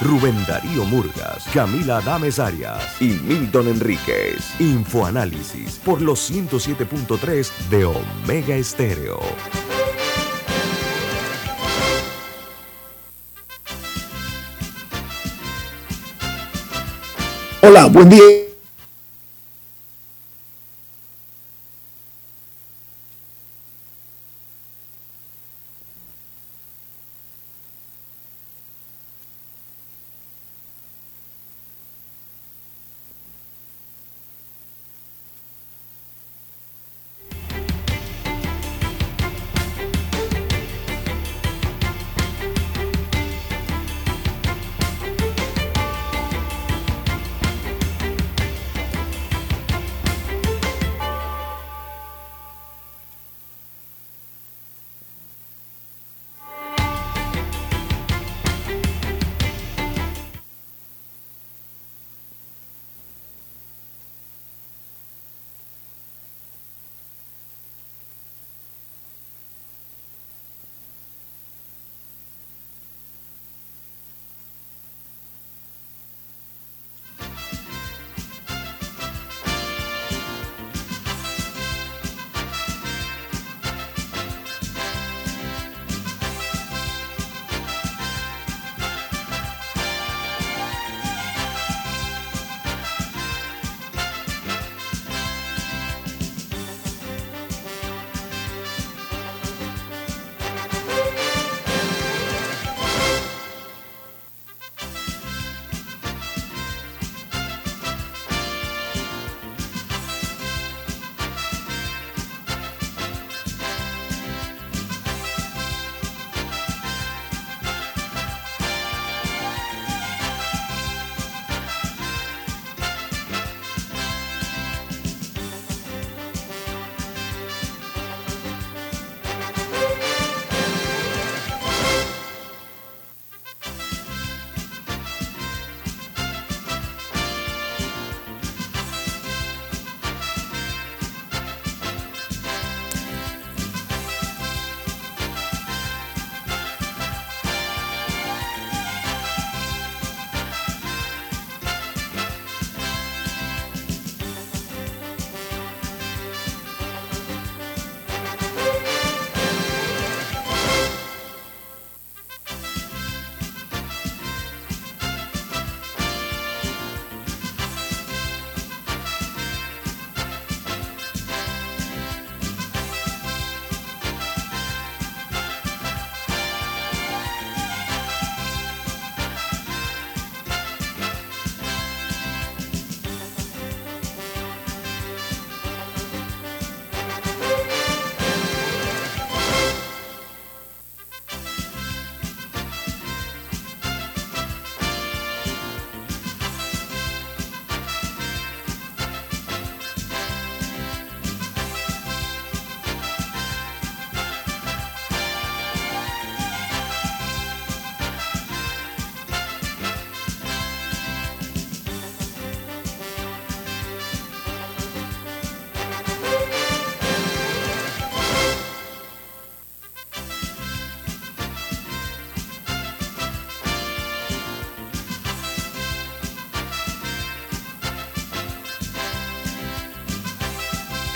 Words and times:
Rubén 0.00 0.36
Darío 0.46 0.84
Murgas, 0.84 1.44
Camila 1.52 1.98
Adames 1.98 2.38
Arias 2.38 3.00
y 3.00 3.18
Milton 3.24 3.68
Enríquez. 3.68 4.60
Infoanálisis 4.60 5.80
por 5.84 6.00
los 6.02 6.30
107.3 6.30 7.50
de 7.70 7.84
Omega 7.84 8.56
Estéreo. 8.56 9.20
Hola, 17.62 17.86
buen 17.86 18.10
día. 18.10 18.43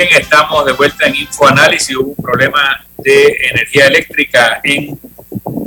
Estamos 0.05 0.65
de 0.65 0.73
vuelta 0.73 1.07
en 1.07 1.17
InfoAnálisis. 1.17 1.97
Hubo 1.97 2.11
un 2.11 2.17
problema 2.17 2.85
de 2.99 3.37
energía 3.51 3.87
eléctrica 3.87 4.61
en 4.63 4.99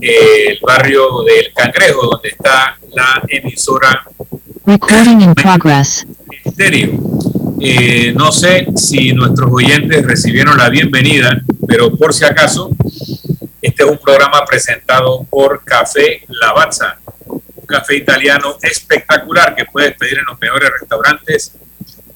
eh, 0.01 0.47
el 0.47 0.59
barrio 0.61 1.23
del 1.23 1.53
Cangrejo, 1.53 2.07
donde 2.07 2.29
está 2.29 2.77
la 2.93 3.21
emisora. 3.27 4.05
Recording 4.65 5.21
in 5.21 5.33
progress. 5.33 6.05
Eh, 7.63 8.13
no 8.15 8.31
sé 8.31 8.67
si 8.75 9.13
nuestros 9.13 9.49
oyentes 9.51 10.05
recibieron 10.05 10.57
la 10.57 10.69
bienvenida, 10.69 11.41
pero 11.67 11.95
por 11.95 12.13
si 12.13 12.25
acaso, 12.25 12.69
este 13.61 13.83
es 13.83 13.89
un 13.89 13.97
programa 13.99 14.43
presentado 14.45 15.23
por 15.29 15.63
Café 15.63 16.23
Lavazza, 16.27 16.97
un 17.25 17.65
café 17.67 17.97
italiano 17.97 18.57
espectacular 18.61 19.55
que 19.55 19.65
puedes 19.65 19.95
pedir 19.95 20.19
en 20.19 20.25
los 20.25 20.39
mejores 20.39 20.69
restaurantes 20.79 21.53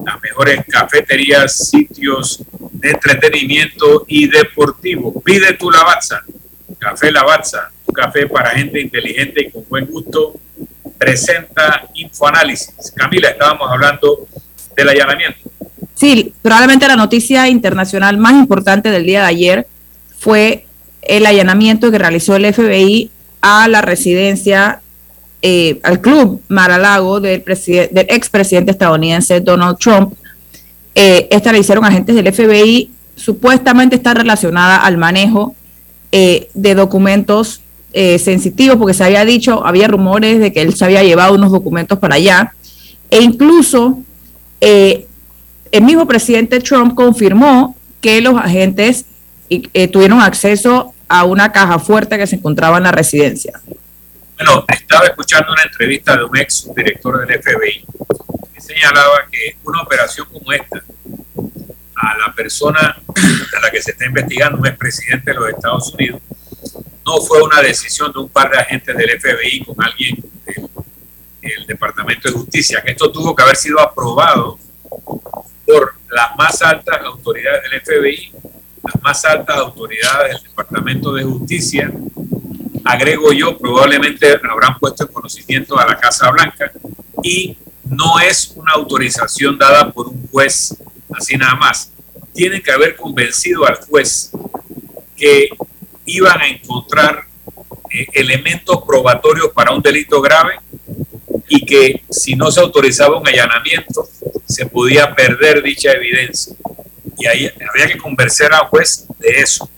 las 0.06 0.22
mejores 0.22 0.64
cafeterías, 0.70 1.70
sitios 1.70 2.44
de 2.72 2.92
entretenimiento 2.92 4.06
y 4.08 4.28
deportivo. 4.28 5.22
Pide 5.22 5.54
tu 5.54 5.72
Lavazza, 5.72 6.24
Café 6.78 7.12
Lavazza, 7.12 7.72
un 7.86 7.94
café 7.94 8.28
para 8.28 8.52
gente 8.52 8.80
inteligente 8.80 9.42
y 9.42 9.52
con 9.52 9.66
buen 9.68 9.86
gusto. 9.86 10.34
Presenta 10.98 11.90
Infoanálisis. 11.96 12.94
Camila, 12.96 13.30
estábamos 13.30 13.70
hablando 13.70 14.28
del 14.76 14.90
allanamiento. 14.90 15.40
Sí, 15.96 16.34
probablemente 16.42 16.88
la 16.88 16.96
noticia 16.96 17.48
internacional 17.48 18.18
más 18.18 18.34
importante 18.34 18.92
del 18.92 19.06
día 19.06 19.22
de 19.22 19.28
ayer 19.28 19.68
fue 20.20 20.66
el 21.02 21.26
allanamiento 21.26 21.92
que 21.92 21.98
realizó 21.98 22.36
el 22.36 22.54
FBI 22.54 23.12
a 23.42 23.68
la 23.68 23.82
residencia, 23.82 24.82
eh, 25.48 25.80
al 25.84 26.02
club 26.02 26.42
Maralago 26.48 27.20
del, 27.20 27.44
del 27.46 28.08
expresidente 28.10 28.72
estadounidense 28.72 29.42
Donald 29.42 29.78
Trump. 29.78 30.16
Eh, 30.96 31.28
esta 31.30 31.52
la 31.52 31.60
hicieron 31.60 31.86
agentes 31.86 32.16
del 32.16 32.34
FBI, 32.34 32.90
supuestamente 33.16 33.96
está 33.96 34.16
relacionada 34.16 34.78
al 34.78 34.98
manejo 34.98 35.54
eh, 36.12 36.50
de 36.56 36.74
documentos 36.74 37.62
sensitivos, 37.94 38.76
porque 38.76 38.94
se 38.94 39.06
había 39.06 39.24
dicho, 39.24 39.66
había 39.66 39.88
rumores 39.88 40.40
de 40.40 40.52
que 40.52 40.62
él 40.62 40.74
se 40.74 40.84
había 40.84 41.02
llevado 41.02 41.36
unos 41.36 41.52
documentos 41.52 41.98
para 41.98 42.16
allá, 42.16 42.52
e 43.10 43.22
incluso 43.22 44.00
el 44.60 45.82
mismo 45.82 46.06
presidente 46.06 46.60
Trump 46.60 46.94
confirmó 46.94 47.74
que 48.02 48.20
los 48.20 48.36
agentes 48.36 49.06
tuvieron 49.94 50.20
acceso 50.20 50.94
a 51.08 51.24
una 51.24 51.54
caja 51.54 51.80
fuerte 51.80 52.18
que 52.18 52.28
se 52.28 52.36
encontraba 52.36 52.76
en 52.80 52.84
la 52.84 52.92
residencia. 52.92 53.62
Bueno, 54.38 54.66
estaba 54.68 55.06
escuchando 55.06 55.54
una 55.54 55.64
entrevista 55.64 56.18
de 56.18 56.24
un 56.26 56.36
ex 56.38 56.70
director 56.76 57.26
del 57.26 57.42
FBI 57.42 57.86
que 58.54 58.62
señalaba 58.62 59.28
que 59.32 59.58
una 59.64 59.82
operación 59.82 60.28
como 60.32 60.52
esta, 60.52 60.84
a 61.96 62.18
la 62.18 62.34
persona 62.34 62.98
a 63.08 63.60
la 63.62 63.72
que 63.72 63.82
se 63.82 63.92
está 63.92 64.06
investigando, 64.06 64.58
un 64.58 64.68
expresidente 64.68 65.32
de 65.32 65.38
los 65.38 65.50
Estados 65.50 65.94
Unidos, 65.94 66.22
no 67.06 67.18
fue 67.22 67.42
una 67.44 67.62
decisión 67.62 68.12
de 68.12 68.20
un 68.20 68.30
par 68.30 68.52
de 68.52 68.58
agentes 68.58 68.98
del 68.98 69.20
FBI 69.20 69.64
con 69.64 69.82
alguien 69.84 70.18
del, 70.46 70.70
Departamento 71.68 72.28
de 72.28 72.34
Justicia, 72.34 72.82
que 72.84 72.92
esto 72.92 73.12
tuvo 73.12 73.36
que 73.36 73.44
haber 73.44 73.56
sido 73.56 73.80
aprobado 73.80 74.58
por 75.66 75.96
las 76.10 76.36
más 76.38 76.62
altas 76.62 77.00
autoridades 77.02 77.62
del 77.70 77.82
FBI 77.82 78.34
las 78.86 79.02
más 79.02 79.26
altas 79.26 79.58
autoridades 79.58 80.34
del 80.34 80.44
Departamento 80.44 81.14
de 81.14 81.24
Justicia, 81.24 81.92
agrego 82.86 83.34
yo, 83.34 83.58
probablemente 83.58 84.40
habrán 84.50 84.78
puesto 84.80 85.04
en 85.04 85.12
conocimiento 85.12 85.78
a 85.78 85.88
la 85.88 86.00
Casa 86.00 86.30
Blanca 86.30 86.72
y 87.24 87.58
no 87.84 88.20
es 88.20 88.54
una 88.56 88.74
autorización 88.74 89.58
dada 89.58 89.92
por 89.92 90.08
un 90.08 90.28
juez 90.28 90.76
así 91.12 91.36
nada 91.36 91.56
más. 91.56 91.92
Tienen 92.34 92.62
que 92.62 92.72
haber 92.72 92.96
convencido 92.96 93.66
al 93.66 93.76
juez 93.76 94.32
que 95.18 95.50
iban 96.06 96.40
a 96.42 96.48
encontrar 96.48 97.26
eh, 97.92 98.08
elementos 98.14 98.84
probatorios 98.86 99.50
para 99.50 99.72
un 99.72 99.82
delito 99.82 100.22
grave 100.22 100.60
y 101.48 101.66
que 101.66 102.04
si 102.10 102.36
no 102.36 102.52
se 102.52 102.60
autorizaba 102.60 103.20
un 103.20 103.28
allanamiento 103.28 104.08
se 104.46 104.68
podía 104.68 105.14
perder 105.16 105.64
dicha 105.64 105.92
evidencia 105.92 106.56
y 107.18 107.26
ahí 107.26 107.52
había 107.74 107.88
que 107.88 107.98
convencer 107.98 108.54
al 108.54 108.68
juez 108.68 109.08
de 109.20 109.40
eso. 109.40 109.70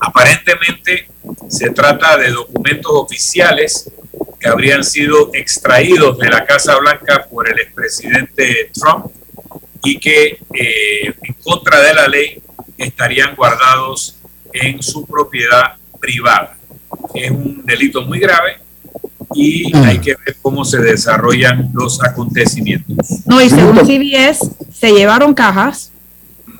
Aparentemente 0.00 1.08
se 1.48 1.70
trata 1.70 2.16
de 2.16 2.30
documentos 2.30 2.92
oficiales 2.94 3.90
que 4.38 4.48
habrían 4.48 4.84
sido 4.84 5.30
extraídos 5.34 6.18
de 6.18 6.28
la 6.28 6.44
Casa 6.44 6.76
Blanca 6.78 7.26
por 7.28 7.48
el 7.48 7.58
expresidente 7.58 8.70
Trump 8.72 9.06
y 9.82 9.98
que 9.98 10.38
eh, 10.54 11.14
en 11.22 11.34
contra 11.42 11.80
de 11.80 11.94
la 11.94 12.08
ley 12.08 12.40
estarían 12.76 13.34
guardados 13.34 14.16
en 14.52 14.82
su 14.82 15.04
propiedad 15.06 15.74
privada. 16.00 16.56
Es 17.14 17.30
un 17.30 17.64
delito 17.64 18.02
muy 18.02 18.20
grave 18.20 18.58
y 19.34 19.72
mm. 19.72 19.82
hay 19.84 19.98
que 19.98 20.14
ver 20.24 20.36
cómo 20.40 20.64
se 20.64 20.78
desarrollan 20.78 21.70
los 21.72 22.02
acontecimientos. 22.02 23.26
No, 23.26 23.40
y 23.42 23.48
según 23.48 23.78
CBS, 23.78 24.50
se 24.72 24.92
llevaron 24.92 25.34
cajas 25.34 25.92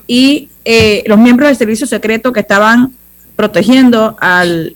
y 0.07 0.49
eh, 0.65 1.03
los 1.07 1.17
miembros 1.17 1.49
del 1.49 1.57
servicio 1.57 1.87
secreto 1.87 2.33
que 2.33 2.41
estaban 2.41 2.93
protegiendo 3.35 4.17
al, 4.19 4.75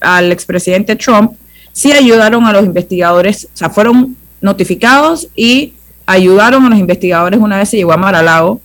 al, 0.00 0.32
expresidente 0.32 0.96
Trump 0.96 1.32
sí 1.72 1.92
ayudaron 1.92 2.44
a 2.44 2.52
los 2.52 2.64
investigadores, 2.64 3.48
o 3.52 3.56
sea, 3.56 3.70
fueron 3.70 4.16
notificados 4.40 5.28
y 5.36 5.74
ayudaron 6.06 6.64
a 6.66 6.70
los 6.70 6.78
investigadores 6.78 7.40
una 7.40 7.58
vez 7.58 7.68
se 7.68 7.76
llegó 7.76 7.92
a 7.92 7.96
Maralago, 7.96 8.60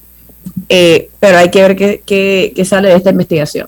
eh, 0.69 1.09
pero 1.19 1.37
hay 1.37 1.49
que 1.49 1.61
ver 1.61 1.75
qué, 1.75 2.65
sale 2.65 2.89
de 2.89 2.95
esta 2.95 3.11
investigación. 3.11 3.67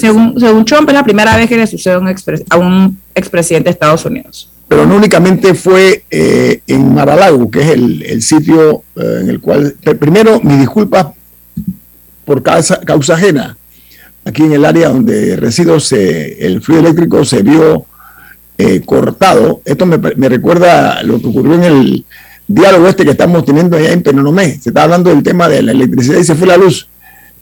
según, 0.00 0.38
según 0.40 0.64
Trump, 0.64 0.88
es 0.88 0.94
la 0.94 1.04
primera 1.04 1.36
vez 1.36 1.48
que 1.48 1.56
le 1.56 1.66
sucede 1.66 1.94
a 1.94 1.98
un, 1.98 2.14
a 2.50 2.56
un 2.56 2.98
expresidente 3.14 3.64
de 3.64 3.70
Estados 3.72 4.04
Unidos 4.04 4.50
pero 4.68 4.86
no 4.86 4.96
únicamente 4.96 5.54
fue 5.54 6.04
eh, 6.10 6.60
en 6.66 6.94
Maralago, 6.94 7.50
que 7.50 7.60
es 7.60 7.68
el, 7.70 8.22
sitio 8.22 8.82
eh, 8.96 9.18
en 9.20 9.30
el 9.30 9.40
cual, 9.40 9.76
primero, 10.00 10.40
mi 10.40 10.56
disculpas 10.56 11.08
por 12.24 12.42
causa, 12.42 12.80
causa 12.80 13.14
ajena. 13.14 13.56
Aquí 14.24 14.42
en 14.42 14.52
el 14.52 14.64
área 14.64 14.88
donde 14.88 15.36
resido, 15.36 15.78
se, 15.80 16.46
el 16.46 16.62
fluido 16.62 16.82
eléctrico 16.84 17.24
se 17.24 17.42
vio 17.42 17.86
eh, 18.56 18.80
cortado. 18.84 19.60
Esto 19.64 19.86
me, 19.86 20.28
recuerda 20.28 21.02
lo 21.02 21.20
que 21.20 21.26
ocurrió 21.26 21.54
en 21.54 21.64
el 21.64 22.04
diálogo 22.46 22.88
este 22.88 23.04
que 23.04 23.10
estamos 23.10 23.44
teniendo 23.44 23.76
allá 23.76 23.92
en 23.92 24.02
Penonomé. 24.02 24.58
Se 24.60 24.70
está 24.70 24.84
hablando 24.84 25.10
del 25.10 25.22
tema 25.22 25.48
de 25.48 25.62
la 25.62 25.72
electricidad 25.72 26.18
y 26.18 26.24
se 26.24 26.34
fue 26.34 26.46
la 26.46 26.56
luz. 26.56 26.88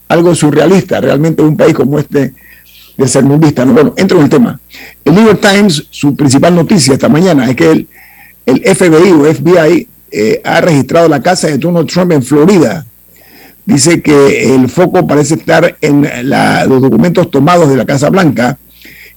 Algo 0.08 0.34
surrealista, 0.34 1.00
realmente 1.00 1.42
un 1.42 1.56
país 1.56 1.74
como 1.74 1.98
este 1.98 2.34
de. 2.96 3.22
¿no? 3.64 3.72
Bueno, 3.72 3.94
entro 3.96 4.18
en 4.18 4.24
el 4.24 4.30
tema. 4.30 4.60
El 5.04 5.14
New 5.14 5.24
York 5.24 5.40
Times, 5.40 5.86
su 5.90 6.14
principal 6.14 6.54
noticia 6.54 6.94
esta 6.94 7.08
mañana 7.08 7.48
es 7.48 7.56
que 7.56 7.70
el, 7.70 7.88
el 8.46 8.60
FBI 8.76 9.12
o 9.12 9.24
FBI 9.24 9.88
eh, 10.10 10.42
ha 10.44 10.60
registrado 10.60 11.08
la 11.08 11.22
casa 11.22 11.46
de 11.46 11.58
Donald 11.58 11.88
Trump 11.88 12.12
en 12.12 12.22
Florida. 12.22 12.84
Dice 13.64 14.02
que 14.02 14.54
el 14.54 14.68
foco 14.68 15.06
parece 15.06 15.34
estar 15.34 15.76
en 15.80 16.08
los 16.68 16.82
documentos 16.82 17.30
tomados 17.30 17.68
de 17.68 17.76
la 17.76 17.86
Casa 17.86 18.10
Blanca. 18.10 18.58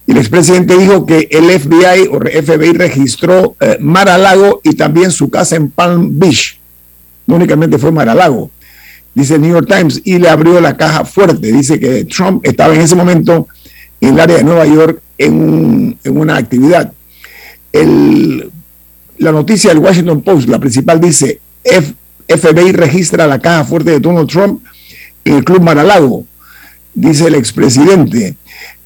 Y 0.08 0.12
el 0.12 0.18
expresidente 0.18 0.78
dijo 0.78 1.06
que 1.06 1.28
el 1.32 1.50
FBI 1.60 2.10
o 2.12 2.20
FBI 2.20 2.74
registró 2.74 3.56
eh, 3.60 3.78
Mar 3.80 4.08
a 4.08 4.20
Lago 4.20 4.62
y 4.64 4.76
también 4.76 5.10
su 5.10 5.32
casa 5.32 5.56
en 5.56 5.72
Palm 5.72 6.20
Beach. 6.20 6.60
No 7.26 7.36
únicamente 7.36 7.80
fue 7.80 7.92
Mar 7.92 8.08
a 8.08 8.14
Lago, 8.14 8.52
dice 9.16 9.36
el 9.36 9.42
New 9.42 9.52
York 9.52 9.68
Times, 9.68 10.02
y 10.04 10.20
le 10.20 10.30
abrió 10.30 10.62
la 10.62 10.78
caja 10.78 11.06
fuerte. 11.06 11.52
Dice 11.52 11.80
que 11.80 12.06
Trump 12.06 12.46
estaba 12.46 12.76
en 12.76 12.82
ese 12.82 12.94
momento 12.94 13.48
en 14.00 14.14
el 14.14 14.20
área 14.20 14.38
de 14.38 14.44
Nueva 14.44 14.68
York 14.68 15.02
en, 15.18 15.98
una 16.06 16.38
actividad. 16.38 16.94
la 17.74 19.32
noticia 19.32 19.72
del 19.72 19.80
Washington 19.80 20.22
Post, 20.22 20.50
la 20.50 20.60
principal, 20.60 21.02
dice, 21.02 21.40
FBI 22.28 22.72
registra 22.72 23.28
la 23.28 23.40
caja 23.40 23.66
fuerte 23.66 23.92
de 23.92 24.00
Donald 24.00 24.30
Trump 24.30 24.62
en 25.24 25.36
el 25.36 25.44
Club 25.44 25.62
Maralago, 25.62 26.26
dice 26.94 27.28
el 27.28 27.36
expresidente. 27.36 28.36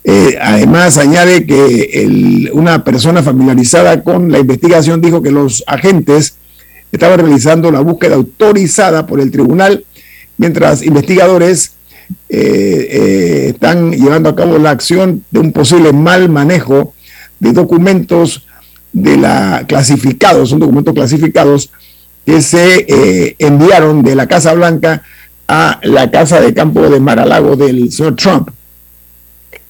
Eh, 0.03 0.37
además, 0.41 0.97
añade 0.97 1.45
que 1.45 2.49
una 2.53 2.83
persona 2.83 3.21
familiarizada 3.21 4.03
con 4.03 4.31
la 4.31 4.39
investigación 4.39 5.01
dijo 5.01 5.21
que 5.21 5.31
los 5.31 5.63
agentes 5.67 6.35
estaban 6.91 7.19
realizando 7.19 7.71
la 7.71 7.81
búsqueda 7.81 8.15
autorizada 8.15 9.05
por 9.05 9.19
el 9.19 9.31
tribunal, 9.31 9.85
mientras 10.37 10.81
investigadores 10.81 11.73
eh, 12.29 12.87
eh, 12.89 13.49
están 13.53 13.91
llevando 13.91 14.29
a 14.29 14.35
cabo 14.35 14.57
la 14.57 14.71
acción 14.71 15.23
de 15.29 15.39
un 15.39 15.51
posible 15.51 15.93
mal 15.93 16.29
manejo 16.29 16.93
de 17.39 17.53
documentos 17.53 18.45
de 18.91 19.17
la 19.17 19.65
clasificados, 19.67 20.49
son 20.49 20.59
documentos 20.59 20.95
clasificados 20.95 21.71
que 22.29 22.43
se 22.43 22.85
eh, 22.87 23.35
enviaron 23.39 24.03
de 24.03 24.13
la 24.13 24.27
Casa 24.27 24.53
Blanca 24.53 25.01
a 25.47 25.79
la 25.81 26.11
Casa 26.11 26.39
de 26.39 26.53
Campo 26.53 26.87
de 26.87 26.99
Maralago 26.99 27.55
del 27.55 27.91
señor 27.91 28.15
Trump. 28.17 28.49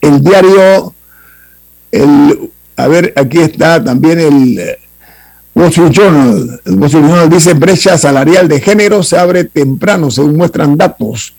El 0.01 0.21
diario, 0.21 0.93
el, 1.89 2.51
a 2.75 2.87
ver, 2.89 3.13
aquí 3.15 3.37
está 3.37 3.81
también 3.81 4.19
el 4.19 4.75
Wall 5.55 5.69
Street 5.69 5.91
Journal. 5.91 6.61
El 6.65 6.73
Wall 6.73 6.85
Street 6.87 7.05
Journal 7.05 7.29
dice 7.29 7.53
brecha 7.53 7.97
salarial 7.97 8.49
de 8.49 8.59
género 8.59 9.03
se 9.03 9.17
abre 9.17 9.45
temprano, 9.45 10.11
según 10.11 10.35
muestran 10.35 10.75
datos. 10.75 11.35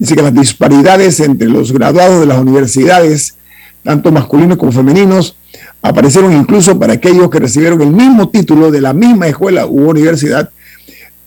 Dice 0.00 0.16
que 0.16 0.22
las 0.22 0.34
disparidades 0.34 1.20
entre 1.20 1.46
los 1.46 1.70
graduados 1.70 2.18
de 2.18 2.26
las 2.26 2.38
universidades, 2.38 3.36
tanto 3.84 4.10
masculinos 4.10 4.58
como 4.58 4.72
femeninos, 4.72 5.36
aparecieron 5.80 6.32
incluso 6.32 6.76
para 6.76 6.94
aquellos 6.94 7.30
que 7.30 7.38
recibieron 7.38 7.80
el 7.82 7.92
mismo 7.92 8.30
título 8.30 8.72
de 8.72 8.80
la 8.80 8.92
misma 8.92 9.28
escuela 9.28 9.64
u 9.66 9.90
universidad, 9.90 10.50
eh, 10.50 10.55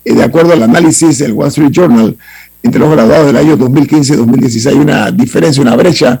de 0.04 0.22
acuerdo 0.22 0.52
al 0.52 0.62
análisis 0.62 1.18
del 1.18 1.32
Wall 1.32 1.48
Street 1.48 1.70
Journal, 1.70 2.16
entre 2.62 2.80
los 2.80 2.90
graduados 2.90 3.26
del 3.26 3.36
año 3.36 3.56
2015 3.56 4.14
y 4.14 4.16
2016 4.16 4.66
hay 4.66 4.80
una 4.80 5.10
diferencia, 5.10 5.62
una 5.62 5.76
brecha 5.76 6.20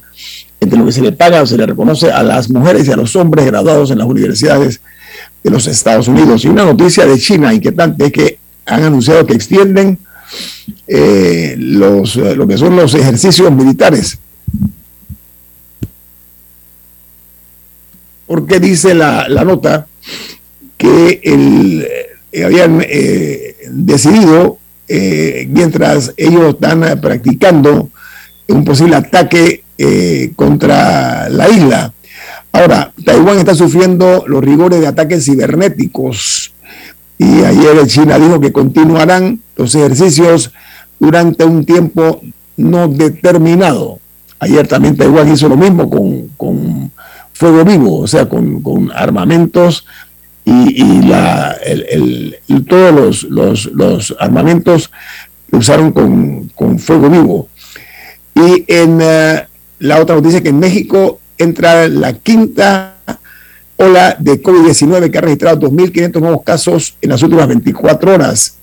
entre 0.58 0.78
lo 0.78 0.86
que 0.86 0.92
se 0.92 1.02
le 1.02 1.12
paga 1.12 1.42
o 1.42 1.46
se 1.46 1.56
le 1.56 1.66
reconoce 1.66 2.10
a 2.10 2.22
las 2.22 2.50
mujeres 2.50 2.86
y 2.88 2.92
a 2.92 2.96
los 2.96 3.14
hombres 3.16 3.46
graduados 3.46 3.90
en 3.90 3.98
las 3.98 4.06
universidades 4.06 4.80
de 5.42 5.50
los 5.50 5.66
Estados 5.66 6.08
Unidos. 6.08 6.44
Y 6.44 6.48
una 6.48 6.64
noticia 6.64 7.06
de 7.06 7.18
China 7.18 7.52
inquietante 7.52 8.06
es 8.06 8.12
que 8.12 8.38
han 8.66 8.82
anunciado 8.82 9.26
que 9.26 9.34
extienden 9.34 9.98
eh, 10.86 11.54
los, 11.58 12.16
eh, 12.16 12.36
lo 12.36 12.46
que 12.46 12.58
son 12.58 12.76
los 12.76 12.94
ejercicios 12.94 13.50
militares. 13.52 14.18
Porque 18.26 18.60
dice 18.60 18.94
la, 18.94 19.26
nota 19.44 19.86
que 20.76 21.20
el, 21.24 21.86
eh, 22.32 22.44
habían 22.44 22.80
decidido 23.68 24.58
eh, 24.88 25.46
mientras 25.50 26.14
ellos 26.16 26.54
están 26.54 27.00
practicando 27.00 27.90
un 28.48 28.64
posible 28.64 28.96
ataque 28.96 29.64
eh, 29.78 30.32
contra 30.36 31.28
la 31.28 31.48
isla. 31.48 31.92
Ahora, 32.52 32.92
Taiwán 33.04 33.38
está 33.38 33.54
sufriendo 33.54 34.24
los 34.26 34.42
rigores 34.42 34.80
de 34.80 34.86
ataques 34.86 35.24
cibernéticos 35.24 36.52
y 37.18 37.44
ayer 37.44 37.86
China 37.86 38.18
dijo 38.18 38.40
que 38.40 38.50
continuarán 38.52 39.40
los 39.56 39.74
ejercicios 39.74 40.52
durante 40.98 41.44
un 41.44 41.64
tiempo 41.64 42.20
no 42.56 42.88
determinado. 42.88 43.98
Ayer 44.38 44.66
también 44.66 44.96
Taiwán 44.96 45.32
hizo 45.32 45.48
lo 45.48 45.56
mismo 45.56 45.88
con, 46.36 46.90
fuego 47.32 47.64
vivo, 47.64 48.00
o 48.00 48.06
sea, 48.06 48.28
con, 48.28 48.90
armamentos 48.94 49.86
y, 50.50 51.02
la, 51.02 51.56
todos 52.68 53.24
los, 53.24 54.16
armamentos 54.18 54.90
usaron 55.52 55.92
con, 55.92 56.78
fuego 56.78 57.08
vivo. 57.08 57.48
Y 58.34 58.64
en 58.66 58.98
eh, 59.00 59.46
la 59.80 60.00
otra 60.00 60.16
noticia 60.16 60.42
que 60.42 60.48
en 60.48 60.58
México 60.58 61.20
entra 61.38 61.88
la 61.88 62.14
quinta 62.14 62.96
ola 63.76 64.16
de 64.18 64.42
COVID-19 64.42 65.10
que 65.10 65.18
ha 65.18 65.20
registrado 65.22 65.70
2.500 65.70 66.20
nuevos 66.20 66.42
casos 66.44 66.96
en 67.00 67.10
las 67.10 67.22
últimas 67.22 67.48
24 67.48 68.14
horas. 68.14 68.56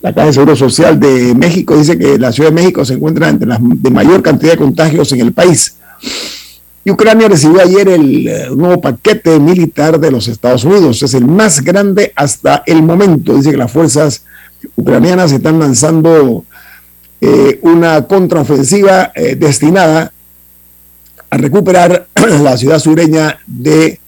La 0.00 0.14
Caja 0.14 0.28
de 0.28 0.32
Seguro 0.32 0.56
Social 0.56 0.98
de 0.98 1.34
México 1.34 1.76
dice 1.76 1.98
que 1.98 2.18
la 2.18 2.32
Ciudad 2.32 2.50
de 2.50 2.54
México 2.54 2.84
se 2.84 2.94
encuentra 2.94 3.28
entre 3.28 3.46
las 3.46 3.58
de 3.60 3.90
mayor 3.90 4.22
cantidad 4.22 4.52
de 4.52 4.58
contagios 4.58 5.12
en 5.12 5.20
el 5.20 5.32
país. 5.32 5.76
Y 6.84 6.90
Ucrania 6.90 7.28
recibió 7.28 7.60
ayer 7.60 7.88
el 7.88 8.26
eh, 8.26 8.48
nuevo 8.56 8.80
paquete 8.80 9.38
militar 9.38 10.00
de 10.00 10.10
los 10.10 10.28
Estados 10.28 10.64
Unidos. 10.64 11.02
Es 11.02 11.12
el 11.14 11.26
más 11.26 11.62
grande 11.62 12.12
hasta 12.16 12.62
el 12.66 12.82
momento. 12.82 13.34
Dice 13.34 13.50
que 13.50 13.56
las 13.56 13.70
fuerzas 13.70 14.24
ucranianas 14.76 15.32
están 15.32 15.58
lanzando 15.58 16.44
eh, 17.20 17.58
una 17.62 18.06
contraofensiva 18.06 19.12
eh, 19.14 19.36
destinada 19.36 20.12
a 21.28 21.36
recuperar 21.36 22.08
la 22.42 22.56
ciudad 22.56 22.78
sureña 22.78 23.38
de 23.46 24.00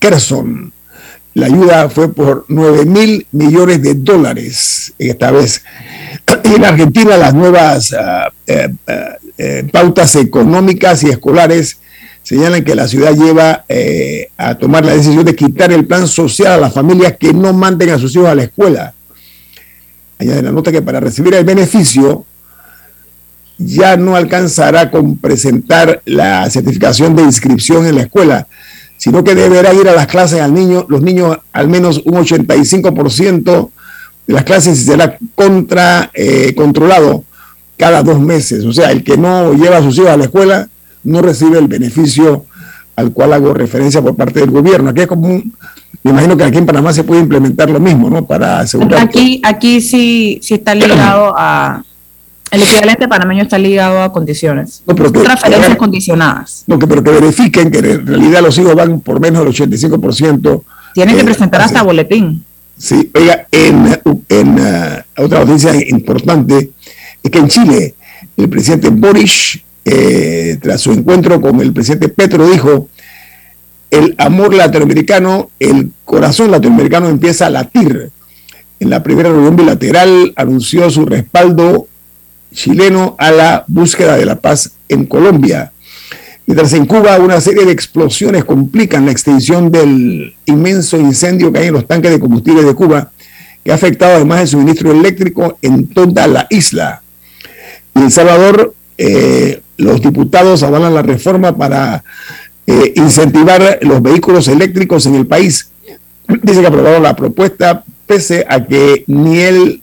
Kherson. 0.00 0.72
La 1.34 1.46
ayuda 1.46 1.90
fue 1.90 2.12
por 2.12 2.44
9 2.48 2.86
mil 2.86 3.26
millones 3.30 3.82
de 3.82 3.94
dólares 3.94 4.94
esta 4.98 5.30
vez. 5.30 5.62
Y 6.42 6.54
en 6.56 6.64
Argentina 6.64 7.16
las 7.16 7.34
nuevas 7.34 7.94
eh, 8.46 8.68
eh, 9.38 9.68
pautas 9.70 10.16
económicas 10.16 11.02
y 11.02 11.10
escolares 11.10 11.78
señalan 12.26 12.64
que 12.64 12.74
la 12.74 12.88
ciudad 12.88 13.14
lleva 13.14 13.64
a 14.36 14.54
tomar 14.56 14.84
la 14.84 14.94
decisión 14.94 15.24
de 15.24 15.36
quitar 15.36 15.70
el 15.70 15.86
plan 15.86 16.08
social 16.08 16.54
a 16.54 16.56
las 16.56 16.74
familias 16.74 17.14
que 17.20 17.32
no 17.32 17.52
manden 17.52 17.90
a 17.90 17.98
sus 18.00 18.16
hijos 18.16 18.26
a 18.26 18.34
la 18.34 18.42
escuela. 18.42 18.94
Añade 20.18 20.42
la 20.42 20.50
nota 20.50 20.72
que 20.72 20.82
para 20.82 20.98
recibir 20.98 21.34
el 21.34 21.44
beneficio 21.44 22.24
ya 23.58 23.96
no 23.96 24.16
alcanzará 24.16 24.90
con 24.90 25.18
presentar 25.18 26.02
la 26.04 26.50
certificación 26.50 27.14
de 27.14 27.22
inscripción 27.22 27.86
en 27.86 27.94
la 27.94 28.02
escuela, 28.02 28.48
sino 28.96 29.22
que 29.22 29.36
deberá 29.36 29.72
ir 29.72 29.88
a 29.88 29.94
las 29.94 30.08
clases 30.08 30.40
al 30.40 30.52
niño, 30.52 30.84
los 30.88 31.02
niños 31.02 31.38
al 31.52 31.68
menos 31.68 32.02
un 32.06 32.14
85% 32.14 33.70
de 34.26 34.34
las 34.34 34.42
clases 34.42 34.84
será 34.84 35.16
contra, 35.36 36.10
eh, 36.12 36.54
controlado 36.56 37.22
cada 37.76 38.02
dos 38.02 38.18
meses. 38.18 38.64
O 38.64 38.72
sea, 38.72 38.90
el 38.90 39.04
que 39.04 39.16
no 39.16 39.52
lleva 39.52 39.76
a 39.76 39.82
sus 39.82 39.96
hijos 39.96 40.10
a 40.10 40.16
la 40.16 40.24
escuela 40.24 40.68
no 41.06 41.22
recibe 41.22 41.58
el 41.58 41.68
beneficio 41.68 42.44
al 42.96 43.12
cual 43.12 43.32
hago 43.32 43.54
referencia 43.54 44.00
por 44.02 44.16
parte 44.16 44.40
del 44.40 44.50
gobierno. 44.50 44.90
Aquí 44.90 45.02
es 45.02 45.06
como 45.06 45.42
me 46.02 46.10
imagino 46.10 46.36
que 46.36 46.44
aquí 46.44 46.58
en 46.58 46.66
Panamá 46.66 46.92
se 46.92 47.04
puede 47.04 47.20
implementar 47.20 47.68
lo 47.68 47.80
mismo, 47.80 48.08
¿no? 48.08 48.24
Para 48.24 48.60
asegurar. 48.60 49.00
Aquí, 49.00 49.40
aquí 49.44 49.80
sí, 49.80 50.38
sí 50.40 50.54
está 50.54 50.74
ligado 50.74 51.34
a, 51.36 51.82
el 52.50 52.62
equivalente 52.62 53.08
panameño 53.08 53.42
está 53.42 53.58
ligado 53.58 54.02
a 54.02 54.12
condiciones. 54.12 54.82
No, 54.86 54.94
pero 54.94 55.10
transferencias 55.10 55.76
condicionadas. 55.76 56.64
No, 56.66 56.78
pero 56.78 57.02
que 57.02 57.10
verifiquen 57.10 57.70
que 57.70 57.78
en 57.78 58.06
realidad 58.06 58.40
los 58.42 58.56
hijos 58.58 58.74
van 58.74 59.00
por 59.00 59.20
menos 59.20 59.44
del 59.44 59.68
85%. 59.68 60.62
Tienen 60.94 61.16
que 61.16 61.24
presentar 61.24 61.60
hasta 61.60 61.82
boletín. 61.82 62.44
Sí, 62.78 63.10
oiga, 63.14 63.46
en, 63.50 64.00
en 64.28 64.60
uh, 64.60 65.24
otra 65.24 65.44
noticia 65.44 65.74
importante 65.88 66.70
es 67.22 67.30
que 67.30 67.38
en 67.38 67.48
Chile 67.48 67.94
el 68.36 68.48
presidente 68.48 68.90
Boris, 68.90 69.60
eh, 69.88 70.58
tras 70.60 70.80
su 70.80 70.90
encuentro 70.90 71.40
con 71.40 71.60
el 71.60 71.72
presidente 71.72 72.08
Petro, 72.08 72.50
dijo, 72.50 72.88
el 73.92 74.16
amor 74.18 74.52
latinoamericano, 74.52 75.50
el 75.60 75.92
corazón 76.04 76.50
latinoamericano 76.50 77.08
empieza 77.08 77.46
a 77.46 77.50
latir. 77.50 78.10
En 78.80 78.90
la 78.90 79.04
primera 79.04 79.30
reunión 79.30 79.54
bilateral 79.54 80.32
anunció 80.34 80.90
su 80.90 81.06
respaldo 81.06 81.86
chileno 82.52 83.14
a 83.20 83.30
la 83.30 83.64
búsqueda 83.68 84.16
de 84.16 84.26
la 84.26 84.40
paz 84.40 84.72
en 84.88 85.06
Colombia. 85.06 85.70
Mientras 86.46 86.72
en 86.72 86.86
Cuba 86.86 87.16
una 87.20 87.40
serie 87.40 87.64
de 87.64 87.70
explosiones 87.70 88.44
complican 88.44 89.06
la 89.06 89.12
extensión 89.12 89.70
del 89.70 90.34
inmenso 90.46 90.98
incendio 90.98 91.52
que 91.52 91.60
hay 91.60 91.66
en 91.68 91.74
los 91.74 91.86
tanques 91.86 92.10
de 92.10 92.18
combustible 92.18 92.64
de 92.64 92.74
Cuba, 92.74 93.12
que 93.62 93.70
ha 93.70 93.76
afectado 93.76 94.16
además 94.16 94.40
el 94.40 94.48
suministro 94.48 94.90
eléctrico 94.90 95.58
en 95.62 95.86
toda 95.86 96.26
la 96.26 96.48
isla. 96.50 97.02
En 97.94 98.02
El 98.02 98.10
Salvador, 98.10 98.74
eh, 98.98 99.62
los 99.76 100.00
diputados 100.00 100.62
avalan 100.62 100.94
la 100.94 101.02
reforma 101.02 101.56
para 101.56 102.02
eh, 102.66 102.92
incentivar 102.96 103.78
los 103.82 104.02
vehículos 104.02 104.48
eléctricos 104.48 105.06
en 105.06 105.14
el 105.14 105.26
país. 105.26 105.70
Dice 106.42 106.60
que 106.60 106.66
aprobaron 106.66 107.02
la 107.02 107.14
propuesta 107.14 107.84
pese 108.06 108.46
a 108.48 108.64
que 108.64 109.04
ni 109.06 109.38
el 109.38 109.82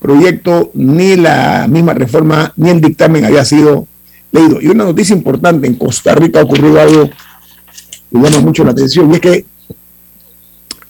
proyecto, 0.00 0.70
ni 0.74 1.16
la 1.16 1.66
misma 1.68 1.94
reforma, 1.94 2.52
ni 2.56 2.70
el 2.70 2.80
dictamen 2.80 3.24
había 3.24 3.44
sido 3.44 3.86
leído. 4.32 4.60
Y 4.60 4.66
una 4.66 4.84
noticia 4.84 5.14
importante, 5.14 5.66
en 5.66 5.76
Costa 5.76 6.14
Rica 6.14 6.40
ha 6.40 6.44
ocurrido 6.44 6.80
algo 6.80 7.08
que 7.08 8.18
llama 8.18 8.40
mucho 8.40 8.64
la 8.64 8.72
atención, 8.72 9.10
y 9.10 9.14
es 9.14 9.20
que 9.20 9.46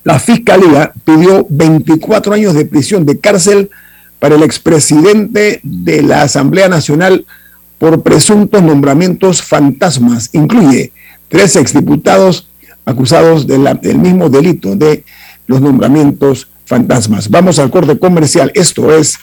la 0.05 0.19
Fiscalía 0.19 0.93
pidió 1.05 1.47
24 1.49 2.35
años 2.35 2.55
de 2.55 2.65
prisión, 2.65 3.05
de 3.05 3.19
cárcel, 3.19 3.71
para 4.19 4.37
el 4.37 4.43
expresidente 4.43 5.61
de 5.63 6.03
la 6.03 6.23
Asamblea 6.23 6.69
Nacional 6.69 7.27
por 7.83 8.01
presuntos 8.01 8.63
nombramientos 8.63 9.43
fantasmas. 9.43 10.31
Incluye 10.35 10.93
tres 11.27 11.57
exdiputados 11.57 12.47
acusados 12.85 13.45
del 13.45 13.99
mismo 13.99 14.29
delito 14.29 14.77
de 14.77 15.03
los 15.49 15.61
nombramientos 15.61 16.47
fantasmas. 16.65 17.29
Vamos 17.29 17.59
al 17.59 17.73
corte 17.73 17.99
comercial. 17.99 18.53
Esto 18.55 18.95
es 18.95 19.19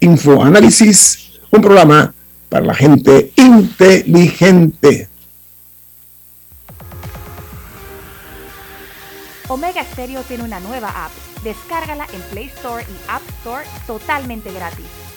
Infoanálisis, 0.00 1.38
un 1.52 1.60
programa 1.60 2.12
para 2.48 2.66
la 2.66 2.74
gente 2.74 3.30
inteligente. 3.36 5.08
Omega 9.46 9.84
Stereo 9.84 10.22
tiene 10.22 10.42
una 10.42 10.58
nueva 10.58 10.88
app. 10.88 11.12
Descárgala 11.44 12.08
en 12.12 12.20
Play 12.32 12.46
Store 12.56 12.82
y 12.82 13.08
App 13.08 13.22
Store 13.38 13.64
totalmente 13.86 14.52
gratis. 14.52 15.09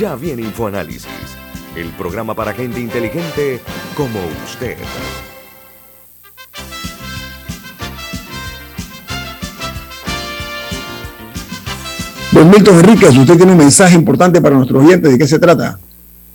Ya 0.00 0.14
viene 0.14 0.40
InfoAnálisis, 0.40 1.10
el 1.76 1.90
programa 1.90 2.34
para 2.34 2.54
gente 2.54 2.80
inteligente 2.80 3.60
como 3.94 4.18
usted. 4.46 4.78
Don 12.32 12.48
Milton 12.48 12.78
Enríquez, 12.78 13.14
usted 13.14 13.36
tiene 13.36 13.52
un 13.52 13.58
mensaje 13.58 13.94
importante 13.94 14.40
para 14.40 14.56
nuestros 14.56 14.82
oyentes. 14.82 15.12
¿De 15.12 15.18
qué 15.18 15.26
se 15.26 15.38
trata? 15.38 15.78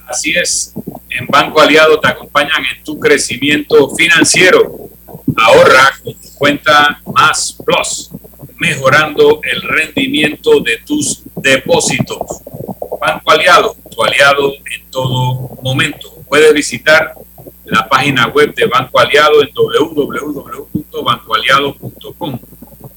Así 0.07 0.36
es, 0.36 0.72
en 1.10 1.25
Banco 1.25 1.60
Aliado 1.60 2.00
te 2.00 2.07
acompañan 2.07 2.62
en 2.72 2.84
tu 2.84 3.00
crecimiento 3.00 3.95
financiero. 3.95 4.89
Ahorra 5.38 5.91
con 6.03 6.13
tu 6.13 6.29
cuenta 6.36 7.01
Más 7.15 7.57
Plus, 7.65 8.12
mejorando 8.60 9.41
el 9.41 9.63
rendimiento 9.63 10.60
de 10.60 10.77
tus 10.86 11.24
depósitos. 11.38 12.43
Banco 13.05 13.31
Aliado, 13.31 13.77
tu 13.89 14.03
aliado 14.03 14.53
en 14.53 14.89
todo 14.89 15.57
momento. 15.62 16.13
Puedes 16.27 16.53
visitar 16.53 17.13
la 17.65 17.88
página 17.88 18.27
web 18.27 18.53
de 18.55 18.65
Banco 18.65 19.00
Aliado 19.00 19.41
en 19.41 19.50
www.bancoaliado.com 19.53 22.39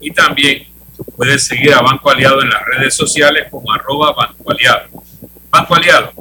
y 0.00 0.10
también 0.10 0.66
puedes 1.16 1.44
seguir 1.44 1.72
a 1.74 1.82
Banco 1.82 2.10
Aliado 2.10 2.42
en 2.42 2.50
las 2.50 2.64
redes 2.64 2.94
sociales 2.94 3.46
como 3.50 3.72
arroba 3.72 4.12
Banco 4.12 4.50
Aliado. 4.50 4.88
Banco 5.50 5.74
Aliado, 5.74 6.12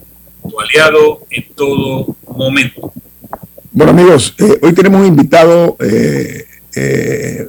tu 0.50 0.60
aliado 0.60 1.22
en 1.30 1.54
todo 1.54 2.16
momento. 2.36 2.92
Bueno 3.72 3.92
amigos, 3.92 4.34
eh, 4.40 4.58
hoy 4.62 4.74
tenemos 4.74 5.08
invitado 5.08 5.78
eh, 5.80 6.46
eh, 6.76 7.48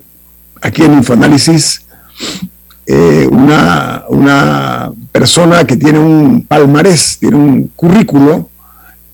aquí 0.60 0.82
en 0.82 0.92
Infoanálisis, 0.94 1.86
una, 3.30 4.04
una 4.08 4.92
persona 5.12 5.64
que 5.64 5.76
tiene 5.76 5.98
un 5.98 6.46
palmarés, 6.46 7.18
tiene 7.18 7.36
un 7.36 7.70
currículo 7.76 8.48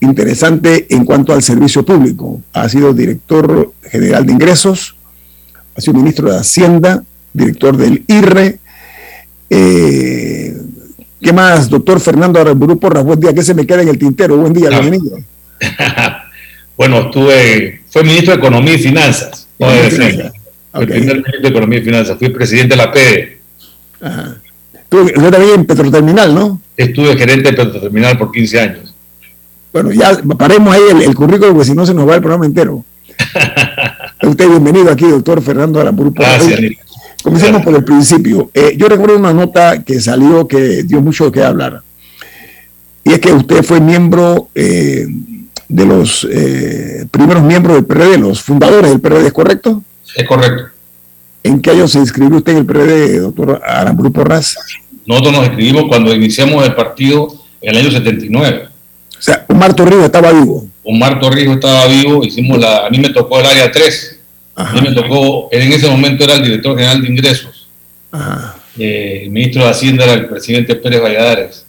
interesante 0.00 0.86
en 0.90 1.04
cuanto 1.04 1.32
al 1.32 1.42
servicio 1.42 1.84
público. 1.84 2.40
Ha 2.52 2.68
sido 2.68 2.92
director 2.92 3.72
general 3.90 4.26
de 4.26 4.32
ingresos, 4.32 4.94
ha 5.76 5.80
sido 5.80 5.94
ministro 5.94 6.30
de 6.30 6.38
Hacienda, 6.38 7.02
director 7.32 7.76
del 7.76 8.04
IRRE. 8.06 8.58
Eh, 9.50 10.56
¿Qué 11.20 11.32
más, 11.32 11.68
doctor 11.68 12.00
Fernando 12.00 12.40
Aramburu 12.40 12.78
Porras? 12.78 13.04
Buen 13.04 13.18
día, 13.18 13.32
¿qué 13.32 13.42
se 13.42 13.54
me 13.54 13.66
queda 13.66 13.82
en 13.82 13.88
el 13.88 13.98
tintero? 13.98 14.36
Buen 14.36 14.52
día, 14.52 14.68
bienvenido. 14.68 15.18
bueno, 16.76 17.00
estuve, 17.06 17.80
fue 17.88 18.04
ministro 18.04 18.32
de 18.32 18.38
Economía 18.38 18.74
y 18.74 18.78
Finanzas. 18.78 19.48
No 19.58 19.68
primer 20.86 21.16
ministro 21.16 21.42
de 21.42 21.48
Economía 21.48 21.78
y 21.78 21.82
Finanzas, 21.82 22.18
fui 22.18 22.28
presidente 22.28 22.76
de 22.76 22.76
la 22.76 22.92
PDE. 22.92 23.33
Ajá. 24.04 24.36
Usted 24.90 25.30
también 25.30 25.54
en 25.54 25.64
Petroterminal, 25.64 26.34
¿no? 26.34 26.60
Estuve 26.76 27.16
gerente 27.16 27.50
de 27.50 27.56
Petroterminal 27.56 28.18
por 28.18 28.30
15 28.30 28.60
años. 28.60 28.94
Bueno, 29.72 29.90
ya 29.90 30.20
paremos 30.38 30.72
ahí 30.72 30.82
el, 31.04 31.14
currículo, 31.14 31.52
porque 31.52 31.64
si 31.64 31.74
no 31.74 31.84
se 31.84 31.94
nos 31.94 32.08
va 32.08 32.14
el 32.14 32.20
programa 32.20 32.46
entero. 32.46 32.84
Usted 34.22 34.48
bienvenido 34.48 34.90
aquí, 34.92 35.06
doctor 35.06 35.42
Fernando 35.42 35.80
Aramburu. 35.80 36.12
Gracias. 36.12 36.60
Comencemos 37.22 37.62
por 37.62 37.74
el 37.74 37.82
principio. 37.82 38.50
Eh, 38.54 38.74
yo 38.76 38.86
recuerdo 38.88 39.16
una 39.16 39.32
nota 39.32 39.82
que 39.82 40.00
salió 40.00 40.46
que 40.46 40.82
dio 40.84 41.00
mucho 41.00 41.32
que 41.32 41.42
hablar. 41.42 41.82
Y 43.02 43.12
es 43.14 43.18
que 43.18 43.32
usted 43.32 43.62
fue 43.64 43.80
miembro 43.80 44.48
eh, 44.54 45.06
de 45.68 45.86
los 45.86 46.26
eh, 46.30 47.06
primeros 47.10 47.42
miembros 47.42 47.76
del 47.76 47.84
PRD, 47.84 48.18
los 48.18 48.42
fundadores 48.42 48.90
del 48.90 49.00
PRD, 49.00 49.26
¿es 49.26 49.32
correcto? 49.32 49.82
Es 50.14 50.26
correcto. 50.28 50.73
¿En 51.44 51.60
qué 51.60 51.72
año 51.72 51.86
se 51.86 51.98
inscribió 51.98 52.38
usted 52.38 52.52
en 52.52 52.58
el 52.58 52.66
PRD, 52.66 53.18
doctor 53.20 53.60
Aramburu 53.62 54.10
Porras? 54.10 54.56
Nosotros 55.04 55.34
nos 55.34 55.46
inscribimos 55.46 55.84
cuando 55.88 56.14
iniciamos 56.14 56.64
el 56.64 56.74
partido 56.74 57.28
en 57.60 57.76
el 57.76 57.82
año 57.82 57.90
79. 57.90 58.68
O 59.18 59.22
sea, 59.22 59.44
Omar 59.48 59.74
Torrijos 59.74 60.04
estaba 60.06 60.32
vivo. 60.32 60.66
Omar 60.82 61.20
Torrijos 61.20 61.56
estaba 61.56 61.86
vivo, 61.86 62.24
hicimos 62.24 62.58
la, 62.58 62.86
a 62.86 62.90
mí 62.90 62.98
me 62.98 63.10
tocó 63.10 63.40
el 63.40 63.46
área 63.46 63.70
3. 63.70 64.18
A 64.56 64.72
mí 64.72 64.80
me 64.80 64.92
tocó, 64.92 65.48
en 65.52 65.70
ese 65.70 65.86
momento 65.88 66.24
era 66.24 66.34
el 66.34 66.44
director 66.44 66.76
general 66.76 67.02
de 67.02 67.08
ingresos. 67.08 67.68
Eh, 68.78 69.20
el 69.24 69.30
ministro 69.30 69.64
de 69.64 69.70
Hacienda 69.70 70.04
era 70.04 70.14
el 70.14 70.26
presidente 70.26 70.74
Pérez 70.76 71.02
Valladares. 71.02 71.66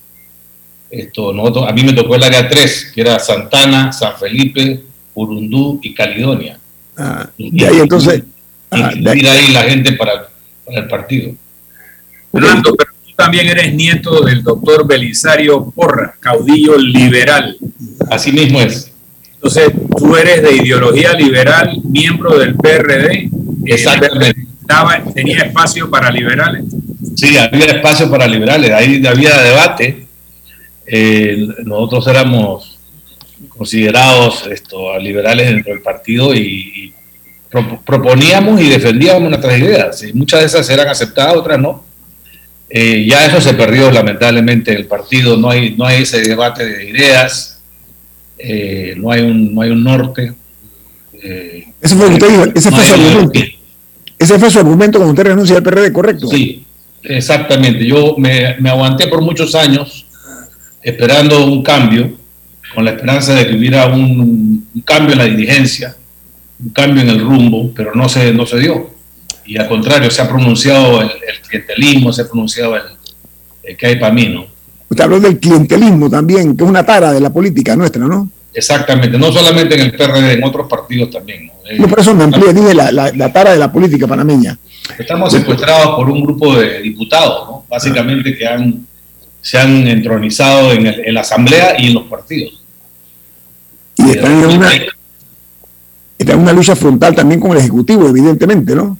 Esto, 0.89 1.33
nosotros, 1.33 1.67
a 1.67 1.73
mí 1.73 1.83
me 1.83 1.91
tocó 1.91 2.15
el 2.15 2.23
área 2.23 2.47
3, 2.47 2.91
que 2.95 3.01
era 3.01 3.19
Santana, 3.19 3.91
San 3.91 4.15
Felipe, 4.17 4.83
Urundú 5.13 5.81
y 5.83 5.93
Caledonia. 5.93 6.57
Ah, 6.95 7.29
y, 7.37 7.61
ahí 7.61 7.79
entonces... 7.79 8.23
Y, 8.71 9.07
ahí. 9.07 9.25
ahí 9.25 9.53
la 9.53 9.63
gente 9.63 9.93
para, 9.93 10.27
para 10.65 10.79
el 10.81 10.87
partido. 10.87 11.33
Fernando, 12.31 12.75
pero 12.75 12.91
también 13.15 13.47
eres 13.47 13.73
nieto 13.73 14.21
del 14.21 14.43
doctor 14.43 14.85
Belisario 14.85 15.71
Porra, 15.71 16.15
caudillo 16.19 16.77
liberal. 16.77 17.57
Así 18.09 18.31
mismo 18.31 18.59
es. 18.61 18.91
Entonces, 19.35 19.71
tú 19.97 20.15
eres 20.15 20.41
de 20.41 20.55
ideología 20.57 21.13
liberal, 21.13 21.77
miembro 21.83 22.37
del 22.37 22.55
PRD. 22.55 23.29
Exactamente. 23.65 24.45
¿Tenía 25.13 25.43
espacio 25.43 25.89
para 25.89 26.11
liberales? 26.11 26.63
Sí, 27.15 27.37
había 27.37 27.65
espacio 27.65 28.09
para 28.09 28.27
liberales, 28.27 28.71
ahí 28.71 29.05
había 29.05 29.37
debate. 29.41 30.07
Eh, 30.87 31.47
nosotros 31.63 32.07
éramos 32.07 32.79
considerados 33.49 34.47
esto, 34.51 34.97
liberales 34.99 35.47
dentro 35.47 35.73
del 35.73 35.81
partido 35.81 36.33
y, 36.33 36.93
proponíamos 37.85 38.61
y 38.61 38.69
defendíamos 38.69 39.29
nuestras 39.29 39.59
ideas. 39.59 40.03
Y 40.03 40.13
muchas 40.13 40.41
de 40.41 40.45
esas 40.47 40.69
eran 40.69 40.87
aceptadas, 40.87 41.35
otras 41.35 41.59
no. 41.59 41.83
Eh, 42.69 43.05
ya 43.07 43.25
eso 43.25 43.39
se 43.39 43.53
perdió 43.53 43.91
lamentablemente 43.91 44.71
en 44.71 44.77
el 44.77 44.85
partido, 44.85 45.37
no 45.37 45.49
hay, 45.49 45.75
no 45.75 45.85
hay 45.85 46.01
ese 46.01 46.21
debate 46.21 46.65
de 46.65 46.89
ideas, 46.89 47.61
eh, 48.37 48.95
no, 48.97 49.11
hay 49.11 49.21
un, 49.21 49.53
no 49.53 49.61
hay 49.61 49.69
un 49.69 49.83
norte. 49.83 50.33
Eh, 51.13 51.67
ese 51.81 51.95
fue, 51.95 52.07
ese, 52.55 52.71
fue 52.71 52.83
su 52.83 52.93
argumento. 52.93 53.39
ese 54.17 54.39
fue 54.39 54.49
su 54.49 54.59
argumento 54.59 54.97
cuando 54.97 55.13
usted 55.13 55.27
renuncia 55.27 55.57
al 55.57 55.63
PRD, 55.63 55.93
¿correcto? 55.93 56.27
Sí, 56.27 56.65
exactamente. 57.03 57.85
Yo 57.85 58.15
me, 58.17 58.55
me 58.59 58.69
aguanté 58.69 59.07
por 59.07 59.21
muchos 59.21 59.53
años 59.55 60.05
esperando 60.81 61.45
un 61.45 61.63
cambio, 61.63 62.13
con 62.73 62.83
la 62.83 62.91
esperanza 62.91 63.33
de 63.35 63.47
que 63.47 63.55
hubiera 63.55 63.87
un, 63.87 64.67
un 64.73 64.81
cambio 64.81 65.13
en 65.13 65.19
la 65.19 65.25
dirigencia, 65.25 65.95
un 66.63 66.69
cambio 66.69 67.01
en 67.01 67.09
el 67.09 67.21
rumbo, 67.21 67.71
pero 67.75 67.93
no 67.93 68.07
se, 68.07 68.33
no 68.33 68.45
se 68.45 68.59
dio 68.59 68.95
y 69.45 69.57
al 69.57 69.67
contrario, 69.67 70.09
se 70.09 70.21
ha 70.21 70.27
pronunciado 70.27 71.01
el, 71.01 71.11
clientelismo, 71.47 72.11
se 72.11 72.23
ha 72.23 72.27
pronunciado 72.27 72.75
el, 72.75 73.77
que 73.77 73.87
hay 73.87 73.95
para 73.97 74.13
mí, 74.13 74.27
¿no? 74.29 74.47
Usted 74.89 75.03
habló 75.03 75.19
del 75.19 75.39
clientelismo 75.39 76.09
también, 76.09 76.55
que 76.55 76.63
es 76.63 76.69
una 76.69 76.85
tara 76.85 77.11
de 77.11 77.19
la 77.19 77.31
política 77.31 77.75
nuestra, 77.75 78.05
¿no? 78.05 78.29
Exactamente, 78.53 79.17
no 79.17 79.31
solamente 79.31 79.75
en 79.75 79.81
el 79.81 79.91
PRD, 79.91 80.33
en 80.33 80.43
otros 80.43 80.67
partidos 80.67 81.11
también. 81.11 81.47
¿no? 81.47 81.53
no 81.77 81.87
por 81.87 81.99
eso 81.99 82.15
me 82.15 82.23
amplía, 82.23 82.53
dije 82.53 82.73
la, 82.73 82.91
la, 82.91 83.33
tara 83.33 83.51
de 83.51 83.59
la 83.59 83.71
política 83.71 84.07
panameña. 84.07 84.57
Estamos 84.97 85.33
secuestrados 85.33 85.95
por 85.95 86.09
un 86.09 86.23
grupo 86.23 86.55
de 86.55 86.81
diputados, 86.81 87.49
¿no? 87.49 87.65
Básicamente 87.69 88.35
que 88.35 88.47
han, 88.47 88.87
se 89.41 89.57
han 89.57 89.87
entronizado 89.87 90.71
en, 90.71 90.87
en 90.87 91.13
la 91.13 91.21
Asamblea 91.21 91.75
y 91.79 91.87
en 91.87 91.95
los 91.95 92.03
partidos. 92.03 92.61
Y 93.97 94.11
están 94.11 94.31
en 94.31 94.57
una, 94.57 94.69
están 96.25 96.37
en 96.37 96.43
una 96.43 96.53
lucha 96.53 96.75
frontal 96.75 97.15
también 97.15 97.39
con 97.39 97.51
el 97.51 97.57
Ejecutivo, 97.57 98.07
evidentemente, 98.09 98.75
¿no? 98.75 98.97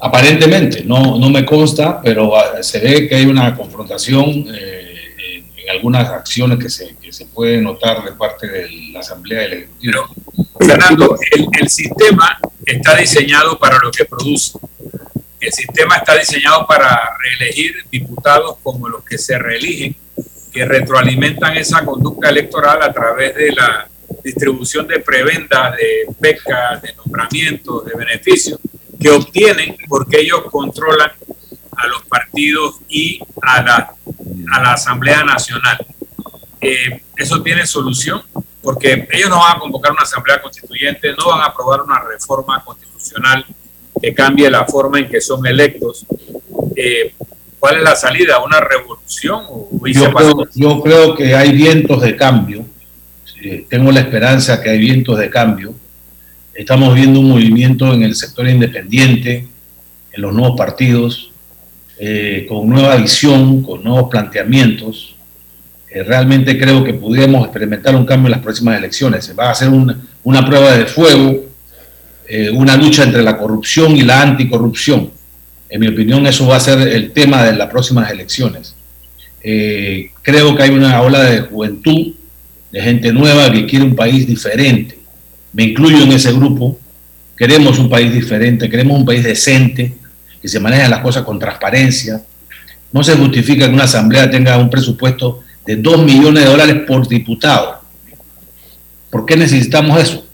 Aparentemente, 0.00 0.84
no, 0.84 1.18
no 1.18 1.30
me 1.30 1.44
consta, 1.44 2.00
pero 2.00 2.36
ah, 2.36 2.62
se 2.62 2.78
ve 2.78 3.08
que 3.08 3.16
hay 3.16 3.26
una 3.26 3.56
confrontación 3.56 4.44
eh, 4.54 5.44
en, 5.56 5.70
algunas 5.70 6.08
acciones 6.08 6.58
que 6.58 6.70
se, 6.70 6.96
que 6.96 7.12
se 7.12 7.26
puede 7.26 7.60
notar 7.60 8.02
de 8.04 8.12
parte 8.12 8.46
de 8.46 8.70
la 8.92 9.00
Asamblea 9.00 9.40
del 9.40 9.52
Ejecutivo. 9.54 10.14
Fernando, 10.58 11.16
el, 11.32 11.46
el 11.60 11.68
sistema 11.68 12.38
está 12.64 12.96
diseñado 12.96 13.58
para 13.58 13.78
lo 13.82 13.90
que 13.90 14.04
produce. 14.04 14.58
El 15.40 15.52
sistema 15.52 15.96
está 15.96 16.16
diseñado 16.16 16.66
para 16.66 17.16
reelegir 17.18 17.74
diputados 17.90 18.56
como 18.62 18.88
los 18.88 19.04
que 19.04 19.18
se 19.18 19.38
reeligen, 19.38 19.94
que 20.52 20.64
retroalimentan 20.64 21.56
esa 21.56 21.84
conducta 21.84 22.30
electoral 22.30 22.82
a 22.82 22.92
través 22.92 23.34
de 23.34 23.52
la 23.52 23.88
distribución 24.22 24.86
de 24.86 25.00
prebendas, 25.00 25.76
de 25.76 26.06
becas, 26.18 26.82
de 26.82 26.94
nombramientos, 26.94 27.84
de 27.84 27.94
beneficios 27.94 28.58
que 28.98 29.10
obtienen 29.10 29.76
porque 29.88 30.20
ellos 30.20 30.42
controlan 30.50 31.12
a 31.76 31.86
los 31.86 32.04
partidos 32.06 32.76
y 32.88 33.20
a 33.40 33.62
la, 33.62 33.94
a 34.52 34.62
la 34.62 34.72
Asamblea 34.72 35.22
Nacional. 35.24 35.78
Eh, 36.60 37.02
eso 37.16 37.40
tiene 37.42 37.66
solución 37.66 38.22
porque 38.62 39.08
ellos 39.12 39.30
no 39.30 39.38
van 39.38 39.56
a 39.56 39.60
convocar 39.60 39.92
una 39.92 40.02
Asamblea 40.02 40.42
Constituyente, 40.42 41.12
no 41.16 41.28
van 41.28 41.40
a 41.40 41.46
aprobar 41.46 41.82
una 41.82 42.00
reforma 42.00 42.62
constitucional 42.64 43.46
que 44.00 44.14
cambie 44.14 44.50
la 44.50 44.64
forma 44.66 44.98
en 44.98 45.08
que 45.08 45.20
son 45.20 45.46
electos. 45.46 46.04
Eh, 46.74 47.14
¿Cuál 47.58 47.78
es 47.78 47.82
la 47.82 47.96
salida? 47.96 48.42
¿Una 48.44 48.60
revolución? 48.60 49.42
yo, 49.84 50.12
creo, 50.12 50.48
yo, 50.54 50.82
creo, 50.82 51.14
que 51.14 51.34
hay 51.34 51.52
vientos 51.52 52.00
de 52.02 52.14
cambio. 52.14 52.64
Tengo 53.68 53.92
la 53.92 54.00
esperanza 54.00 54.62
que 54.62 54.70
hay 54.70 54.78
vientos 54.78 55.18
de 55.18 55.30
cambio 55.30 55.74
Estamos 56.58 56.92
viendo 56.92 57.20
un 57.20 57.28
movimiento 57.28 57.94
en 57.94 58.02
el 58.02 58.16
sector 58.16 58.48
independiente, 58.48 59.46
en 60.12 60.20
los 60.20 60.34
nuevos 60.34 60.58
partidos, 60.58 61.30
eh, 62.00 62.46
con 62.48 62.68
nueva 62.68 62.96
visión, 62.96 63.62
con 63.62 63.84
nuevos 63.84 64.10
planteamientos. 64.10 65.14
Eh, 65.88 66.02
realmente 66.02 66.58
creo 66.58 66.82
que 66.82 66.94
pudiéramos 66.94 67.44
experimentar 67.44 67.94
un 67.94 68.04
cambio 68.04 68.26
en 68.26 68.32
las 68.32 68.40
próximas 68.40 68.76
elecciones. 68.76 69.24
Se 69.24 69.34
va 69.34 69.46
a 69.46 69.50
hacer 69.52 69.68
una, 69.68 70.44
prueba 70.44 70.76
de 70.76 70.86
fuego, 70.86 71.44
eh, 72.26 72.50
una 72.50 72.76
lucha 72.76 73.04
entre 73.04 73.22
la 73.22 73.38
corrupción 73.38 73.96
y 73.96 74.02
la 74.02 74.20
anticorrupción. 74.20 75.12
En 75.68 75.80
mi 75.80 75.86
opinión, 75.86 76.26
eso 76.26 76.48
va 76.48 76.56
a 76.56 76.60
ser 76.60 76.88
el 76.88 77.12
tema 77.12 77.44
de 77.44 77.54
las 77.54 77.70
próximas 77.70 78.10
elecciones. 78.10 78.74
creo 79.40 80.56
que 80.56 80.62
hay 80.64 80.70
una 80.70 81.00
ola 81.02 81.22
de 81.22 81.42
juventud 81.42 82.14
de 82.70 82.80
gente 82.80 83.12
nueva 83.12 83.50
que 83.50 83.66
quiere 83.66 83.84
un 83.84 83.94
país 83.94 84.26
diferente. 84.26 84.98
Me 85.52 85.64
incluyo 85.64 86.02
en 86.02 86.12
ese 86.12 86.32
grupo. 86.32 86.78
Queremos 87.36 87.78
un 87.78 87.88
país 87.88 88.12
diferente, 88.12 88.68
queremos 88.68 88.98
un 88.98 89.04
país 89.04 89.22
decente, 89.22 89.94
que 90.42 90.48
se 90.48 90.60
manejen 90.60 90.90
las 90.90 91.00
cosas 91.00 91.22
con 91.22 91.38
transparencia. 91.38 92.22
No 92.92 93.02
se 93.04 93.14
justifica 93.14 93.66
que 93.66 93.74
una 93.74 93.84
asamblea 93.84 94.30
tenga 94.30 94.58
un 94.58 94.70
presupuesto 94.70 95.42
de 95.64 95.76
2 95.76 96.04
millones 96.04 96.44
de 96.44 96.50
dólares 96.50 96.76
por 96.86 97.06
diputado. 97.06 97.80
¿Por 99.10 99.24
qué 99.24 99.36
necesitamos 99.36 100.00
eso? 100.00 100.26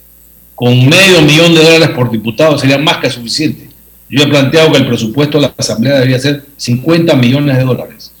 Con 0.55 0.87
medio 0.87 1.21
millón 1.21 1.53
de 1.53 1.63
dólares 1.63 1.89
por 1.95 2.09
diputado 2.09 2.57
sería 2.57 2.77
más 2.77 2.97
que 2.97 3.09
suficiente. 3.09 3.69
Yo 4.09 4.23
he 4.23 4.27
planteado 4.27 4.71
que 4.71 4.77
el 4.77 4.87
presupuesto 4.87 5.37
de 5.37 5.47
la 5.47 5.53
Asamblea 5.57 5.95
debería 5.95 6.19
ser 6.19 6.45
50 6.55 7.15
millones 7.15 7.57
de 7.57 7.63
dólares. 7.63 8.11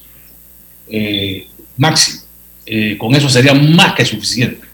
Eh, 0.89 1.47
máximo. 1.77 2.24
Eh, 2.65 2.97
con 2.97 3.13
eso 3.13 3.29
sería 3.29 3.53
más 3.53 3.93
que 3.93 4.05
suficiente 4.05 4.65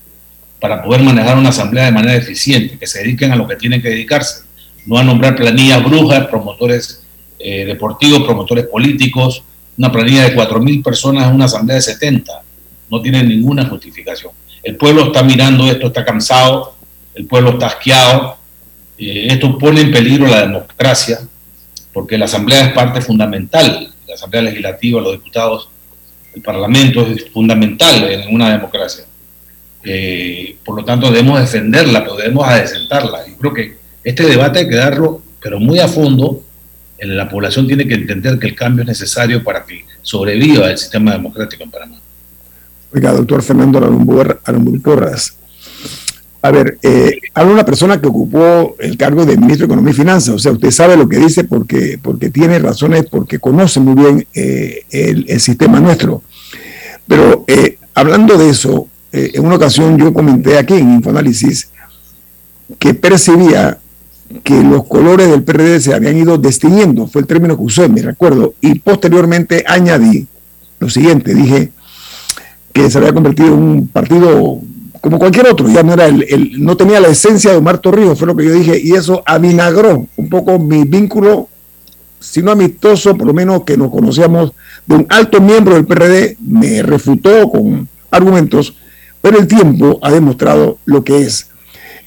para 0.59 0.83
poder 0.83 1.01
manejar 1.01 1.37
una 1.37 1.49
asamblea 1.49 1.85
de 1.85 1.91
manera 1.91 2.15
eficiente, 2.15 2.77
que 2.77 2.87
se 2.87 2.99
dediquen 2.99 3.31
a 3.31 3.35
lo 3.35 3.47
que 3.47 3.55
tienen 3.55 3.81
que 3.81 3.89
dedicarse, 3.89 4.43
no 4.85 4.97
a 4.97 5.03
nombrar 5.03 5.35
planillas 5.35 5.83
brujas, 5.83 6.27
promotores 6.27 7.03
eh, 7.39 7.65
deportivos, 7.65 8.23
promotores 8.23 8.67
políticos, 8.67 9.43
una 9.77 9.91
planilla 9.91 10.29
de 10.29 10.35
4.000 10.35 10.83
personas 10.83 11.27
en 11.27 11.35
una 11.35 11.45
asamblea 11.45 11.75
de 11.75 11.81
70. 11.81 12.43
No 12.89 13.01
tiene 13.01 13.23
ninguna 13.23 13.65
justificación. 13.65 14.31
El 14.61 14.75
pueblo 14.75 15.05
está 15.07 15.23
mirando 15.23 15.65
esto, 15.69 15.87
está 15.87 16.05
cansado, 16.05 16.75
el 17.15 17.25
pueblo 17.25 17.51
está 17.51 17.67
asqueado, 17.67 18.37
eh, 18.99 19.27
esto 19.31 19.57
pone 19.57 19.81
en 19.81 19.91
peligro 19.91 20.27
la 20.27 20.41
democracia, 20.41 21.19
porque 21.91 22.19
la 22.19 22.25
asamblea 22.25 22.67
es 22.67 22.73
parte 22.73 23.01
fundamental, 23.01 23.91
la 24.07 24.13
asamblea 24.13 24.43
legislativa, 24.43 25.01
los 25.01 25.13
diputados 25.13 25.69
el 26.33 26.41
Parlamento 26.41 27.05
es 27.05 27.29
fundamental 27.31 28.03
en 28.03 28.33
una 28.33 28.51
democracia. 28.51 29.05
Eh, 29.83 30.55
por 30.63 30.75
lo 30.75 30.85
tanto, 30.85 31.09
debemos 31.09 31.39
defenderla, 31.39 32.03
pero 32.03 32.15
debemos 32.15 32.47
adecentarla. 32.47 33.27
Y 33.27 33.33
creo 33.33 33.53
que 33.53 33.77
este 34.03 34.23
debate 34.23 34.59
hay 34.59 34.69
que 34.69 34.75
darlo, 34.75 35.21
pero 35.41 35.59
muy 35.59 35.79
a 35.79 35.87
fondo. 35.87 36.43
La 36.99 37.27
población 37.27 37.65
tiene 37.65 37.87
que 37.87 37.95
entender 37.95 38.37
que 38.37 38.47
el 38.47 38.55
cambio 38.55 38.83
es 38.83 38.87
necesario 38.87 39.43
para 39.43 39.65
que 39.65 39.83
sobreviva 40.03 40.69
el 40.69 40.77
sistema 40.77 41.13
democrático 41.13 41.63
en 41.63 41.71
Panamá. 41.71 41.99
Oiga, 42.93 43.11
doctor 43.11 43.41
Fernando 43.41 43.79
Porras. 44.83 45.35
A 46.43 46.49
ver, 46.49 46.79
eh, 46.81 47.19
habla 47.35 47.53
una 47.53 47.65
persona 47.65 48.01
que 48.01 48.07
ocupó 48.07 48.75
el 48.79 48.97
cargo 48.97 49.25
de 49.25 49.37
ministro 49.37 49.67
de 49.67 49.73
Economía 49.73 49.91
y 49.91 49.95
Finanzas, 49.95 50.33
o 50.33 50.39
sea, 50.39 50.51
usted 50.51 50.71
sabe 50.71 50.97
lo 50.97 51.07
que 51.07 51.17
dice 51.17 51.43
porque, 51.43 51.99
porque 52.01 52.31
tiene 52.31 52.57
razones, 52.57 53.05
porque 53.09 53.37
conoce 53.37 53.79
muy 53.79 53.93
bien 53.93 54.27
eh, 54.33 54.83
el, 54.89 55.39
sistema 55.39 55.79
nuestro. 55.79 56.23
Pero 57.07 57.45
eh, 57.47 57.77
hablando 57.93 58.37
de 58.37 58.49
eso, 58.49 58.87
eh, 59.11 59.31
en 59.35 59.45
una 59.45 59.55
ocasión 59.55 59.97
yo 59.97 60.13
comenté 60.13 60.57
aquí 60.57 60.75
en 60.75 60.95
Infoanálisis 60.95 61.69
que 62.79 62.93
percibía 62.93 63.77
que 64.43 64.63
los 64.63 64.85
colores 64.85 65.29
del 65.29 65.43
PRD 65.43 65.79
se 65.79 65.93
habían 65.93 66.17
ido 66.17 66.37
destiniendo, 66.37 67.05
fue 67.05 67.21
el 67.21 67.27
término 67.27 67.57
que 67.57 67.63
usé, 67.63 67.89
me 67.89 68.01
recuerdo, 68.01 68.55
y 68.61 68.79
posteriormente 68.79 69.63
añadí 69.67 70.25
lo 70.79 70.89
siguiente, 70.89 71.35
dije 71.35 71.71
que 72.73 72.89
se 72.89 72.97
había 72.97 73.13
convertido 73.13 73.49
en 73.49 73.61
un 73.61 73.87
partido 73.87 74.61
como 75.01 75.17
cualquier 75.17 75.47
otro, 75.47 75.67
ya 75.67 75.81
no 75.81 75.93
era 75.93 76.05
el, 76.05 76.63
no 76.63 76.77
tenía 76.77 76.99
la 76.99 77.07
esencia 77.07 77.51
de 77.51 77.57
Omar 77.57 77.79
Torrijos, 77.79 78.19
fue 78.19 78.27
lo 78.27 78.35
que 78.35 78.45
yo 78.45 78.53
dije, 78.53 78.79
y 78.81 78.91
eso 78.91 79.23
avinagró 79.25 80.07
un 80.15 80.29
poco 80.29 80.59
mi 80.59 80.83
vínculo, 80.83 81.49
si 82.19 82.43
no 82.43 82.51
amistoso, 82.51 83.17
por 83.17 83.25
lo 83.25 83.33
menos 83.33 83.63
que 83.63 83.75
nos 83.77 83.89
conocíamos 83.89 84.53
de 84.85 84.95
un 84.95 85.07
alto 85.09 85.41
miembro 85.41 85.73
del 85.73 85.85
PRD, 85.85 86.37
me 86.39 86.83
refutó 86.83 87.49
con 87.49 87.89
argumentos, 88.11 88.75
pero 89.21 89.39
el 89.39 89.47
tiempo 89.47 89.97
ha 90.03 90.11
demostrado 90.11 90.77
lo 90.85 91.03
que 91.03 91.17
es. 91.17 91.47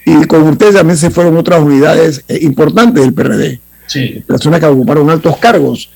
Y 0.07 0.25
con 0.27 0.43
ustedes 0.43 0.77
también 0.77 0.97
se 0.97 1.11
fueron 1.11 1.37
otras 1.37 1.61
unidades 1.61 2.25
eh, 2.29 2.39
importantes 2.43 3.03
del 3.03 3.13
PRD, 3.13 3.61
sí. 3.89 4.23
personas 4.25 4.61
que 4.61 4.67
ocuparon 4.67 5.11
altos 5.11 5.37
cargos, 5.39 5.91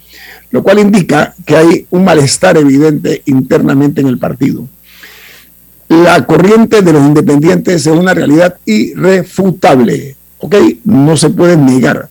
lo 0.51 0.65
cual 0.65 0.81
indica 0.81 1.33
que 1.47 1.57
hay 1.57 1.87
un 1.91 2.05
malestar 2.05 2.57
evidente 2.57 3.23
internamente 3.27 4.01
en 4.01 4.09
el 4.09 4.19
partido 4.19 4.67
la 5.89 6.27
corriente 6.27 6.83
de 6.83 6.93
los 6.93 7.03
independientes 7.03 7.87
es 7.87 7.93
una 7.93 8.13
realidad 8.13 8.57
irrefutable, 8.67 10.17
¿ok? 10.39 10.55
No 10.85 11.17
se 11.17 11.31
puede 11.31 11.57
negar. 11.57 12.09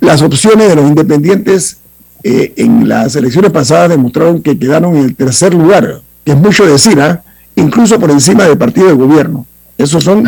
Las 0.00 0.22
opciones 0.22 0.68
de 0.68 0.76
los 0.76 0.86
independientes 0.86 1.78
eh, 2.22 2.52
en 2.56 2.88
las 2.88 3.16
elecciones 3.16 3.50
pasadas 3.50 3.90
demostraron 3.90 4.42
que 4.42 4.58
quedaron 4.58 4.96
en 4.96 5.04
el 5.04 5.16
tercer 5.16 5.52
lugar, 5.52 6.00
que 6.24 6.32
es 6.32 6.38
mucho 6.38 6.64
decir, 6.64 7.00
¿ah? 7.00 7.22
incluso 7.56 7.98
por 7.98 8.10
encima 8.10 8.44
del 8.44 8.56
partido 8.56 8.86
de 8.86 8.94
gobierno. 8.94 9.46
Esos 9.76 10.04
son 10.04 10.24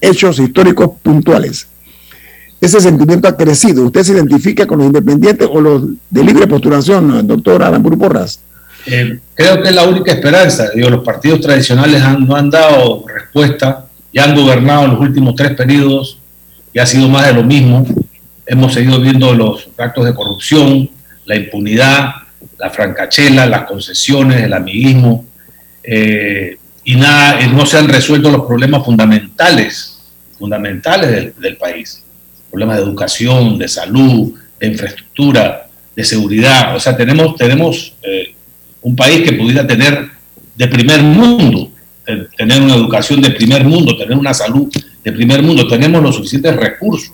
hechos 0.00 0.38
históricos 0.38 0.90
puntuales. 1.02 1.66
Ese 2.60 2.80
sentimiento 2.80 3.28
ha 3.28 3.36
crecido. 3.36 3.84
¿Usted 3.84 4.02
se 4.02 4.12
identifica 4.12 4.66
con 4.66 4.78
los 4.78 4.86
independientes 4.86 5.46
o 5.50 5.60
los 5.60 5.82
de 6.08 6.24
libre 6.24 6.46
postulación, 6.46 7.26
doctor 7.26 7.62
Aramburu 7.62 7.98
Porras? 7.98 8.40
Eh, 8.86 9.18
creo 9.34 9.62
que 9.62 9.68
es 9.68 9.74
la 9.74 9.84
única 9.84 10.12
esperanza. 10.12 10.68
Los 10.74 11.04
partidos 11.04 11.40
tradicionales 11.40 12.02
no 12.20 12.36
han 12.36 12.50
dado 12.50 13.04
respuesta, 13.06 13.86
ya 14.12 14.24
han 14.24 14.34
gobernado 14.34 14.84
en 14.84 14.90
los 14.92 15.00
últimos 15.00 15.34
tres 15.34 15.54
periodos 15.54 16.18
y 16.72 16.78
ha 16.78 16.86
sido 16.86 17.08
más 17.08 17.26
de 17.26 17.34
lo 17.34 17.42
mismo. 17.42 17.84
Hemos 18.46 18.74
seguido 18.74 19.00
viendo 19.00 19.34
los 19.34 19.68
actos 19.76 20.04
de 20.04 20.14
corrupción, 20.14 20.88
la 21.24 21.36
impunidad, 21.36 22.10
la 22.58 22.70
francachela, 22.70 23.46
las 23.46 23.64
concesiones, 23.64 24.42
el 24.42 24.52
amiguismo, 24.52 25.26
eh, 25.82 26.56
y 26.84 26.94
nada, 26.94 27.44
no 27.48 27.66
se 27.66 27.78
han 27.78 27.88
resuelto 27.88 28.30
los 28.30 28.46
problemas 28.46 28.84
fundamentales, 28.84 29.98
fundamentales 30.38 31.36
del, 31.36 31.56
país. 31.56 32.04
Problemas 32.48 32.76
de 32.76 32.84
educación, 32.84 33.58
de 33.58 33.66
salud, 33.66 34.32
de 34.60 34.68
infraestructura, 34.68 35.68
de 35.96 36.04
seguridad. 36.04 36.76
O 36.76 36.80
sea, 36.80 36.96
tenemos, 36.96 37.34
tenemos 37.34 37.94
eh, 38.02 38.35
un 38.82 38.96
país 38.96 39.22
que 39.22 39.32
pudiera 39.32 39.66
tener 39.66 40.08
de 40.54 40.68
primer 40.68 41.02
mundo, 41.02 41.70
tener 42.36 42.62
una 42.62 42.74
educación 42.74 43.20
de 43.20 43.30
primer 43.30 43.64
mundo, 43.64 43.96
tener 43.96 44.16
una 44.16 44.32
salud 44.32 44.72
de 45.02 45.12
primer 45.12 45.42
mundo. 45.42 45.66
Tenemos 45.66 46.02
los 46.02 46.14
suficientes 46.16 46.56
recursos, 46.56 47.12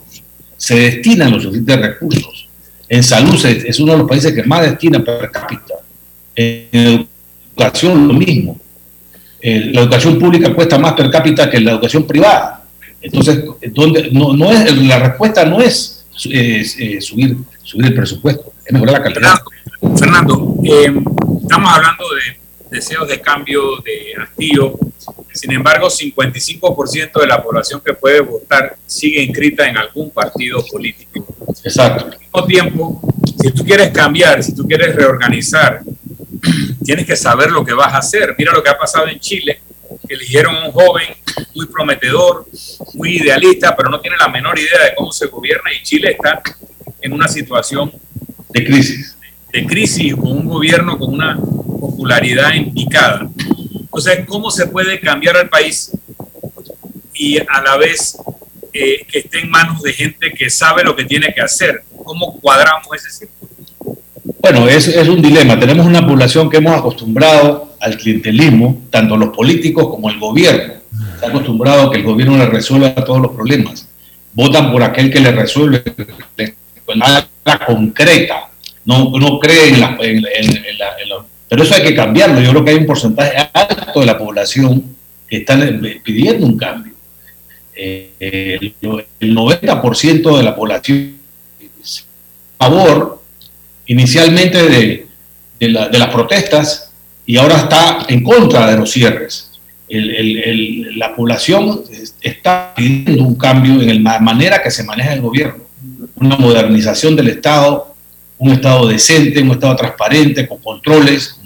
se 0.57 0.75
destinan 0.75 1.31
los 1.31 1.43
suficientes 1.43 1.79
recursos. 1.79 2.47
En 2.87 3.03
salud 3.03 3.43
es 3.45 3.79
uno 3.79 3.93
de 3.93 3.97
los 3.99 4.07
países 4.07 4.33
que 4.33 4.43
más 4.43 4.61
destina 4.61 5.03
per 5.03 5.31
cápita. 5.31 5.75
En 6.35 7.07
educación 7.55 8.07
lo 8.07 8.13
mismo. 8.13 8.59
Eh, 9.41 9.71
la 9.73 9.81
educación 9.81 10.17
pública 10.17 10.53
cuesta 10.53 10.77
más 10.77 10.93
per 10.93 11.09
cápita 11.09 11.49
que 11.49 11.59
la 11.59 11.71
educación 11.71 12.05
privada. 12.05 12.63
Entonces, 13.01 13.43
donde, 13.71 14.09
no, 14.11 14.51
es, 14.51 14.77
la 14.77 14.99
respuesta 14.99 15.43
no 15.43 15.59
es 15.59 16.05
eh, 16.29 17.01
subir, 17.01 17.37
subir 17.61 17.87
el 17.87 17.93
presupuesto, 17.93 18.53
es 18.65 18.71
mejorar 18.71 18.93
la 18.93 19.03
calidad. 19.03 19.33
Fernando, 19.97 20.55
eh, 20.63 20.93
estamos 21.43 21.73
hablando 21.73 22.05
de 22.15 22.39
deseos 22.75 23.07
de 23.07 23.21
cambio, 23.21 23.77
de 23.83 24.13
hastío. 24.21 24.79
Sin 25.33 25.51
embargo, 25.51 25.87
55% 25.87 27.19
de 27.19 27.27
la 27.27 27.43
población 27.43 27.81
que 27.85 27.93
puede 27.93 28.21
votar 28.21 28.75
sigue 28.85 29.21
inscrita 29.21 29.67
en 29.67 29.77
algún 29.77 30.09
partido 30.11 30.65
político. 30.65 31.25
Exacto. 31.63 32.05
Al 32.05 32.19
mismo 32.19 32.45
tiempo, 32.45 33.01
si 33.41 33.51
tú 33.51 33.63
quieres 33.65 33.91
cambiar, 33.91 34.43
si 34.43 34.55
tú 34.55 34.65
quieres 34.67 34.95
reorganizar, 34.95 35.81
tienes 36.83 37.05
que 37.05 37.15
saber 37.15 37.51
lo 37.51 37.63
que 37.63 37.73
vas 37.73 37.93
a 37.93 37.97
hacer. 37.97 38.35
Mira 38.37 38.53
lo 38.53 38.63
que 38.63 38.69
ha 38.69 38.77
pasado 38.77 39.07
en 39.07 39.19
Chile, 39.19 39.61
eligieron 40.07 40.55
a 40.55 40.65
un 40.65 40.71
joven 40.71 41.07
muy 41.55 41.65
prometedor, 41.67 42.45
muy 42.93 43.17
idealista, 43.17 43.75
pero 43.75 43.89
no 43.89 43.99
tiene 43.99 44.17
la 44.17 44.29
menor 44.29 44.57
idea 44.57 44.85
de 44.85 44.95
cómo 44.95 45.11
se 45.11 45.27
gobierna 45.27 45.71
y 45.73 45.83
Chile 45.83 46.11
está 46.11 46.41
en 47.01 47.13
una 47.13 47.27
situación 47.27 47.91
de 48.49 48.63
crisis 48.63 49.17
de 49.53 49.67
crisis 49.67 50.15
con 50.15 50.31
un 50.31 50.45
gobierno 50.47 50.97
con 50.97 51.13
una 51.13 51.37
popularidad. 51.37 52.51
O 53.91 54.01
sea, 54.01 54.25
¿cómo 54.25 54.49
se 54.49 54.65
puede 54.65 54.99
cambiar 54.99 55.37
al 55.37 55.47
país 55.47 55.91
y 57.13 57.37
a 57.37 57.61
la 57.63 57.77
vez 57.77 58.17
eh, 58.73 59.05
que 59.07 59.19
esté 59.19 59.41
en 59.41 59.51
manos 59.51 59.83
de 59.83 59.93
gente 59.93 60.31
que 60.31 60.49
sabe 60.49 60.83
lo 60.83 60.95
que 60.95 61.05
tiene 61.05 61.31
que 61.33 61.41
hacer? 61.41 61.83
¿Cómo 62.03 62.39
cuadramos 62.41 62.87
ese 62.95 63.11
círculo? 63.11 63.51
Bueno, 64.41 64.67
es, 64.67 64.87
es 64.87 65.07
un 65.07 65.21
dilema. 65.21 65.59
Tenemos 65.59 65.85
una 65.85 66.05
población 66.05 66.49
que 66.49 66.57
hemos 66.57 66.77
acostumbrado 66.77 67.75
al 67.79 67.95
clientelismo, 67.95 68.81
tanto 68.89 69.15
los 69.15 69.29
políticos 69.29 69.87
como 69.87 70.09
el 70.09 70.19
gobierno. 70.19 70.73
Se 71.19 71.25
ha 71.27 71.29
acostumbrado 71.29 71.83
a 71.83 71.91
que 71.91 71.99
el 71.99 72.03
gobierno 72.03 72.37
le 72.37 72.47
resuelva 72.47 72.95
todos 72.95 73.21
los 73.21 73.31
problemas. 73.31 73.87
Votan 74.33 74.71
por 74.71 74.81
aquel 74.81 75.11
que 75.11 75.19
le 75.19 75.31
resuelve 75.31 75.83
nada 76.95 77.29
concreta 77.67 78.49
no, 78.85 79.11
no 79.11 79.39
cree 79.39 79.69
en, 79.69 79.79
la, 79.79 79.97
Pero 81.47 81.63
eso 81.63 81.75
hay 81.75 81.83
que 81.83 81.95
cambiarlo. 81.95 82.41
Yo 82.41 82.51
creo 82.51 82.65
que 82.65 82.71
hay 82.71 82.77
un 82.77 82.85
porcentaje 82.85 83.31
alto 83.53 83.99
de 83.99 84.05
la 84.05 84.17
población 84.17 84.83
que 85.27 85.37
está 85.37 85.57
pidiendo 86.03 86.45
un 86.45 86.57
cambio. 86.57 86.93
Eh, 87.75 88.73
el, 89.19 89.35
90% 89.35 90.37
de 90.37 90.43
la 90.43 90.55
población 90.55 91.15
a 92.59 92.69
favor 92.69 93.23
inicialmente 93.87 94.61
de, 94.61 95.07
de, 95.59 95.69
las 95.69 96.09
protestas 96.09 96.91
y 97.25 97.37
ahora 97.37 97.57
está 97.57 98.05
en 98.07 98.23
contra 98.23 98.69
de 98.69 98.77
los 98.77 98.91
cierres. 98.91 99.51
la 99.89 101.15
población 101.15 101.81
está 102.21 102.73
pidiendo 102.75 103.23
un 103.23 103.35
cambio 103.35 103.81
en 103.81 104.03
la 104.03 104.19
manera 104.19 104.61
que 104.61 104.71
se 104.71 104.83
maneja 104.83 105.13
el 105.13 105.21
gobierno, 105.21 105.63
una 106.15 106.37
modernización 106.37 107.15
del 107.15 107.29
Estado, 107.29 107.92
un 108.43 108.51
Estado 108.51 108.87
decente, 108.87 109.41
un 109.41 109.51
Estado 109.51 109.75
transparente, 109.77 110.45
con 110.47 110.57
controles, 110.57 111.39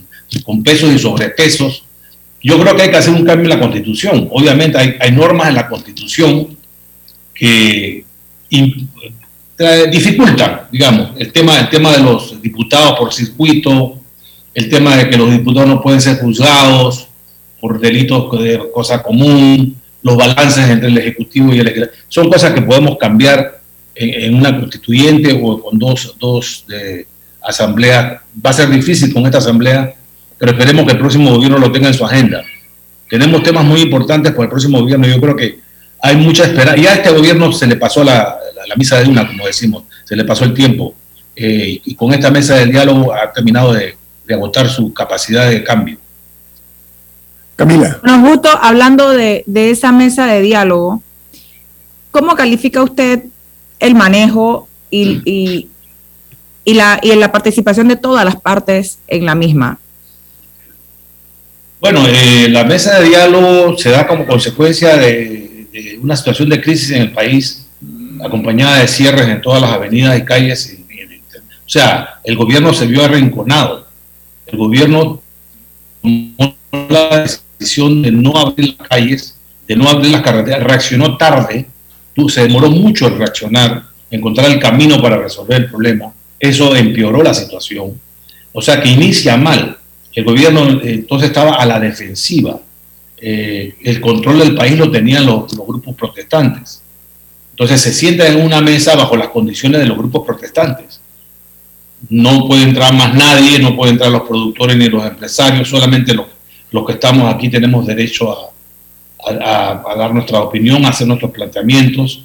con 0.44 0.64
pesos 0.64 0.92
y 0.92 0.98
sobrepesos. 0.98 1.84
Yo 2.42 2.60
creo 2.60 2.76
que 2.76 2.82
hay 2.84 2.90
que 2.90 2.98
hacer 2.98 3.14
un 3.14 3.24
cambio 3.24 3.44
en 3.44 3.60
la 3.60 3.60
Constitución. 3.60 4.28
Obviamente 4.32 4.78
hay, 4.78 5.12
normas 5.12 5.50
en 5.50 5.56
la 5.56 5.68
Constitución 5.68 6.58
que 7.36 8.04
dificultan, 9.92 10.62
digamos, 10.72 11.12
el 11.20 11.32
tema, 11.32 11.60
el 11.60 11.70
tema 11.70 11.92
de 11.92 12.04
los 12.04 12.42
diputados 12.42 12.98
por 12.98 13.14
circuito, 13.14 14.00
el 14.56 14.68
tema 14.68 14.98
de 14.98 15.08
que 15.08 15.18
los 15.18 15.32
diputados 15.32 15.70
no 15.70 15.82
pueden 15.82 16.02
ser 16.02 16.18
juzgados 16.18 17.10
por 17.62 17.80
delitos 17.80 18.32
de 18.42 18.60
cosa 18.74 19.04
común, 19.04 19.80
los 20.02 20.18
balances 20.18 20.68
entre 20.68 20.90
el 20.90 20.98
Ejecutivo 20.98 21.54
y 21.54 21.60
el 21.60 21.66
Legislativo. 21.66 22.04
Son 22.08 22.28
cosas 22.28 22.54
que 22.54 22.62
podemos 22.62 22.98
cambiar 22.98 23.57
en, 24.00 24.36
una 24.36 24.58
constituyente 24.60 25.40
o 25.42 25.62
con 25.62 25.78
dos, 25.78 26.16
dos 26.20 26.66
de 26.68 27.08
asambleas. 27.42 28.22
Va 28.46 28.50
a 28.50 28.54
ser 28.54 28.70
difícil 28.70 29.14
con 29.14 29.26
esta 29.26 29.40
asamblea, 29.40 29.94
pero 30.38 30.52
esperemos 30.52 30.86
que 30.86 30.92
el 30.92 31.00
próximo 31.00 31.36
gobierno 31.36 31.58
lo 31.58 31.72
tenga 31.72 31.88
en 31.88 31.94
su 31.94 32.06
agenda. 32.06 32.44
Tenemos 33.10 33.42
temas 33.44 33.64
muy 33.64 33.82
importantes 33.82 34.32
para 34.34 34.44
el 34.44 34.50
próximo 34.50 34.80
gobierno. 34.80 35.08
Yo 35.08 35.20
creo 35.20 35.36
que 35.36 35.60
hay 36.02 36.16
mucha 36.18 36.44
esperanza. 36.44 36.82
Ya 36.82 36.92
a 36.92 36.96
este 36.96 37.10
gobierno 37.10 37.52
se 37.52 37.68
le 37.68 37.76
pasó 37.78 38.04
la, 38.04 38.38
la, 38.68 38.76
misa 38.76 39.00
de 39.00 39.10
una, 39.10 39.26
como 39.26 39.46
decimos, 39.48 39.84
se 40.04 40.16
le 40.16 40.26
pasó 40.26 40.44
el 40.46 40.54
tiempo. 40.54 40.94
Eh, 41.36 41.82
y 41.86 41.96
con 41.96 42.14
esta 42.14 42.32
mesa 42.32 42.56
de 42.56 42.66
diálogo 42.66 43.14
ha 43.14 43.32
terminado 43.32 43.74
de, 43.74 43.96
de 44.26 44.34
agotar 44.34 44.68
su 44.68 44.94
capacidad 44.94 45.50
de 45.50 45.64
cambio. 45.64 45.98
Camila. 47.56 48.00
Nos 48.04 48.30
justo 48.30 48.50
hablando 48.62 49.10
de, 49.10 49.44
de, 49.48 49.72
esa 49.72 49.92
mesa 49.92 50.28
de 50.28 50.42
diálogo, 50.42 51.02
¿cómo 52.12 52.36
califica 52.36 52.84
usted 52.84 53.24
el 53.80 53.96
manejo 53.96 54.68
y, 54.90 55.22
y, 55.26 55.70
y, 56.64 56.74
la, 56.74 57.00
y 57.02 57.14
la 57.16 57.32
participación 57.32 57.88
de 57.88 57.96
todas 57.96 58.26
las 58.26 58.36
partes 58.36 59.00
en 59.08 59.26
la 59.26 59.36
misma? 59.36 59.80
Bueno, 61.80 62.04
eh, 62.08 62.48
la 62.50 62.64
mesa 62.64 63.00
de 63.00 63.10
diálogo 63.10 63.78
se 63.78 63.92
da 63.92 64.08
como 64.08 64.26
consecuencia 64.26 64.98
de, 64.98 65.68
una 66.02 66.16
situación 66.16 66.50
de 66.50 66.60
crisis 66.60 66.90
en 66.92 67.04
el 67.04 67.12
país, 67.12 67.68
acompañada 68.26 68.80
de 68.80 68.88
cierres 68.88 69.28
en 69.28 69.42
todas 69.42 69.62
las 69.62 69.72
avenidas 69.72 70.18
y 70.18 70.26
calles. 70.26 70.76
o 71.66 71.70
sea, 71.70 72.20
el 72.24 72.36
gobierno 72.36 72.74
se 72.74 72.88
vio 72.88 73.04
arrinconado. 73.04 73.88
El 74.48 74.58
gobierno 74.58 75.22
tomó 76.02 76.56
la 76.90 77.28
decisión 77.60 78.02
de 78.02 78.12
no 78.12 78.36
abrir 78.36 78.76
las 78.80 78.88
calles, 78.88 79.38
de 79.68 79.76
no 79.76 79.88
abrir 79.88 80.12
las 80.12 80.22
carreteras, 80.24 80.64
reaccionó 80.64 81.16
tarde, 81.18 81.68
se 82.30 82.44
demoró 82.44 82.70
mucho 82.70 83.08
en 83.08 83.18
reaccionar, 83.18 83.84
encontrar 84.10 84.52
el 84.52 84.60
camino 84.60 85.02
para 85.02 85.18
resolver 85.18 85.62
el 85.62 85.70
problema. 85.70 86.14
Eso 86.40 86.76
empeoró 86.76 87.24
la 87.24 87.34
situación. 87.34 88.00
O 88.54 88.62
sea 88.62 88.82
que 88.82 88.90
inicia 88.90 89.38
mal 89.38 89.78
el 90.18 90.24
gobierno 90.24 90.82
eh, 90.82 90.96
entonces 90.96 91.30
estaba 91.30 91.58
a 91.58 91.66
la 91.68 91.80
defensiva. 91.80 92.60
Eh, 93.22 93.76
el 93.84 94.02
control 94.02 94.40
del 94.40 94.56
país 94.56 94.76
lo 94.76 94.90
tenían 94.90 95.28
los, 95.28 95.56
grupos 95.56 95.94
protestantes. 95.94 96.82
Entonces 97.52 97.80
se 97.80 97.94
sienta 97.94 98.28
en 98.28 98.44
una 98.44 98.60
mesa 98.60 98.96
bajo 98.96 99.16
las 99.16 99.28
condiciones 99.28 99.80
de 99.80 99.86
los 99.86 99.96
grupos 99.96 100.26
protestantes. 100.26 101.00
No 102.10 102.48
puede 102.48 102.64
entrar 102.64 102.96
más 102.96 103.14
nadie, 103.14 103.60
no 103.60 103.76
pueden 103.76 103.94
entrar 103.94 104.12
los 104.12 104.28
productores 104.28 104.76
ni 104.76 104.90
los 104.90 105.06
empresarios, 105.06 105.70
solamente 105.70 106.16
los, 106.16 106.26
los 106.72 106.84
que 106.84 106.94
estamos 106.94 107.32
aquí 107.32 107.50
tenemos 107.50 107.86
derecho 107.86 108.32
a, 108.32 108.50
a, 109.26 109.96
dar 109.98 110.14
nuestra 110.14 110.42
opinión, 110.42 110.86
a 110.86 110.90
hacer 110.90 111.08
nuestros 111.08 111.32
planteamientos. 111.32 112.24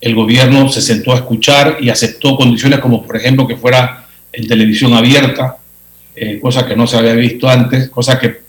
El 0.00 0.14
gobierno 0.14 0.68
se 0.68 0.80
sentó 0.80 1.12
a 1.12 1.16
escuchar 1.16 1.78
y 1.80 1.90
aceptó 1.90 2.36
condiciones 2.36 2.80
como, 2.80 3.02
por 3.04 3.16
ejemplo, 3.16 3.46
que 3.46 3.56
fuera 3.56 4.06
en 4.32 4.46
televisión 4.46 4.94
abierta, 4.94 5.58
eh, 6.14 6.38
cosa 6.40 6.66
que 6.66 6.76
no 6.76 6.86
se 6.86 6.96
había 6.96 7.14
visto 7.14 7.48
antes, 7.48 7.88
cosa 7.88 8.18
que 8.18 8.40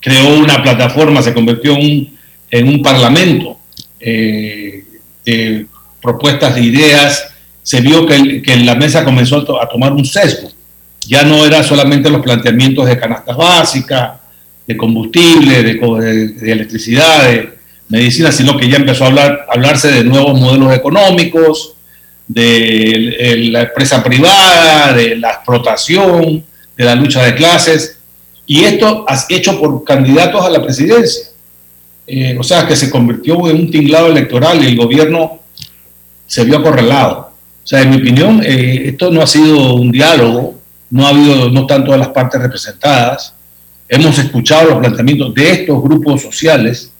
creó 0.00 0.38
una 0.38 0.62
plataforma, 0.62 1.22
se 1.22 1.34
convirtió 1.34 1.76
en 1.76 2.68
un, 2.68 2.82
parlamento 2.82 3.58
eh, 4.00 4.84
de 5.24 5.66
propuestas 6.00 6.54
de 6.54 6.62
ideas, 6.62 7.28
se 7.62 7.80
vio 7.80 8.06
que, 8.06 8.42
en 8.46 8.66
la 8.66 8.74
mesa 8.74 9.04
comenzó 9.04 9.60
a, 9.60 9.68
tomar 9.68 9.92
un 9.92 10.04
sesgo. 10.04 10.50
Ya 11.06 11.22
no 11.22 11.44
era 11.44 11.62
solamente 11.62 12.10
los 12.10 12.22
planteamientos 12.22 12.86
de 12.86 12.98
canastas 12.98 13.36
básicas, 13.36 14.17
de 14.68 14.76
combustible, 14.76 15.62
de, 15.62 16.52
electricidad, 16.52 17.24
de 17.24 17.54
medicina, 17.88 18.30
sino 18.30 18.56
que 18.58 18.68
ya 18.68 18.76
empezó 18.76 19.04
a 19.04 19.06
hablar, 19.08 19.46
hablarse 19.50 19.90
de 19.90 20.04
nuevos 20.04 20.38
modelos 20.38 20.74
económicos, 20.74 21.74
de 22.28 23.48
la 23.50 23.62
empresa 23.62 24.04
privada, 24.04 24.92
de 24.92 25.16
la 25.16 25.30
explotación, 25.30 26.44
de 26.76 26.84
la 26.84 26.94
lucha 26.94 27.24
de 27.24 27.34
clases, 27.34 27.98
y 28.46 28.64
esto 28.64 29.06
hecho 29.30 29.58
por 29.58 29.82
candidatos 29.84 30.44
a 30.44 30.50
la 30.50 30.62
presidencia. 30.62 31.28
Eh, 32.06 32.36
o 32.38 32.42
sea, 32.42 32.66
que 32.66 32.76
se 32.76 32.90
convirtió 32.90 33.48
en 33.48 33.56
un 33.56 33.70
tinglado 33.70 34.08
electoral 34.08 34.62
y 34.62 34.66
el 34.66 34.76
gobierno 34.76 35.40
se 36.26 36.44
vio 36.44 36.58
acorralado. 36.58 37.32
O 37.64 37.66
sea, 37.66 37.82
en 37.82 37.90
mi 37.90 37.96
opinión, 37.96 38.42
eh, 38.44 38.88
esto 38.88 39.10
no 39.10 39.22
ha 39.22 39.26
sido 39.26 39.74
un 39.74 39.90
diálogo, 39.90 40.58
no 40.90 41.06
ha 41.06 41.10
habido, 41.10 41.50
no 41.50 41.62
están 41.62 41.84
todas 41.84 42.00
las 42.00 42.08
partes 42.08 42.40
representadas. 42.40 43.34
Hemos 43.88 44.18
escuchado 44.18 44.70
los 44.70 44.78
planteamientos 44.78 45.34
de 45.34 45.50
estos 45.50 45.82
grupos 45.82 46.22
sociales, 46.22 46.92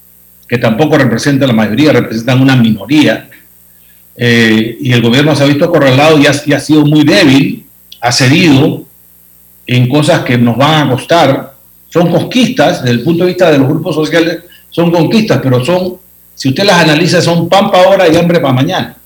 que 0.49 0.59
tampoco 0.59 0.97
representan 0.97 1.49
la 1.49 1.55
mayoría, 1.55 1.93
representan 1.93 2.41
una 2.41 2.57
minoría. 2.57 3.29
Eh, 4.17 4.79
y 4.81 4.93
el 4.93 5.03
gobierno 5.03 5.37
se 5.37 5.45
ha 5.45 5.47
visto 5.47 5.67
acorralado 5.67 6.19
y 6.19 6.27
ha, 6.27 6.33
y 6.47 6.53
ha 6.53 6.61
sido 6.61 6.85
muy 6.87 7.05
débil, 7.05 7.67
ha 8.01 8.11
cedido, 8.11 8.85
en 9.69 9.87
cosas 9.87 10.25
que 10.25 10.39
nos 10.39 10.57
van 10.57 10.89
a 10.89 10.91
costar. 10.91 11.55
Son 11.91 12.11
conquistas, 12.11 12.83
desde 12.83 12.97
el 12.97 13.03
punto 13.03 13.25
de 13.25 13.31
vista 13.31 13.51
de 13.51 13.59
los 13.59 13.69
grupos 13.69 13.95
sociales, 13.95 14.41
son 14.71 14.91
conquistas, 14.91 15.41
pero 15.43 15.65
son, 15.65 15.97
si 16.35 16.49
usted 16.49 16.65
las 16.65 16.83
analiza, 16.83 17.21
son 17.21 17.49
pan 17.49 17.71
para 17.71 17.85
ahora 17.85 18.09
y 18.09 18.17
hambre 18.17 18.41
para 18.41 18.55
mañana. 18.55 18.97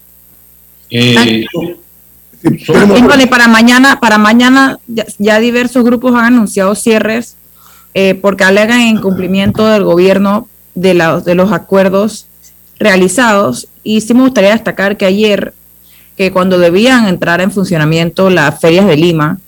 Eh, 0.89 1.45
para 3.31 3.49
mañana, 3.49 4.01
para 4.01 4.19
mañana 4.19 4.79
ya, 4.87 5.39
diversos 5.39 5.85
grupos 5.85 6.15
han 6.15 6.25
anunciado 6.25 6.75
cierres 6.75 7.37
eh, 7.95 8.15
porque 8.15 8.45
alegan 8.45 8.81
incumplimiento 8.81 9.67
del 9.67 9.85
gobierno 9.85 10.49
de, 10.75 10.95
de 11.25 11.35
los 11.35 11.53
acuerdos 11.53 12.27
realizados. 12.79 13.69
Y 13.83 14.01
sí 14.01 14.15
me 14.15 14.23
gustaría 14.23 14.51
destacar 14.51 14.97
que 14.97 15.07
ayer, 15.07 15.55
que 16.17 16.33
cuando 16.33 16.59
debían 16.59 17.07
entrar 17.07 17.41
en 17.41 17.51
funcionamiento 17.51 18.31
las 18.31 18.61
ferias 18.61 18.87
de 18.87 18.97
Lima, 18.97 19.39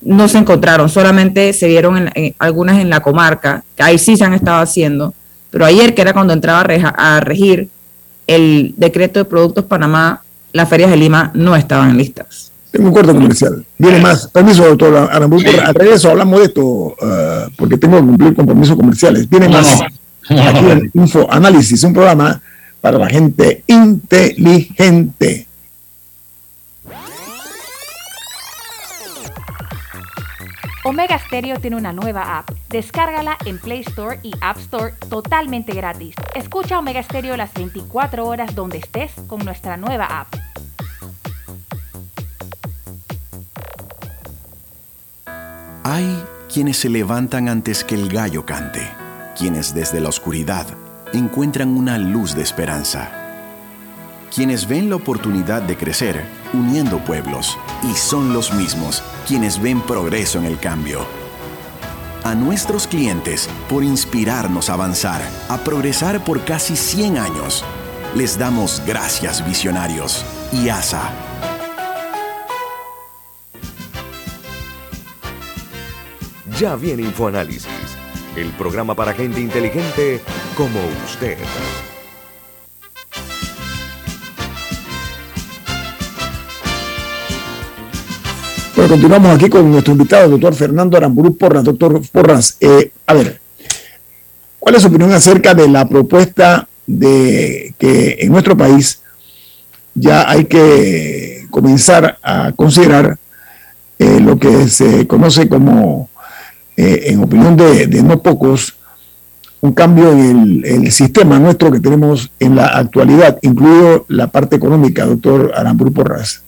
no 0.00 0.28
se 0.28 0.38
encontraron, 0.38 0.88
solamente 0.88 1.52
se 1.52 1.68
vieron 1.68 2.10
en, 2.14 2.34
algunas 2.38 2.78
en 2.78 2.90
la 2.90 3.00
comarca, 3.00 3.64
que 3.76 3.82
ahí 3.82 3.98
sí 3.98 4.16
se 4.16 4.24
han 4.24 4.32
estado 4.32 4.60
haciendo, 4.60 5.14
pero 5.50 5.64
ayer, 5.64 5.94
que 5.94 6.02
era 6.02 6.12
cuando 6.12 6.32
entraba 6.32 6.60
a, 6.60 7.20
regir 7.20 7.68
el 8.26 8.74
decreto 8.76 9.18
de 9.18 9.24
productos 9.24 9.64
Panamá, 9.64 10.22
las 10.52 10.68
ferias 10.68 10.90
de 10.90 10.96
Lima 10.96 11.30
no 11.34 11.56
estaban 11.56 11.96
listas. 11.96 12.49
Tengo 12.70 12.88
un 12.88 12.94
corto 12.94 13.12
comercial. 13.12 13.64
Viene 13.78 14.00
más. 14.00 14.28
Permiso, 14.28 14.64
doctor 14.64 15.08
Aramburu. 15.10 15.42
Al 15.64 15.74
regreso 15.74 16.10
hablamos 16.10 16.38
de 16.40 16.46
esto, 16.46 16.62
uh, 16.62 17.50
porque 17.56 17.76
tengo 17.76 17.96
que 17.96 18.06
cumplir 18.06 18.34
compromisos 18.34 18.76
comerciales. 18.76 19.28
Viene 19.28 19.48
más. 19.48 19.80
Aquí 20.28 20.70
en 20.70 20.90
Info 20.94 21.26
Análisis, 21.30 21.82
un 21.82 21.92
programa 21.92 22.40
para 22.80 22.98
la 22.98 23.08
gente 23.08 23.64
inteligente. 23.66 25.48
Omega 30.82 31.18
Stereo 31.18 31.60
tiene 31.60 31.76
una 31.76 31.92
nueva 31.92 32.38
app. 32.38 32.50
Descárgala 32.70 33.36
en 33.44 33.58
Play 33.58 33.80
Store 33.80 34.18
y 34.22 34.32
App 34.40 34.56
Store 34.58 34.94
totalmente 35.10 35.74
gratis. 35.74 36.14
Escucha 36.34 36.78
Omega 36.78 37.02
Stereo 37.02 37.36
las 37.36 37.52
24 37.52 38.26
horas 38.26 38.54
donde 38.54 38.78
estés 38.78 39.12
con 39.26 39.44
nuestra 39.44 39.76
nueva 39.76 40.06
app. 40.06 40.34
Hay 45.90 46.22
quienes 46.48 46.76
se 46.76 46.88
levantan 46.88 47.48
antes 47.48 47.82
que 47.82 47.96
el 47.96 48.08
gallo 48.08 48.46
cante, 48.46 48.88
quienes 49.36 49.74
desde 49.74 49.98
la 49.98 50.08
oscuridad 50.08 50.64
encuentran 51.12 51.76
una 51.76 51.98
luz 51.98 52.36
de 52.36 52.42
esperanza, 52.42 53.10
quienes 54.32 54.68
ven 54.68 54.88
la 54.88 54.94
oportunidad 54.94 55.62
de 55.62 55.76
crecer 55.76 56.22
uniendo 56.52 57.04
pueblos 57.04 57.58
y 57.82 57.92
son 57.96 58.32
los 58.32 58.54
mismos 58.54 59.02
quienes 59.26 59.60
ven 59.60 59.80
progreso 59.80 60.38
en 60.38 60.44
el 60.44 60.60
cambio. 60.60 61.04
A 62.22 62.36
nuestros 62.36 62.86
clientes 62.86 63.50
por 63.68 63.82
inspirarnos 63.82 64.70
a 64.70 64.74
avanzar, 64.74 65.20
a 65.48 65.58
progresar 65.58 66.22
por 66.22 66.44
casi 66.44 66.76
100 66.76 67.18
años. 67.18 67.64
Les 68.14 68.38
damos 68.38 68.80
gracias 68.86 69.44
visionarios 69.44 70.24
y 70.52 70.68
ASA. 70.68 71.29
Ya 76.60 76.76
viene 76.76 77.04
InfoAnálisis 77.04 77.66
el 78.36 78.48
programa 78.50 78.94
para 78.94 79.14
gente 79.14 79.40
inteligente 79.40 80.20
como 80.58 80.78
usted. 81.06 81.38
Bueno, 88.76 88.90
continuamos 88.90 89.36
aquí 89.36 89.48
con 89.48 89.72
nuestro 89.72 89.94
invitado, 89.94 90.28
doctor 90.28 90.54
Fernando 90.54 90.98
Aramburu 90.98 91.34
Porras. 91.34 91.64
Doctor 91.64 91.98
Porras, 92.12 92.58
eh, 92.60 92.92
a 93.06 93.14
ver, 93.14 93.40
¿cuál 94.58 94.74
es 94.74 94.82
su 94.82 94.88
opinión 94.88 95.12
acerca 95.12 95.54
de 95.54 95.66
la 95.66 95.88
propuesta 95.88 96.68
de 96.86 97.74
que 97.78 98.18
en 98.20 98.32
nuestro 98.32 98.54
país 98.54 99.00
ya 99.94 100.28
hay 100.28 100.44
que 100.44 101.46
comenzar 101.50 102.18
a 102.22 102.52
considerar 102.52 103.18
eh, 103.98 104.20
lo 104.20 104.38
que 104.38 104.68
se 104.68 105.06
conoce 105.06 105.48
como, 105.48 106.09
eh, 106.82 107.12
en 107.12 107.22
opinión 107.22 107.58
de, 107.58 108.02
no 108.02 108.22
pocos, 108.22 108.74
un 109.60 109.74
cambio 109.74 110.12
en 110.12 110.62
el, 110.64 110.90
sistema 110.90 111.38
nuestro 111.38 111.70
que 111.70 111.78
tenemos 111.78 112.30
en 112.40 112.56
la 112.56 112.68
actualidad, 112.68 113.38
incluido 113.42 114.06
la 114.08 114.28
parte 114.28 114.56
económica, 114.56 115.04
doctor 115.04 115.52
Aramburu 115.54 115.92
Porras. 115.92 116.42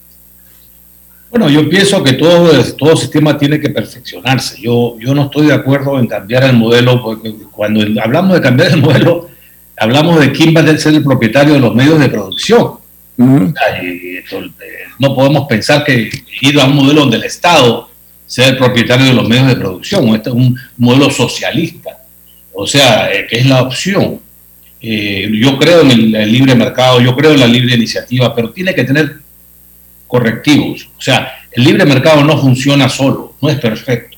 Bueno, 1.28 1.50
yo 1.50 1.68
pienso 1.68 2.02
que 2.02 2.14
todo, 2.14 2.50
todo 2.78 2.96
sistema 2.96 3.36
tiene 3.36 3.60
que 3.60 3.68
perfeccionarse. 3.68 4.58
Yo, 4.58 4.96
yo 4.98 5.14
no 5.14 5.24
estoy 5.24 5.48
de 5.48 5.52
acuerdo 5.52 5.98
en 5.98 6.06
cambiar 6.06 6.44
el 6.44 6.56
modelo, 6.56 7.02
porque 7.02 7.34
cuando 7.50 7.84
hablamos 8.02 8.32
de 8.32 8.40
cambiar 8.40 8.70
el 8.70 8.80
modelo, 8.80 9.28
hablamos 9.76 10.18
de 10.18 10.32
quién 10.32 10.54
va 10.56 10.62
a 10.62 10.78
ser 10.78 10.94
el 10.94 11.04
propietario 11.04 11.52
de 11.52 11.60
los 11.60 11.74
medios 11.74 12.00
de 12.00 12.08
producción. 12.08 12.78
Eh, 13.18 14.24
no 14.98 15.14
podemos 15.14 15.46
pensar 15.46 15.84
que 15.84 16.10
ir 16.40 16.58
a 16.58 16.64
un 16.64 16.76
modelo 16.76 17.02
donde 17.02 17.18
el 17.18 17.24
Estado 17.24 17.91
sea 18.32 18.48
el 18.48 18.56
propietario 18.56 19.04
de 19.04 19.12
los 19.12 19.28
medios 19.28 19.48
de 19.48 19.56
producción. 19.56 20.08
Este 20.14 20.30
es 20.30 20.34
un 20.34 20.58
modelo 20.78 21.10
socialista, 21.10 21.98
o 22.54 22.66
sea, 22.66 23.12
eh, 23.12 23.26
que 23.28 23.40
es 23.40 23.44
la 23.44 23.60
opción. 23.60 24.20
Eh, 24.80 25.30
yo 25.34 25.58
creo 25.58 25.82
en 25.82 25.90
el, 25.90 26.32
libre 26.32 26.54
mercado, 26.54 26.98
yo 27.02 27.14
creo 27.14 27.32
en 27.32 27.40
la 27.40 27.46
libre 27.46 27.74
iniciativa, 27.74 28.34
pero 28.34 28.48
tiene 28.48 28.74
que 28.74 28.84
tener 28.84 29.18
correctivos. 30.06 30.88
O 30.96 31.02
sea, 31.02 31.30
el 31.50 31.62
libre 31.62 31.84
mercado 31.84 32.24
no 32.24 32.38
funciona 32.38 32.88
solo, 32.88 33.34
no 33.42 33.50
es 33.50 33.58
perfecto. 33.58 34.16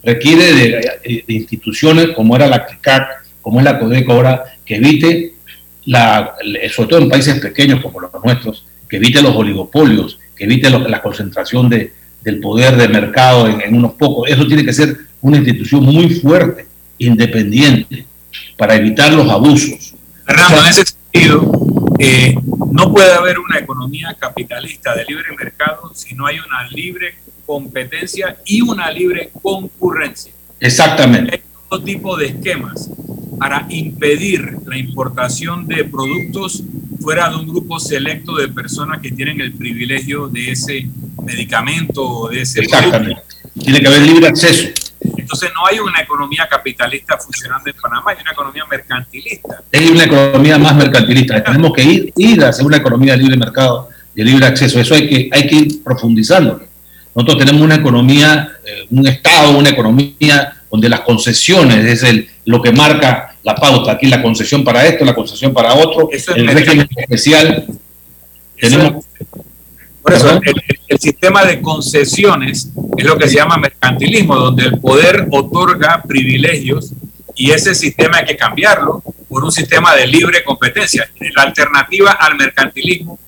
Requiere 0.00 0.52
de, 0.52 1.24
instituciones 1.26 2.10
como 2.10 2.36
era 2.36 2.46
la 2.46 2.68
CICAC, 2.68 3.08
como 3.42 3.58
es 3.58 3.64
la 3.64 3.80
CODEC 3.80 4.08
ahora, 4.08 4.44
que 4.64 4.76
evite, 4.76 5.32
la, 5.86 6.36
sobre 6.72 6.88
todo 6.88 7.00
en 7.00 7.08
países 7.08 7.40
pequeños 7.40 7.80
como 7.80 7.98
los 7.98 8.12
nuestros, 8.24 8.64
que 8.88 8.98
evite 8.98 9.20
los 9.22 9.34
oligopolios, 9.34 10.20
que 10.36 10.44
evite 10.44 10.70
la 10.70 11.02
concentración 11.02 11.68
de, 11.68 12.05
del 12.26 12.40
poder 12.40 12.76
de 12.76 12.88
mercado 12.88 13.46
en, 13.46 13.72
unos 13.72 13.92
pocos. 13.92 14.28
Eso 14.28 14.44
tiene 14.48 14.64
que 14.64 14.72
ser 14.72 14.96
una 15.20 15.36
institución 15.36 15.84
muy 15.84 16.10
fuerte, 16.10 16.66
independiente, 16.98 18.04
para 18.56 18.74
evitar 18.74 19.14
los 19.14 19.30
abusos. 19.30 19.94
Fernando, 20.24 20.58
en 20.58 20.66
ese 20.66 20.84
sentido, 20.86 21.52
eh, 22.00 22.34
no 22.72 22.92
puede 22.92 23.12
haber 23.12 23.38
una 23.38 23.60
economía 23.60 24.16
capitalista 24.18 24.92
de 24.96 25.04
libre 25.04 25.26
mercado 25.38 25.92
si 25.94 26.16
no 26.16 26.26
hay 26.26 26.40
una 26.40 26.68
libre 26.68 27.14
competencia 27.46 28.36
y 28.44 28.60
una 28.60 28.90
libre 28.90 29.30
concurrencia. 29.40 30.32
Exactamente. 30.58 31.32
Hay 31.32 31.42
todo 31.70 31.84
tipo 31.84 32.16
de 32.16 32.26
esquemas 32.26 32.90
para 33.38 33.66
impedir 33.68 34.56
la 34.66 34.76
importación 34.76 35.68
de 35.68 35.84
productos 35.84 36.64
fuera 37.00 37.28
de 37.30 37.36
un 37.36 37.46
grupo 37.46 37.78
selecto 37.78 38.36
de 38.36 38.48
personas 38.48 39.00
que 39.00 39.10
tienen 39.10 39.40
el 39.40 39.52
privilegio 39.52 40.28
de 40.28 40.52
ese 40.52 40.88
medicamento 41.24 42.02
o 42.02 42.28
de 42.28 42.42
ese 42.42 42.60
Exactamente. 42.60 43.22
Tiene 43.62 43.80
que 43.80 43.86
haber 43.86 44.02
libre 44.02 44.28
acceso. 44.28 44.68
Entonces 45.16 45.50
no 45.54 45.66
hay 45.66 45.78
una 45.78 46.00
economía 46.00 46.46
capitalista 46.48 47.18
funcionando 47.18 47.68
en 47.68 47.76
Panamá, 47.76 48.12
hay 48.12 48.18
una 48.22 48.32
economía 48.32 48.64
mercantilista. 48.70 49.62
Es 49.70 49.90
una 49.90 50.04
economía 50.04 50.58
más 50.58 50.76
mercantilista. 50.76 51.42
Tenemos 51.42 51.72
que 51.72 51.82
ir, 51.82 52.12
ir 52.16 52.44
hacia 52.44 52.64
una 52.64 52.76
economía 52.76 53.12
de 53.12 53.18
libre 53.18 53.36
mercado, 53.36 53.88
de 54.14 54.24
libre 54.24 54.46
acceso. 54.46 54.80
Eso 54.80 54.94
hay 54.94 55.08
que, 55.08 55.30
hay 55.32 55.46
que 55.46 55.54
ir 55.54 55.82
profundizando. 55.82 56.60
Nosotros 57.14 57.38
tenemos 57.38 57.62
una 57.62 57.76
economía, 57.76 58.52
eh, 58.64 58.86
un 58.90 59.06
Estado, 59.06 59.56
una 59.56 59.70
economía 59.70 60.52
donde 60.70 60.88
las 60.88 61.00
concesiones 61.00 61.84
es 61.84 62.02
el, 62.02 62.28
lo 62.44 62.60
que 62.60 62.72
marca 62.72 63.35
la 63.46 63.54
pauta. 63.54 63.92
Aquí 63.92 64.06
la 64.06 64.20
concesión 64.20 64.64
para 64.64 64.84
esto, 64.84 65.04
la 65.04 65.14
concesión 65.14 65.54
para 65.54 65.72
otro, 65.74 66.10
el 66.10 66.48
régimen 66.48 66.88
especial. 66.96 67.64
Tenemos, 68.60 69.04
por 70.02 70.12
eso, 70.12 70.40
el, 70.88 70.98
sistema 70.98 71.44
de 71.44 71.60
concesiones 71.60 72.72
es 72.96 73.04
lo 73.04 73.16
que 73.16 73.28
se 73.28 73.36
llama 73.36 73.56
mercantilismo, 73.58 74.34
donde 74.34 74.64
el 74.64 74.80
poder 74.80 75.28
otorga 75.30 76.02
privilegios 76.02 76.92
y 77.36 77.52
ese 77.52 77.74
sistema 77.74 78.18
hay 78.18 78.24
que 78.24 78.36
cambiarlo 78.36 79.02
por 79.28 79.44
un 79.44 79.52
sistema 79.52 79.94
de 79.94 80.06
libre 80.08 80.42
competencia. 80.42 81.08
La 81.36 81.42
alternativa 81.42 82.12
al 82.12 82.36
mercantilismo 82.36 83.18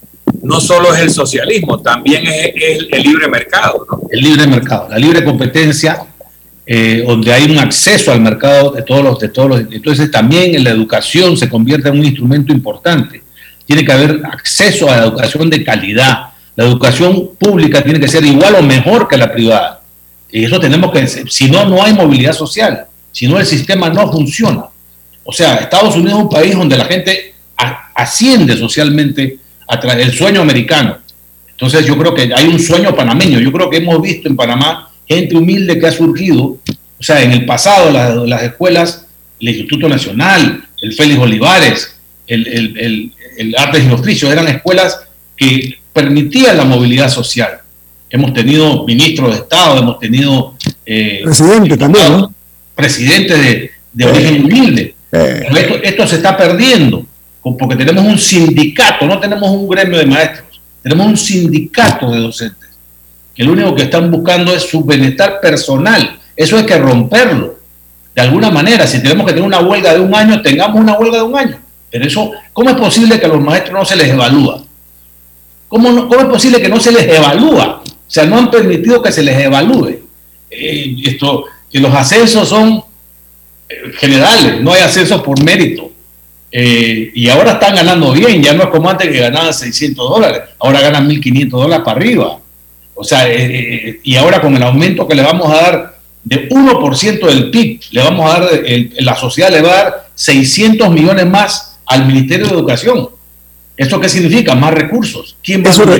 no 0.42 0.61
solo 0.61 0.94
es 0.94 1.00
el 1.00 1.11
socialismo, 1.11 1.81
también 1.81 2.26
es, 2.26 2.52
el, 2.90 3.02
libre 3.02 3.28
mercado. 3.28 3.87
El 4.11 4.20
libre 4.20 4.46
mercado, 4.48 4.88
la 4.88 4.98
libre 4.98 5.22
competencia, 5.22 6.07
eh, 6.70 7.02
donde 7.04 7.33
hay 7.33 7.50
un 7.50 7.59
acceso 7.59 8.12
al 8.12 8.20
mercado 8.20 8.72
de 8.72 8.83
todos 8.83 9.02
los, 9.02 9.18
de 9.18 9.31
todos 9.31 9.48
los. 9.48 9.61
Entonces 9.72 10.11
también 10.11 10.62
la 10.62 10.70
educación 10.70 11.37
se 11.37 11.48
convierte 11.48 11.88
en 11.88 11.98
un 11.98 12.04
instrumento 12.04 12.52
importante. 12.52 13.22
Tiene 13.66 13.85
que 13.85 13.92
haber 13.92 14.20
acceso 14.31 14.88
a 14.88 14.98
la 14.98 15.04
educación 15.04 15.50
de 15.50 15.64
calidad 15.64 16.28
la 16.59 16.64
educación 16.64 17.37
pública 17.38 17.85
tiene 17.85 18.00
que 18.00 18.09
ser 18.09 18.24
igual 18.24 18.57
o 18.57 18.62
mejor 18.62 19.07
que 19.07 19.16
la 19.16 19.33
privada. 19.33 19.81
Y 20.28 20.44
eso 20.44 20.59
tenemos 20.59 20.90
que, 20.90 21.07
si 21.07 21.48
no, 21.48 21.64
no 21.66 21.81
hay 21.81 21.92
movilidad 21.92 22.33
social, 22.33 22.87
si 23.12 23.28
no 23.28 23.38
el 23.38 23.46
sistema 23.46 23.88
no 23.90 24.11
funciona. 24.11 24.64
O 25.22 25.33
sea, 25.33 25.54
Estados 25.54 25.94
Unidos 25.94 26.14
es 26.14 26.24
un 26.24 26.28
país 26.28 26.57
donde 26.57 26.76
la 26.76 26.87
gente 26.87 27.33
asciende 27.94 28.57
socialmente 28.57 29.38
a 29.68 29.78
través 29.78 30.09
del 30.09 30.18
sueño 30.18 30.40
americano. 30.40 30.98
Entonces 31.48 31.87
yo 31.87 31.96
creo 31.96 32.12
que 32.12 32.35
hay 32.35 32.48
un 32.48 32.59
sueño 32.59 32.92
panameño. 32.92 33.38
Yo 33.38 33.52
creo 33.52 33.70
que 33.70 33.76
hemos 33.76 34.02
visto 34.02 34.28
en 34.28 34.35
Panamá 34.35 34.88
gente 35.09 35.37
humilde 35.37 35.79
que 35.79 35.87
ha 35.87 35.92
surgido. 35.92 36.59
O 36.99 37.03
sea, 37.03 37.23
en 37.23 37.33
el 37.33 37.47
pasado 37.47 37.90
las, 38.27 38.42
escuelas, 38.42 39.07
el 39.40 39.49
Instituto 39.49 39.88
Nacional, 39.88 40.64
el 40.83 40.92
Félix 40.92 41.18
Olivares, 41.18 41.97
el, 42.27 42.47
el, 42.47 43.12
el 43.38 43.55
Artes 43.57 43.85
y 43.85 43.90
Oficios, 43.90 44.31
eran 44.31 44.49
escuelas 44.49 45.01
que 45.37 45.79
permitía 45.92 46.53
la 46.53 46.64
movilidad 46.64 47.09
social. 47.09 47.61
Hemos 48.11 48.33
tenido 48.33 48.85
ministros 48.85 49.31
de 49.31 49.37
Estado, 49.37 49.79
hemos 49.79 49.99
tenido... 49.99 50.55
Eh, 50.85 51.21
presidente 51.25 51.77
también, 51.77 52.12
¿no? 52.12 52.35
Presidente 52.75 53.37
de, 53.37 53.71
de 53.92 54.05
origen 54.05 54.44
humilde. 54.44 54.94
esto, 55.83 56.07
se 56.07 56.16
está 56.16 56.37
perdiendo, 56.37 57.07
porque 57.42 57.77
tenemos 57.77 58.05
un 58.05 58.18
sindicato, 58.18 59.07
no 59.07 59.18
tenemos 59.18 59.51
un 59.51 59.68
gremio 59.68 59.99
de 59.99 60.07
maestros, 60.07 60.61
tenemos 60.83 61.07
un 61.07 61.16
sindicato 61.16 62.11
de 62.11 62.21
docentes, 62.21 62.67
que 63.38 63.44
lo 63.44 63.53
único 63.53 63.72
que 63.72 63.85
están 63.85 64.11
buscando 64.11 64.53
es 64.53 64.64
su 64.64 64.83
bienestar 64.83 65.40
personal. 65.40 66.18
Eso 66.35 66.57
hay 66.57 66.66
que 66.66 66.77
romperlo. 66.77 67.55
De 68.12 68.20
alguna 68.20 68.51
manera, 68.51 68.85
si 68.85 69.01
tenemos 69.01 69.24
que 69.24 69.33
tener 69.33 69.46
una 69.46 69.61
huelga 69.61 69.94
de 69.94 70.01
un 70.01 70.12
año, 70.12 70.42
tengamos 70.42 70.81
una 70.81 70.94
huelga 70.94 71.18
de 71.18 71.22
un 71.22 71.38
año. 71.38 71.57
Pero 71.88 72.05
eso, 72.05 72.33
¿cómo 72.53 72.70
es 72.70 72.74
posible 72.74 73.20
que 73.20 73.27
a 73.27 73.29
los 73.29 73.40
maestros 73.40 73.79
no 73.79 73.85
se 73.85 73.94
les 73.94 74.09
evalúa? 74.09 74.61
¿Cómo, 75.68 76.12
es 76.18 76.24
posible 76.24 76.61
que 76.61 76.68
no 76.68 76.81
se 76.81 76.90
les 76.90 77.07
evalúa? 77.16 77.81
O 77.85 78.11
sea, 78.11 78.27
no 78.27 78.38
han 78.38 78.51
permitido 78.51 79.01
que 79.01 79.12
se 79.12 79.22
les 79.22 79.38
evalúe. 79.38 80.01
Eh, 80.51 80.96
esto, 81.05 81.44
que 81.70 81.79
los 81.79 81.94
ascensos 81.94 82.48
son 82.48 82.83
eh, 83.68 83.92
generales, 83.98 84.61
no 84.61 84.72
hay 84.72 84.83
ascensos 84.83 85.22
por 85.22 85.40
mérito. 85.44 85.92
Eh, 86.51 87.12
y 87.14 87.29
ahora 87.29 87.53
están 87.53 87.77
ganando 87.77 88.11
bien, 88.11 88.42
ya 88.42 88.53
no 88.53 88.64
es 88.64 88.68
como 88.70 88.90
antes 88.90 89.09
que 89.12 89.20
ganaban 89.20 89.55
600 89.55 90.11
dólares, 90.11 90.40
ahora 90.59 90.81
ganan 90.81 91.09
1.500 91.09 91.51
dólares 91.51 91.85
para 91.85 91.96
arriba. 92.01 92.38
O 93.00 93.04
sea, 93.04 93.26
y 93.32 94.16
ahora 94.16 94.40
con 94.40 94.56
el 94.56 94.62
aumento 94.62 95.06
que 95.06 95.14
le 95.14 95.22
vamos 95.22 95.48
a 95.52 95.54
dar 95.54 95.99
de 96.24 96.49
1% 96.49 97.26
del 97.26 97.51
PIB, 97.51 97.80
le 97.92 98.03
vamos 98.03 98.28
a 98.28 98.40
dar, 98.40 98.51
la 98.99 99.14
sociedad 99.14 99.51
le 99.51 99.62
va 99.62 99.70
a 99.70 99.82
dar 99.84 100.09
600 100.16 100.90
millones 100.90 101.26
más 101.26 101.78
al 101.86 102.07
Ministerio 102.07 102.46
de 102.49 102.55
Educación. 102.55 103.09
¿Esto 103.76 104.01
qué 104.01 104.09
significa? 104.09 104.57
Más 104.57 104.74
recursos. 104.74 105.36
¿Quién 105.42 105.64
va 105.64 105.70
eso, 105.70 105.84
a 105.84 105.96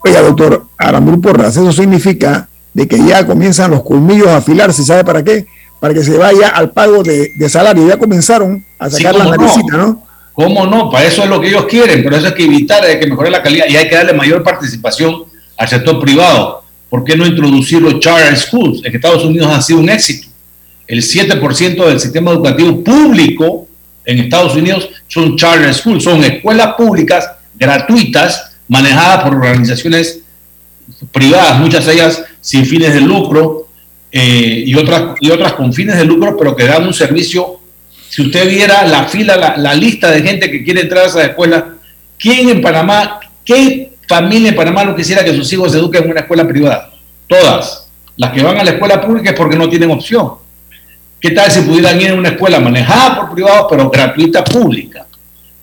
Oiga, 0.00 0.22
doctor 0.22 0.66
Aramburu 0.76 1.20
Porras, 1.20 1.56
eso 1.56 1.70
significa 1.70 2.48
de 2.74 2.88
que 2.88 2.98
ya 2.98 3.24
comienzan 3.24 3.70
los 3.70 3.84
colmillos 3.84 4.26
a 4.26 4.38
afilarse, 4.38 4.82
¿sabe 4.82 5.04
para 5.04 5.22
qué? 5.22 5.46
Para 5.78 5.94
que 5.94 6.02
se 6.02 6.18
vaya 6.18 6.48
al 6.48 6.72
pago 6.72 7.04
de, 7.04 7.48
salario. 7.48 7.86
Ya 7.86 7.96
comenzaron 7.96 8.64
a 8.76 8.90
sacar 8.90 9.14
la 9.14 9.36
naricita, 9.36 9.76
no. 9.76 10.02
¿Cómo 10.32 10.66
no? 10.66 10.90
Para 10.90 11.04
eso 11.06 11.22
es 11.22 11.28
lo 11.28 11.40
que 11.40 11.48
ellos 11.48 11.66
quieren, 11.66 12.02
pero 12.02 12.16
eso 12.16 12.26
hay 12.26 12.34
que 12.34 12.44
evitar, 12.44 12.82
hay 12.82 12.98
que 12.98 13.06
mejorar 13.06 13.30
la 13.30 13.42
calidad 13.42 13.66
y 13.68 13.76
hay 13.76 13.88
que 13.88 13.94
darle 13.94 14.14
mayor 14.14 14.42
participación 14.42 15.29
al 15.60 15.68
sector 15.68 16.00
privado. 16.00 16.64
¿Por 16.88 17.04
qué 17.04 17.14
no 17.14 17.26
introducir 17.26 17.82
los 17.82 18.00
charter 18.00 18.34
schools? 18.36 18.82
En 18.82 18.94
Estados 18.94 19.22
Unidos 19.26 19.52
ha 19.52 19.60
sido 19.60 19.78
un 19.78 19.90
éxito. 19.90 20.28
El 20.86 21.02
7% 21.02 21.86
del 21.86 22.00
sistema 22.00 22.30
educativo 22.30 22.82
público 22.82 23.68
en 24.06 24.20
Estados 24.20 24.56
Unidos 24.56 24.88
son 25.06 25.36
charter 25.36 25.72
schools, 25.74 26.02
son 26.02 26.24
escuelas 26.24 26.74
públicas 26.76 27.30
gratuitas 27.54 28.52
manejadas 28.68 29.22
por 29.22 29.34
organizaciones 29.34 30.20
privadas, 31.12 31.60
muchas 31.60 31.84
de 31.84 31.92
ellas 31.92 32.24
sin 32.40 32.64
fines 32.64 32.94
de 32.94 33.02
lucro, 33.02 33.68
eh, 34.10 34.64
y, 34.66 34.74
otras, 34.74 35.14
y 35.20 35.30
otras 35.30 35.52
con 35.52 35.74
fines 35.74 35.98
de 35.98 36.06
lucro, 36.06 36.38
pero 36.38 36.56
que 36.56 36.64
dan 36.64 36.86
un 36.86 36.94
servicio. 36.94 37.60
Si 38.08 38.22
usted 38.22 38.48
viera 38.48 38.86
la 38.86 39.04
fila, 39.04 39.36
la, 39.36 39.58
la 39.58 39.74
lista 39.74 40.10
de 40.10 40.22
gente 40.22 40.50
que 40.50 40.64
quiere 40.64 40.80
entrar 40.80 41.04
a 41.04 41.08
esa 41.08 41.22
escuela, 41.22 41.74
¿quién 42.18 42.48
en 42.48 42.62
Panamá, 42.62 43.20
qué 43.44 43.89
familia 44.10 44.48
en 44.48 44.56
Panamá 44.56 44.84
no 44.84 44.96
quisiera 44.96 45.24
que 45.24 45.32
sus 45.32 45.50
hijos 45.52 45.70
se 45.70 45.78
eduquen 45.78 46.02
en 46.02 46.10
una 46.10 46.20
escuela 46.20 46.46
privada? 46.46 46.90
Todas. 47.28 47.88
Las 48.16 48.32
que 48.32 48.42
van 48.42 48.58
a 48.58 48.64
la 48.64 48.72
escuela 48.72 49.00
pública 49.00 49.30
es 49.30 49.36
porque 49.36 49.56
no 49.56 49.68
tienen 49.68 49.90
opción. 49.92 50.32
¿Qué 51.20 51.30
tal 51.30 51.48
si 51.48 51.60
pudieran 51.60 52.00
ir 52.00 52.10
a 52.10 52.14
una 52.14 52.30
escuela 52.30 52.58
manejada 52.58 53.16
por 53.16 53.34
privados, 53.34 53.66
pero 53.70 53.88
gratuita 53.88 54.42
pública? 54.42 55.06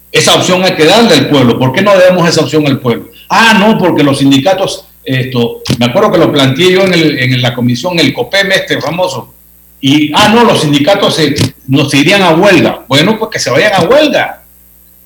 Esa 0.09 0.35
opción 0.35 0.63
hay 0.63 0.75
que 0.75 0.85
darle 0.85 1.13
al 1.15 1.27
pueblo. 1.27 1.59
¿Por 1.59 1.73
qué 1.73 1.81
no 1.81 1.91
damos 1.97 2.27
esa 2.27 2.41
opción 2.41 2.65
al 2.65 2.79
pueblo? 2.79 3.09
Ah, 3.27 3.57
no, 3.59 3.77
porque 3.77 4.01
los 4.01 4.19
sindicatos, 4.19 4.85
esto, 5.03 5.61
me 5.77 5.87
acuerdo 5.87 6.13
que 6.13 6.17
lo 6.17 6.31
planteé 6.31 6.71
yo 6.71 6.83
en, 6.85 7.41
la 7.41 7.53
comisión, 7.53 7.99
el 7.99 8.13
COPEM 8.13 8.51
este 8.53 8.79
famoso, 8.79 9.33
y, 9.81 10.11
ah, 10.15 10.29
no, 10.33 10.45
los 10.45 10.61
sindicatos 10.61 11.15
se, 11.15 11.35
nos 11.67 11.93
irían 11.93 12.21
a 12.21 12.33
huelga. 12.33 12.85
Bueno, 12.87 13.19
pues 13.19 13.29
que 13.29 13.39
se 13.39 13.49
vayan 13.49 13.73
a 13.73 13.81
huelga. 13.81 14.43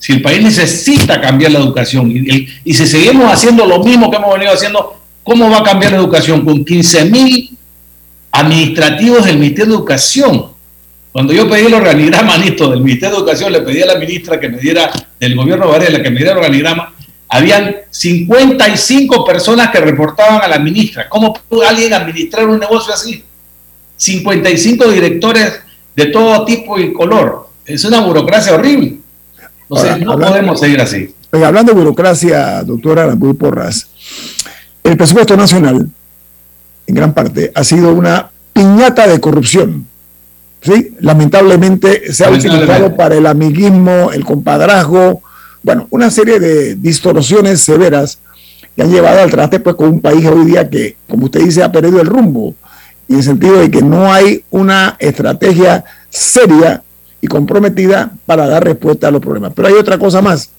Si 0.02 0.14
el 0.14 0.24
país 0.24 0.42
necesita 0.42 1.22
cambiar 1.22 1.52
la 1.52 1.60
educación 1.60 2.10
y, 2.10 2.48
y 2.64 2.74
si 2.74 2.88
seguimos 2.88 3.32
haciendo 3.32 3.68
lo 3.68 3.84
mismo 3.84 4.10
que 4.10 4.18
hemos 4.18 4.34
venido 4.34 4.52
haciendo, 4.52 5.00
¿cómo 5.22 5.48
va 5.48 5.60
a 5.60 5.64
cambiar 5.64 5.92
la 5.92 6.00
educación? 6.00 6.44
Con 6.44 6.66
15 6.66 7.06
mil 7.06 7.56
administrativos 8.32 9.26
del 9.26 9.38
Ministerio 9.38 9.74
de 9.74 9.78
Educación. 9.78 10.48
Cuando 11.12 11.34
yo 11.34 11.48
pedí 11.48 11.68
el 11.68 11.76
organigrama, 11.76 12.36
listo, 12.44 12.68
del 12.72 12.82
Ministerio 12.82 13.18
de 13.18 13.22
Educación, 13.22 13.52
le 13.52 13.62
pedí 13.62 13.84
a 13.84 13.86
la 13.86 14.00
ministra 14.00 14.40
que 14.40 14.50
me 14.50 14.58
diera, 14.58 14.92
del 15.20 15.36
gobierno 15.36 15.68
Varela, 15.68 16.02
que 16.02 16.10
me 16.10 16.18
diera 16.18 16.32
el 16.32 16.38
organigrama, 16.40 16.96
habían 17.30 17.76
55 17.92 19.24
personas 19.24 19.70
que 19.70 19.82
reportaban 19.82 20.42
a 20.42 20.48
la 20.48 20.58
ministra. 20.58 21.08
¿Cómo 21.08 21.32
pudo 21.32 21.62
alguien 21.62 21.94
administrar 21.94 22.48
un 22.48 22.60
negocio 22.60 22.92
así? 22.92 23.24
55 23.98 24.90
directores 24.90 25.62
de 25.96 26.08
todo 26.08 26.44
tipo 26.44 26.80
y 26.80 26.92
color. 26.92 27.50
Es 27.68 27.86
una 27.86 28.00
burocracia 28.00 28.56
horrible. 28.56 29.01
Entonces, 29.72 30.06
no 30.06 30.20
podemos 30.20 30.60
seguir 30.60 30.82
así. 30.82 31.16
hablando 31.32 31.72
de 31.72 31.80
burocracia, 31.80 32.62
doctora 32.64 33.04
Arambuy 33.04 33.34
Porras, 33.34 33.88
el 34.84 34.98
presupuesto 34.98 35.38
nacional, 35.38 35.90
en 36.88 36.96
gran 36.96 37.14
parte, 37.14 37.54
ha 37.56 37.64
sido 37.64 37.94
una 37.94 38.30
piñata 38.52 39.08
de 39.08 39.22
corrupción. 39.22 39.88
¿sí? 40.62 40.94
Lamentablemente 41.00 42.12
se 42.12 42.26
ha 42.26 42.30
utilizado 42.30 42.98
para 42.98 43.16
el 43.16 43.26
amiguismo, 43.26 44.12
el 44.12 44.26
compadrazgo, 44.26 45.22
bueno, 45.64 45.88
una 45.90 46.12
serie 46.12 46.40
de 46.42 46.76
distorsiones 46.76 47.62
severas 47.62 48.20
que 48.76 48.82
han 48.82 48.92
llevado 48.92 49.22
al 49.22 49.32
traste 49.32 49.62
pues, 49.62 49.76
con 49.78 49.88
un 49.88 50.02
país 50.02 50.26
hoy 50.26 50.46
día 50.46 50.70
que, 50.70 50.98
como 51.08 51.26
usted 51.26 51.42
dice, 51.42 51.64
ha 51.64 51.72
perdido 51.72 52.02
el 52.02 52.08
rumbo, 52.08 52.56
en 53.08 53.18
el 53.18 53.24
sentido 53.24 53.58
de 53.58 53.72
que 53.72 53.82
no 53.82 54.12
hay 54.12 54.44
una 54.50 54.98
estrategia 55.00 55.86
seria 56.10 56.84
y 57.22 57.28
comprometida 57.28 58.12
para 58.26 58.48
dar 58.48 58.64
respuesta 58.64 59.08
a 59.08 59.12
los 59.12 59.22
problemas. 59.22 59.54
Pero 59.56 59.68
hay 59.68 59.76
otra 59.76 59.98
cosa 59.98 60.22
más, 60.22 60.50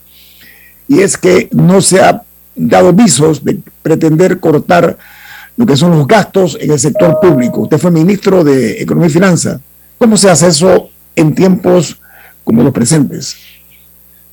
y 0.89 1.01
es 1.01 1.17
que 1.17 1.49
no 1.53 1.81
se 1.81 2.01
ha 2.01 2.23
dado 2.55 2.93
visos 2.93 3.45
de 3.45 3.61
pretender 3.83 4.39
cortar 4.39 4.97
lo 5.57 5.67
que 5.67 5.77
son 5.77 5.91
los 5.91 6.07
gastos 6.07 6.57
en 6.61 6.71
el 6.71 6.79
sector 6.79 7.19
público. 7.21 7.63
Usted 7.63 7.79
fue 7.79 7.91
ministro 7.91 8.43
de 8.45 8.81
Economía 8.83 9.09
y 9.09 9.13
Finanzas. 9.13 9.61
¿Cómo 9.99 10.17
se 10.17 10.31
hace 10.31 10.49
eso 10.49 10.91
en 11.15 11.35
tiempos 11.35 11.99
como 12.45 12.63
los 12.63 12.73
presentes? 12.73 13.37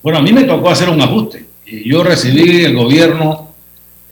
Bueno, 0.02 0.20
a 0.20 0.22
mí 0.22 0.32
me 0.32 0.44
tocó 0.44 0.70
hacer 0.70 0.90
un 0.90 1.02
ajuste. 1.02 1.46
Yo 1.66 2.04
recibí 2.04 2.64
el 2.64 2.76
gobierno 2.76 3.50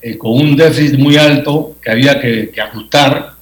eh, 0.01 0.17
con 0.17 0.33
un 0.33 0.55
déficit 0.55 0.99
muy 0.99 1.17
alto 1.17 1.77
que 1.81 1.91
había 1.91 2.19
que, 2.19 2.51
ajustar 2.61 3.33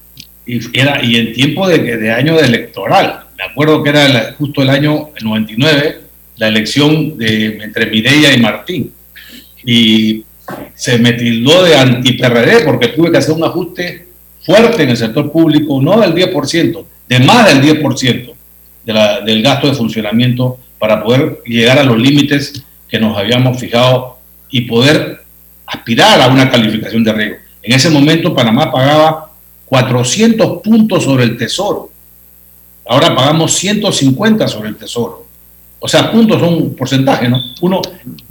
y, 0.46 0.80
era, 0.80 1.04
y 1.04 1.18
en 1.18 1.34
tiempo 1.34 1.68
de, 1.68 1.98
de, 1.98 2.12
año 2.12 2.40
electoral. 2.40 3.25
Me 3.38 3.44
acuerdo 3.44 3.84
que 3.84 3.90
era 3.90 4.34
justo 4.38 4.62
el 4.62 4.70
año 4.70 5.10
99, 5.22 6.02
la 6.38 6.48
elección 6.48 7.18
de, 7.18 7.58
entre 7.64 7.88
Mireya 7.88 8.34
y 8.34 8.40
Martín. 8.40 8.94
Y 9.66 10.24
se 10.74 10.98
me 11.00 11.14
tildó 11.14 11.64
de 11.64 11.76
anti-PRD 11.76 12.66
porque 12.66 12.90
tuve 12.90 13.12
que 13.12 13.18
hacer 13.18 13.36
un 13.36 13.44
ajuste 13.44 14.08
fuerte 14.42 14.84
en 14.84 14.90
el 14.90 14.98
sector 14.98 15.32
público, 15.32 15.82
no 15.82 16.00
del 16.00 16.14
10%, 16.14 16.86
de 17.08 17.20
más 17.20 17.48
del 17.48 17.82
10% 17.82 18.34
de 18.84 18.94
del 19.26 19.42
gasto 19.42 19.68
de 19.68 19.74
funcionamiento 19.74 20.60
para 20.78 21.04
poder 21.04 21.42
llegar 21.46 21.80
a 21.80 21.84
los 21.84 21.98
límites 21.98 22.64
que 22.88 23.00
nos 23.00 23.18
habíamos 23.18 23.60
fijado 23.60 24.20
y 24.52 24.62
poder 24.62 25.24
aspirar 25.66 26.22
a 26.22 26.28
una 26.28 26.50
calificación 26.50 27.04
de 27.04 27.14
riesgo. 27.14 27.38
En 27.64 27.74
ese 27.74 27.90
momento 27.90 28.36
Panamá 28.36 28.72
pagaba 28.72 29.32
400 29.66 30.62
puntos 30.62 31.04
sobre 31.04 31.24
el 31.24 31.38
tesoro. 31.38 31.90
Ahora 32.88 33.16
pagamos 33.16 33.54
150 33.54 34.48
sobre 34.48 34.70
el 34.70 34.76
tesoro. 34.76 35.26
O 35.80 35.88
sea, 35.88 36.12
puntos 36.12 36.40
son 36.40 36.54
un 36.54 36.76
porcentaje, 36.76 37.28
¿no? 37.28 37.42
Uno, 37.62 37.82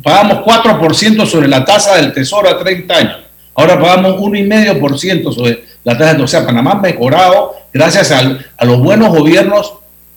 pagamos 0.03 0.39
4% 0.39 1.27
sobre 1.27 1.49
la 1.49 1.65
tasa 1.65 1.97
del 1.97 2.13
tesoro 2.13 2.49
a 2.49 2.59
30 2.59 2.97
años. 2.97 3.17
Ahora 3.55 3.79
pagamos 3.81 4.21
1,5% 4.21 5.33
sobre 5.33 5.65
la 5.85 5.97
tasa. 5.97 6.23
O 6.23 6.27
sea, 6.27 6.45
Panamá 6.45 6.73
ha 6.73 6.81
mejorado 6.81 7.55
gracias 7.73 8.11
a 8.13 8.65
los 8.65 8.79
buenos 8.79 9.09
gobiernos, 9.09 9.75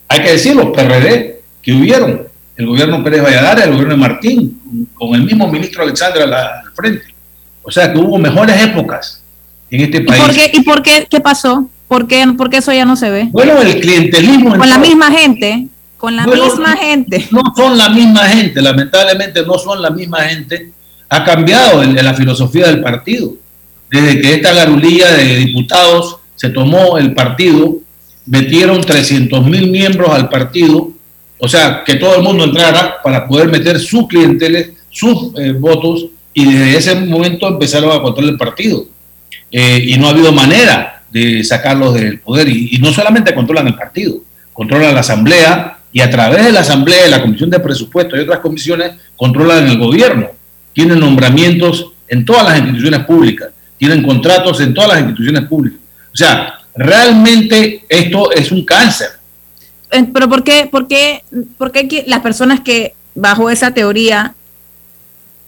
hay 0.07 0.21
que 0.21 0.31
decirlo, 0.31 0.71
PRD, 0.71 1.41
que 1.61 1.73
hubieron. 1.73 2.27
El 2.55 2.65
gobierno 2.65 3.03
Pérez 3.03 3.21
Valladares, 3.21 3.65
el 3.65 3.73
gobierno 3.73 3.93
de 3.93 3.99
Martín, 3.99 4.89
con 4.95 5.13
el 5.13 5.23
mismo 5.23 5.47
ministro 5.47 5.83
Alexandra 5.83 6.23
al 6.23 6.73
frente. 6.73 7.03
O 7.61 7.69
sea, 7.69 7.93
que 7.93 7.99
hubo 7.99 8.17
mejores 8.17 8.59
épocas 8.63 9.21
en 9.69 9.81
este 9.81 10.01
país. 10.01 10.23
¿Y 10.23 10.25
por 10.25 10.35
qué, 10.35 10.51
y 10.53 10.61
por 10.63 10.81
qué, 10.81 11.07
qué 11.07 11.19
pasó? 11.19 11.69
¿Por 11.87 12.07
qué, 12.07 12.25
¿Por 12.37 12.49
qué 12.49 12.57
eso 12.57 12.73
ya 12.73 12.85
no 12.85 12.95
se 12.95 13.09
ve? 13.09 13.29
Bueno, 13.31 13.61
el 13.61 13.79
clientelismo. 13.79 14.57
Con 14.57 14.69
la 14.69 14.77
misma 14.77 15.11
gente 15.11 15.69
con 15.97 16.15
la 16.15 16.25
misma 16.25 16.77
gente. 16.77 17.27
No 17.31 17.41
son 17.55 17.77
la 17.77 17.89
misma 17.89 18.25
gente, 18.27 18.61
lamentablemente 18.61 19.43
no 19.45 19.57
son 19.57 19.81
la 19.81 19.89
misma 19.89 20.21
gente. 20.21 20.71
Ha 21.09 21.23
cambiado 21.23 21.83
en, 21.83 21.95
la 21.95 22.13
filosofía 22.13 22.67
del 22.67 22.81
partido. 22.81 23.33
Desde 23.89 24.21
que 24.21 24.35
esta 24.35 24.53
garulilla 24.53 25.11
de 25.13 25.37
diputados 25.37 26.17
se 26.35 26.49
tomó 26.49 26.97
el 26.97 27.13
partido, 27.13 27.77
metieron 28.25 28.81
300 28.81 29.45
mil 29.45 29.71
miembros 29.71 30.09
al 30.09 30.29
partido, 30.29 30.91
o 31.39 31.47
sea, 31.47 31.83
que 31.83 31.95
todo 31.95 32.17
el 32.17 32.23
mundo 32.23 32.43
entrara 32.43 32.97
para 33.01 33.27
poder 33.27 33.47
meter 33.47 33.79
sus 33.79 34.07
clienteles, 34.07 34.71
sus 34.89 35.31
eh, 35.37 35.53
votos, 35.53 36.07
y 36.33 36.45
desde 36.45 36.77
ese 36.77 36.95
momento 36.95 37.47
empezaron 37.47 37.91
a 37.91 38.01
controlar 38.01 38.33
el 38.33 38.37
partido. 38.37 38.85
Eh, 39.51 39.85
y 39.87 39.97
no 39.97 40.07
ha 40.07 40.09
habido 40.11 40.31
manera 40.31 40.96
de 41.11 41.43
sacarlos 41.43 41.93
del 41.93 42.19
poder. 42.19 42.47
Y, 42.49 42.77
no 42.79 42.91
solamente 42.91 43.33
controlan 43.33 43.67
el 43.67 43.75
partido, 43.75 44.21
controlan 44.53 44.93
la 44.93 45.01
asamblea, 45.01 45.77
y 45.91 46.01
a 46.01 46.09
través 46.09 46.45
de 46.45 46.51
la 46.51 46.59
Asamblea, 46.59 47.03
de 47.03 47.09
la 47.09 47.21
Comisión 47.21 47.49
de 47.49 47.59
Presupuestos 47.59 48.19
y 48.19 48.21
otras 48.21 48.39
comisiones 48.39 48.91
controlan 49.15 49.67
el 49.67 49.79
gobierno. 49.79 50.27
Tienen 50.73 50.99
nombramientos 50.99 51.91
en 52.07 52.23
todas 52.23 52.43
las 52.43 52.59
instituciones 52.59 53.05
públicas, 53.05 53.49
tienen 53.77 54.03
contratos 54.03 54.59
en 54.61 54.73
todas 54.73 54.91
las 54.91 54.99
instituciones 54.99 55.45
públicas. 55.47 55.79
O 56.13 56.15
sea, 56.15 56.59
realmente 56.75 57.83
esto 57.89 58.31
es 58.31 58.51
un 58.51 58.63
cáncer. 58.63 59.07
Eh, 59.91 60.05
pero 60.13 60.29
¿por 60.29 60.43
qué, 60.43 60.67
por 60.69 60.87
qué, 60.87 61.23
por 61.57 61.71
qué 61.71 62.03
las 62.07 62.19
personas 62.19 62.59
que 62.59 62.93
bajo 63.15 63.49
esa 63.49 63.73
teoría 63.73 64.35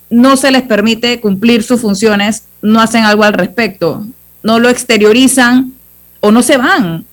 no 0.10 0.38
se 0.38 0.52
les 0.52 0.64
permite 0.64 1.20
cumplir 1.20 1.62
sus 1.62 1.82
funciones 1.82 2.46
no 2.62 2.82
hacen 2.82 3.04
algo 3.04 3.24
al 3.24 3.34
respecto? 3.34 4.06
No 4.44 4.60
lo 4.60 4.70
exteriorizan 4.70 5.74
o 6.22 6.32
no 6.32 6.42
se 6.42 6.58
van. 6.58 7.06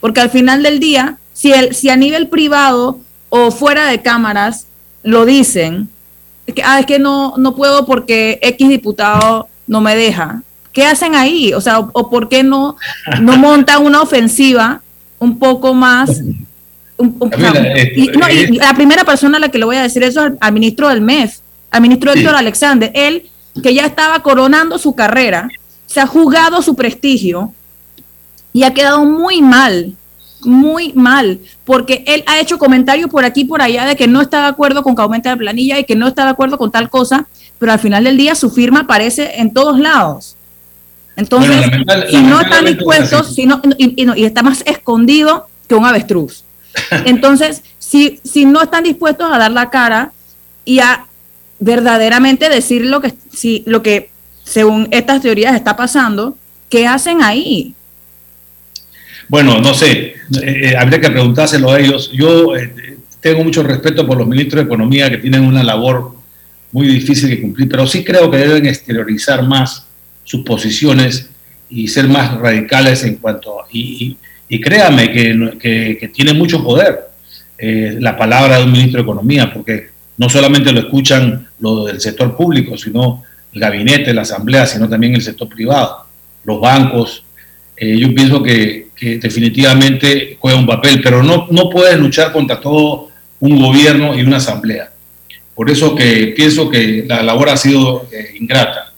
Porque 0.00 0.20
al 0.20 0.30
final 0.30 0.62
del 0.62 0.80
día 0.80 1.18
si, 1.38 1.52
el, 1.52 1.72
si 1.72 1.88
a 1.88 1.96
nivel 1.96 2.26
privado 2.26 2.98
o 3.28 3.52
fuera 3.52 3.86
de 3.86 4.02
cámaras 4.02 4.66
lo 5.04 5.24
dicen, 5.24 5.88
es 6.48 6.54
que, 6.54 6.62
ah, 6.64 6.80
es 6.80 6.86
que 6.86 6.98
no, 6.98 7.34
no 7.36 7.54
puedo 7.54 7.86
porque 7.86 8.40
X 8.42 8.68
diputado 8.68 9.48
no 9.68 9.80
me 9.80 9.94
deja. 9.94 10.42
¿Qué 10.72 10.84
hacen 10.84 11.14
ahí? 11.14 11.52
O 11.52 11.60
sea, 11.60 11.78
o, 11.78 12.10
por 12.10 12.28
qué 12.28 12.42
no, 12.42 12.76
no 13.20 13.36
montan 13.38 13.84
una 13.84 14.02
ofensiva 14.02 14.82
un 15.20 15.38
poco 15.38 15.74
más... 15.74 16.22
y, 16.98 18.58
la 18.58 18.74
primera 18.74 19.04
persona 19.04 19.36
a 19.36 19.40
la 19.40 19.48
que 19.48 19.58
le 19.58 19.64
voy 19.64 19.76
a 19.76 19.82
decir 19.82 20.02
eso 20.02 20.26
es 20.26 20.32
al, 20.40 20.52
ministro 20.52 20.88
del 20.88 21.02
MEF, 21.02 21.36
al 21.70 21.82
ministro 21.82 22.12
Héctor 22.12 22.34
Alexander, 22.34 22.90
él 22.94 23.30
que 23.62 23.74
ya 23.74 23.86
estaba 23.86 24.20
coronando 24.24 24.76
su 24.78 24.96
carrera, 24.96 25.48
se 25.88 26.00
ha 26.00 26.06
jugado 26.06 26.62
su 26.62 26.76
prestigio 26.76 27.52
y 28.52 28.62
ha 28.62 28.72
quedado 28.72 29.04
muy 29.04 29.42
mal 29.42 29.96
muy 30.42 30.92
mal, 30.92 31.40
porque 31.64 32.04
él 32.06 32.22
ha 32.26 32.38
hecho 32.40 32.58
comentarios 32.58 33.10
por 33.10 33.24
aquí 33.24 33.42
y 33.42 33.44
por 33.44 33.62
allá 33.62 33.84
de 33.86 33.96
que 33.96 34.06
no 34.06 34.20
está 34.20 34.42
de 34.42 34.48
acuerdo 34.48 34.82
con 34.82 34.94
que 34.94 35.02
aumente 35.02 35.28
la 35.28 35.36
planilla 35.36 35.78
y 35.78 35.84
que 35.84 35.96
no 35.96 36.08
está 36.08 36.24
de 36.24 36.30
acuerdo 36.30 36.58
con 36.58 36.70
tal 36.70 36.90
cosa, 36.90 37.26
pero 37.58 37.72
al 37.72 37.78
final 37.78 38.04
del 38.04 38.16
día 38.16 38.34
su 38.34 38.50
firma 38.50 38.80
aparece 38.80 39.40
en 39.40 39.52
todos 39.52 39.78
lados. 39.78 40.36
Entonces, 41.16 41.66
si 42.10 42.22
no 42.22 42.40
están 42.40 42.64
dispuestos, 42.64 43.34
si 43.34 43.46
no, 43.46 43.60
y, 43.76 44.24
está 44.24 44.42
más 44.42 44.62
escondido 44.66 45.48
que 45.66 45.74
un 45.74 45.84
avestruz. 45.84 46.44
Entonces, 47.04 47.62
si, 47.78 48.20
si 48.22 48.44
no 48.44 48.62
están 48.62 48.84
dispuestos 48.84 49.30
a 49.32 49.38
dar 49.38 49.50
la 49.50 49.70
cara 49.70 50.12
y 50.64 50.78
a 50.78 51.06
verdaderamente 51.58 52.48
decir 52.48 52.86
lo 52.86 53.00
que, 53.00 53.14
si, 53.32 53.64
lo 53.66 53.82
que 53.82 54.10
según 54.48 54.88
estas 54.90 55.20
teorías 55.20 55.54
está 55.54 55.76
pasando, 55.76 56.34
¿qué 56.70 56.86
hacen 56.86 57.22
ahí? 57.22 57.74
Bueno, 59.28 59.60
no 59.60 59.74
sé, 59.74 59.90
eh, 59.90 60.14
eh, 60.42 60.74
habría 60.76 61.00
que 61.00 61.10
preguntárselo 61.10 61.70
a 61.70 61.78
ellos. 61.78 62.10
Yo 62.14 62.56
eh, 62.56 62.96
tengo 63.20 63.44
mucho 63.44 63.62
respeto 63.62 64.06
por 64.06 64.16
los 64.16 64.26
ministros 64.26 64.62
de 64.62 64.66
Economía 64.66 65.10
que 65.10 65.18
tienen 65.18 65.44
una 65.44 65.62
labor 65.62 66.14
muy 66.72 66.86
difícil 66.86 67.28
de 67.28 67.42
cumplir, 67.42 67.68
pero 67.68 67.86
sí 67.86 68.02
creo 68.02 68.30
que 68.30 68.38
deben 68.38 68.64
exteriorizar 68.64 69.46
más 69.46 69.86
sus 70.24 70.42
posiciones 70.44 71.28
y 71.68 71.86
ser 71.88 72.08
más 72.08 72.38
radicales 72.38 73.04
en 73.04 73.16
cuanto 73.16 73.60
a... 73.60 73.66
Y, 73.70 74.16
créame 74.62 75.12
que, 75.12 76.10
tiene 76.14 76.32
mucho 76.32 76.64
poder 76.64 77.00
la 77.58 78.16
palabra 78.16 78.56
de 78.56 78.64
un 78.64 78.72
ministro 78.72 79.02
de 79.02 79.02
Economía, 79.02 79.52
porque 79.52 79.90
no 80.16 80.30
solamente 80.30 80.72
lo 80.72 80.80
escuchan 80.80 81.48
lo 81.60 81.84
del 81.84 82.00
sector 82.00 82.34
público, 82.34 82.78
sino 82.78 83.24
el 83.52 83.60
gabinete, 83.60 84.14
la 84.14 84.22
asamblea, 84.22 84.66
sino 84.66 84.88
también 84.88 85.14
el 85.14 85.22
sector 85.22 85.48
privado, 85.48 86.06
los 86.44 86.60
bancos. 86.60 87.24
yo 87.80 88.14
pienso 88.14 88.42
que, 88.42 88.88
que 88.94 89.18
definitivamente 89.18 90.36
juega 90.40 90.58
un 90.58 90.66
papel, 90.66 91.00
pero 91.02 91.22
no, 91.22 91.46
no 91.50 91.70
puedes 91.70 91.98
luchar 91.98 92.32
contra 92.32 92.60
todo 92.60 93.08
un 93.40 93.60
gobierno 93.60 94.16
y 94.16 94.22
una 94.22 94.38
asamblea. 94.38 94.90
Por 95.54 95.70
eso 95.70 95.94
que 95.94 96.34
pienso 96.36 96.68
que 96.68 97.04
la 97.06 97.22
labor 97.22 97.48
ha 97.48 97.56
sido 97.56 98.06
eh, 98.12 98.36
ingrata, 98.40 98.92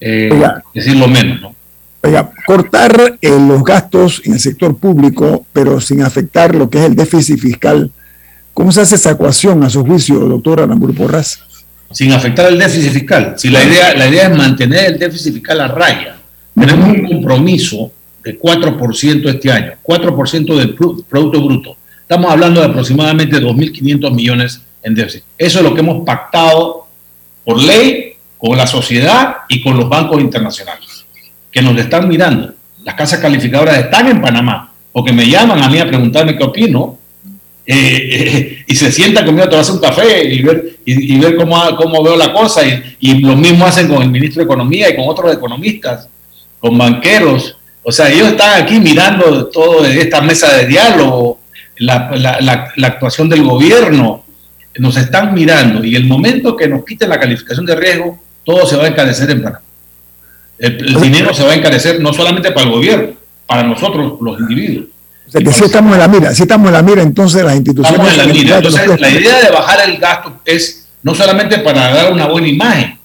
eh, 0.00 0.30
decir 0.74 0.96
lo 0.96 1.08
menos. 1.08 1.40
¿no? 1.40 1.54
Oiga, 2.02 2.32
cortar 2.46 3.18
eh, 3.20 3.28
los 3.30 3.62
gastos 3.62 4.22
en 4.24 4.32
el 4.32 4.40
sector 4.40 4.76
público, 4.76 5.46
pero 5.52 5.80
sin 5.80 6.02
afectar 6.02 6.54
lo 6.54 6.68
que 6.70 6.78
es 6.78 6.84
el 6.84 6.96
déficit 6.96 7.38
fiscal, 7.38 7.92
¿cómo 8.54 8.72
se 8.72 8.80
hace 8.80 8.94
esa 8.94 9.12
ecuación 9.12 9.62
a 9.62 9.70
su 9.70 9.84
juicio, 9.84 10.18
doctora 10.18 10.64
Aramburu 10.64 10.94
Porras? 10.94 11.42
Sin 11.92 12.12
afectar 12.12 12.46
el 12.46 12.58
déficit 12.58 12.92
fiscal. 12.92 13.34
Si 13.36 13.50
la 13.50 13.64
idea, 13.64 13.94
la 13.94 14.06
idea 14.06 14.28
es 14.28 14.36
mantener 14.36 14.92
el 14.92 14.98
déficit 14.98 15.34
fiscal 15.34 15.60
a 15.60 15.68
raya, 15.68 16.16
tenemos 16.54 16.88
un 16.88 17.06
compromiso 17.06 17.90
de 18.22 18.38
4% 18.38 19.28
este 19.28 19.50
año, 19.50 19.72
4% 19.82 20.56
del 20.56 20.74
Producto 20.74 21.42
Bruto. 21.42 21.76
Estamos 22.02 22.30
hablando 22.30 22.60
de 22.60 22.66
aproximadamente 22.66 23.40
2.500 23.40 24.12
millones 24.12 24.60
en 24.82 24.94
déficit. 24.94 25.24
Eso 25.38 25.58
es 25.58 25.64
lo 25.64 25.74
que 25.74 25.80
hemos 25.80 26.04
pactado 26.04 26.86
por 27.44 27.60
ley 27.62 28.14
con 28.36 28.56
la 28.56 28.66
sociedad 28.66 29.38
y 29.48 29.62
con 29.62 29.76
los 29.76 29.88
bancos 29.88 30.20
internacionales, 30.20 31.06
que 31.50 31.62
nos 31.62 31.76
están 31.78 32.08
mirando. 32.08 32.54
Las 32.84 32.94
casas 32.94 33.20
calificadoras 33.20 33.78
están 33.78 34.08
en 34.08 34.20
Panamá, 34.20 34.72
porque 34.92 35.12
me 35.12 35.28
llaman 35.28 35.62
a 35.62 35.68
mí 35.68 35.78
a 35.78 35.86
preguntarme 35.86 36.36
qué 36.36 36.44
opino, 36.44 36.98
eh, 37.72 38.08
eh, 38.10 38.64
y 38.66 38.74
se 38.74 38.90
sientan 38.90 39.24
conmigo 39.24 39.46
a 39.46 39.48
tomarse 39.48 39.70
un 39.70 39.78
café 39.78 40.24
y 40.24 40.42
ver, 40.42 40.78
y, 40.84 41.16
ver 41.20 41.36
cómo, 41.36 42.02
veo 42.02 42.16
la 42.16 42.32
cosa, 42.32 42.62
y, 42.98 43.20
lo 43.20 43.36
mismo 43.36 43.64
hacen 43.64 43.86
con 43.86 44.02
el 44.02 44.10
ministro 44.10 44.40
de 44.40 44.46
Economía 44.46 44.90
y 44.90 44.96
con 44.96 45.08
otros 45.08 45.32
economistas, 45.32 46.08
con 46.58 46.76
banqueros, 46.76 47.56
o 47.84 47.92
sea, 47.92 48.10
ellos 48.10 48.26
están 48.26 48.60
aquí 48.60 48.80
mirando 48.80 49.46
todo 49.46 49.84
esta 49.84 50.20
mesa 50.20 50.52
de 50.56 50.66
diálogo, 50.66 51.38
la, 51.76 52.72
actuación 52.82 53.28
del 53.28 53.44
gobierno, 53.44 54.24
nos 54.78 54.96
están 54.96 55.32
mirando 55.32 55.84
y 55.84 55.94
el 55.94 56.08
momento 56.08 56.56
que 56.56 56.66
nos 56.66 56.84
quiten 56.84 57.08
la 57.08 57.20
calificación 57.20 57.66
de 57.66 57.76
riesgo, 57.76 58.18
todo 58.44 58.66
se 58.66 58.76
va 58.76 58.86
a 58.86 58.88
encarecer 58.88 59.30
en 59.30 59.42
Panamá. 59.44 59.62
El, 60.58 61.00
dinero 61.00 61.32
se 61.32 61.44
va 61.44 61.52
a 61.52 61.54
encarecer 61.54 62.00
no 62.00 62.12
solamente 62.12 62.50
para 62.50 62.66
el 62.66 62.72
gobierno, 62.72 63.12
para 63.46 63.62
nosotros 63.62 64.14
los 64.20 64.40
individuos. 64.40 64.86
Sea, 65.30 65.40
que 65.40 65.52
si 65.52 65.64
estamos 65.64 65.94
en 65.94 66.00
la 66.00 66.08
mira, 66.08 66.34
si 66.34 66.42
estamos 66.42 66.66
en 66.68 66.72
la 66.72 66.82
mira, 66.82 67.02
entonces 67.02 67.44
las 67.44 67.54
instituciones... 67.54 67.92
Estamos 67.92 68.12
en 68.12 68.28
la 68.28 68.34
mira. 68.34 68.56
Entonces, 68.56 69.00
la 69.00 69.10
idea 69.10 69.40
de 69.40 69.50
bajar 69.50 69.88
el 69.88 69.96
gasto 69.98 70.40
es 70.44 70.88
no 71.02 71.14
solamente 71.14 71.58
para 71.58 71.92
dar 71.94 72.12
una 72.12 72.26
buena 72.26 72.48
imagen, 72.48 72.98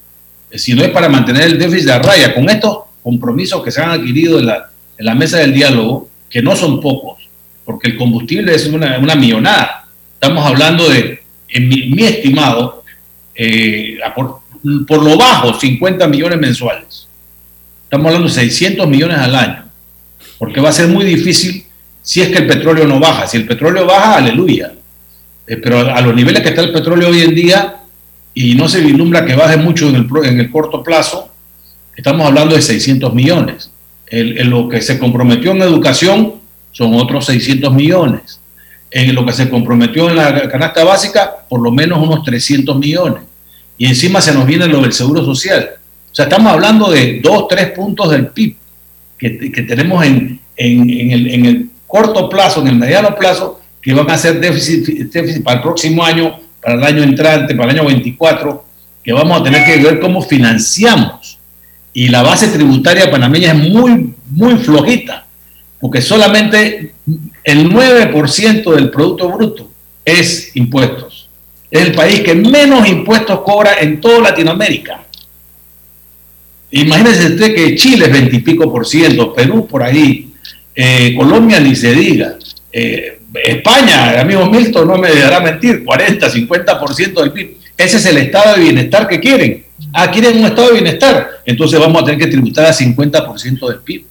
sino 0.51 0.83
es 0.83 0.89
para 0.89 1.07
mantener 1.07 1.43
el 1.43 1.59
déficit 1.59 1.89
a 1.89 1.99
raya. 1.99 2.33
Con 2.33 2.49
estos 2.49 2.79
compromisos 3.03 3.63
que 3.63 3.71
se 3.71 3.81
han 3.81 3.91
adquirido 3.91 4.39
en 4.39 4.47
la, 4.47 4.69
en 4.97 5.05
la 5.05 5.13
mesa 5.13 5.37
del 5.37 5.53
diálogo, 5.53 6.09
que 6.29 6.41
no 6.41 6.55
son 6.55 6.81
pocos, 6.81 7.29
porque 7.63 7.89
el 7.89 7.97
combustible 7.97 8.53
es 8.53 8.65
una, 8.67 8.97
una 8.97 9.15
millonada. 9.15 9.87
Estamos 10.15 10.45
hablando 10.45 10.89
de, 10.89 11.23
en 11.49 11.69
mi, 11.69 12.03
estimado, 12.03 12.83
eh, 13.35 13.97
por, 14.15 14.39
por, 14.87 15.03
lo 15.03 15.17
bajo, 15.17 15.59
50 15.59 16.07
millones 16.07 16.39
mensuales. 16.39 17.07
Estamos 17.83 18.07
hablando 18.07 18.27
de 18.27 18.33
600 18.33 18.87
millones 18.87 19.17
al 19.19 19.35
año, 19.35 19.65
porque 20.39 20.59
va 20.59 20.69
a 20.69 20.73
ser 20.73 20.87
muy 20.87 21.05
difícil 21.05 21.54
si 22.05 22.21
es 22.21 22.29
que 22.29 22.37
el 22.37 22.47
petróleo 22.47 22.85
no 22.85 22.99
baja. 22.99 23.25
Si 23.25 23.35
el 23.35 23.47
petróleo 23.47 23.87
baja, 23.87 24.17
aleluya. 24.17 24.73
Eh, 25.47 25.57
pero 25.57 25.79
a, 25.79 25.99
los 26.01 26.15
niveles 26.15 26.43
que 26.43 26.49
está 26.49 26.61
el 26.61 26.71
petróleo 26.71 27.09
hoy 27.09 27.21
en 27.21 27.33
día, 27.33 27.77
y 28.35 28.53
no 28.53 28.69
se 28.69 28.79
vislumbra 28.81 29.25
que 29.25 29.33
baje 29.35 29.57
mucho 29.57 29.89
en 29.89 29.95
el, 29.95 30.07
en 30.23 30.39
el 30.39 30.51
corto 30.51 30.83
plazo, 30.83 31.31
estamos 31.97 32.27
hablando 32.27 32.55
de 32.55 32.61
600 32.61 33.11
millones. 33.11 33.71
En 34.07 34.51
lo 34.51 34.69
que 34.69 34.83
se 34.83 34.99
comprometió 34.99 35.51
en 35.51 35.63
educación 35.63 36.35
son 36.71 36.93
otros 36.93 37.25
600 37.25 37.73
millones. 37.73 38.39
En 38.91 39.15
lo 39.15 39.25
que 39.25 39.33
se 39.33 39.49
comprometió 39.49 40.07
en 40.07 40.17
la 40.17 40.47
canasta 40.47 40.83
básica, 40.83 41.31
por 41.49 41.59
lo 41.59 41.71
menos 41.71 41.97
unos 41.99 42.23
300 42.23 42.77
millones. 42.77 43.23
Y 43.79 43.87
encima 43.87 44.21
se 44.21 44.31
nos 44.31 44.45
viene 44.45 44.67
lo 44.67 44.79
del 44.79 44.93
seguro 44.93 45.25
social. 45.25 45.71
O 46.11 46.15
sea, 46.15 46.25
estamos 46.25 46.51
hablando 46.53 46.91
de 46.91 47.19
dos, 47.23 47.47
tres 47.47 47.71
puntos 47.71 48.11
del 48.11 48.27
PIB 48.27 48.55
que, 49.17 49.51
que 49.51 49.63
tenemos 49.63 50.05
en, 50.05 50.39
en, 50.55 50.89
en, 50.89 51.45
el, 51.45 51.69
corto 51.95 52.27
plazo, 52.27 52.59
en 52.59 52.67
el 52.67 52.75
mediano 52.75 53.15
plazo, 53.15 53.61
que 53.81 53.93
van 53.93 54.09
a 54.11 54.17
ser 54.17 54.41
déficit, 54.41 55.41
para 55.43 55.57
el 55.57 55.63
próximo 55.63 56.03
año, 56.03 56.37
para 56.61 56.75
el 56.75 56.83
año 56.83 57.03
entrante, 57.03 57.55
para 57.55 57.71
el 57.71 57.79
año 57.79 57.87
24, 57.87 58.65
que 59.01 59.13
vamos 59.13 59.39
a 59.39 59.43
tener 59.45 59.63
que 59.63 59.77
ver 59.81 60.01
cómo 60.01 60.21
financiamos 60.21 61.39
y 61.93 62.09
la 62.09 62.21
base 62.21 62.49
tributaria 62.49 63.09
panameña 63.09 63.53
es 63.53 63.69
muy, 63.69 64.13
muy 64.29 64.55
flojita, 64.57 65.25
porque 65.79 66.01
solamente 66.01 66.95
el 67.45 67.69
9% 67.69 68.75
del 68.75 68.89
Producto 68.89 69.29
Bruto 69.29 69.71
es 70.03 70.53
impuestos. 70.57 71.29
Es 71.71 71.81
el 71.81 71.93
país 71.93 72.19
que 72.19 72.35
menos 72.35 72.85
impuestos 72.89 73.39
cobra 73.39 73.79
en 73.79 74.01
toda 74.01 74.19
Latinoamérica. 74.19 75.05
Imagínese 76.71 77.27
usted 77.27 77.55
que 77.55 77.75
Chile 77.75 78.07
es 78.07 78.11
20 78.11 78.35
y 78.35 78.39
pico 78.39 78.69
por 78.69 78.85
ciento, 78.85 79.33
Perú 79.33 79.65
por 79.65 79.81
ahí, 79.81 80.24
eh, 80.75 81.15
Colombia 81.15 81.59
ni 81.59 81.75
se 81.75 81.93
diga, 81.93 82.35
eh, 82.71 83.19
España, 83.33 84.19
amigo 84.19 84.45
Milton, 84.45 84.87
no 84.87 84.97
me 84.97 85.09
dejará 85.09 85.39
mentir, 85.39 85.83
40, 85.83 86.29
50% 86.29 87.21
del 87.21 87.31
PIB. 87.31 87.57
Ese 87.77 87.97
es 87.97 88.05
el 88.05 88.17
estado 88.17 88.55
de 88.55 88.61
bienestar 88.61 89.07
que 89.07 89.19
quieren. 89.19 89.65
Ah, 89.93 90.09
quieren 90.09 90.39
un 90.39 90.45
estado 90.45 90.67
de 90.69 90.73
bienestar, 90.81 91.29
entonces 91.45 91.79
vamos 91.79 92.01
a 92.01 92.05
tener 92.05 92.19
que 92.19 92.27
tributar 92.27 92.65
a 92.65 92.73
50% 92.73 93.67
del 93.67 93.79
PIB. 93.79 94.05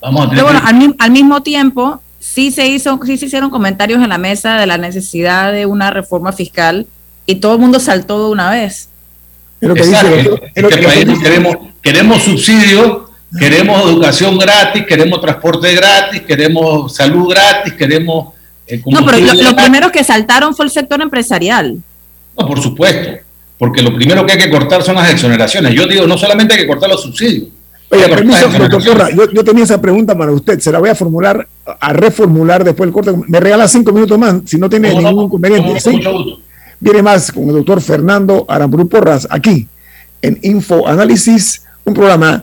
Vamos 0.00 0.26
a 0.26 0.30
Pero 0.30 0.44
bueno, 0.44 0.60
al, 0.98 1.10
mismo 1.10 1.42
tiempo, 1.42 2.02
sí 2.18 2.50
se, 2.50 2.66
hizo, 2.66 2.98
sí 3.04 3.16
se 3.16 3.26
hicieron 3.26 3.50
comentarios 3.50 4.02
en 4.02 4.08
la 4.08 4.18
mesa 4.18 4.58
de 4.58 4.66
la 4.66 4.78
necesidad 4.78 5.52
de 5.52 5.66
una 5.66 5.90
reforma 5.90 6.32
fiscal 6.32 6.86
y 7.26 7.36
todo 7.36 7.54
el 7.54 7.60
mundo 7.60 7.80
saltó 7.80 8.26
de 8.26 8.32
una 8.32 8.50
vez. 8.50 8.88
Pero 9.58 9.74
que 9.74 9.82
dice, 9.82 11.20
queremos, 11.22 11.56
queremos 11.82 12.22
subsidios, 12.22 13.09
queremos 13.38 13.82
educación 13.88 14.38
gratis, 14.38 14.84
queremos 14.86 15.20
transporte 15.20 15.74
gratis, 15.74 16.22
queremos 16.22 16.94
salud 16.94 17.28
gratis, 17.30 17.74
queremos... 17.74 18.34
Eh, 18.66 18.82
no, 18.86 19.04
pero 19.04 19.18
lo, 19.18 19.34
lo 19.34 19.56
primero 19.56 19.90
que 19.90 20.04
saltaron 20.04 20.54
fue 20.54 20.64
el 20.64 20.70
sector 20.70 21.00
empresarial. 21.00 21.78
No, 22.38 22.46
por 22.46 22.60
supuesto 22.62 23.30
porque 23.60 23.82
lo 23.82 23.94
primero 23.94 24.24
que 24.24 24.32
hay 24.32 24.38
que 24.38 24.48
cortar 24.48 24.82
son 24.82 24.94
las 24.94 25.12
exoneraciones. 25.12 25.74
Yo 25.74 25.86
digo, 25.86 26.06
no 26.06 26.16
solamente 26.16 26.54
hay 26.54 26.60
que 26.60 26.66
cortar 26.66 26.88
los 26.88 27.02
subsidios. 27.02 27.48
Oye, 27.90 28.08
permiso, 28.08 28.48
doctora, 28.48 29.10
yo, 29.10 29.30
yo, 29.30 29.44
tenía 29.44 29.64
esa 29.64 29.78
pregunta 29.78 30.16
para 30.16 30.32
usted, 30.32 30.58
se 30.60 30.72
la 30.72 30.78
voy 30.78 30.88
a 30.88 30.94
formular, 30.94 31.46
a 31.78 31.92
reformular 31.92 32.64
después 32.64 32.86
del 32.86 32.94
corte. 32.94 33.12
Me 33.28 33.38
regala 33.38 33.68
cinco 33.68 33.92
minutos 33.92 34.18
más, 34.18 34.36
si 34.46 34.56
no 34.56 34.70
tiene 34.70 34.94
ningún 34.94 35.24
inconveniente. 35.24 35.78
Viene 36.80 37.02
más 37.02 37.30
con 37.30 37.50
el 37.50 37.56
doctor 37.56 37.82
Fernando 37.82 38.46
Aramburu 38.48 38.88
Porras, 38.88 39.28
aquí 39.28 39.68
en 40.22 40.38
Info 40.40 40.88
Análisis, 40.88 41.62
un 41.84 41.92
programa 41.92 42.42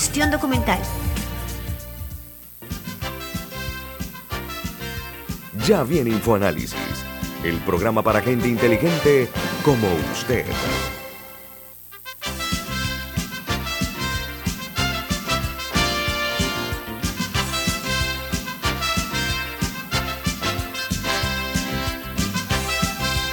documental. 0.09 0.79
Ya 5.67 5.83
viene 5.83 6.09
InfoAnálisis, 6.09 6.75
el 7.43 7.57
programa 7.59 8.01
para 8.01 8.19
gente 8.19 8.47
inteligente 8.47 9.29
como 9.63 9.87
usted. 10.11 10.43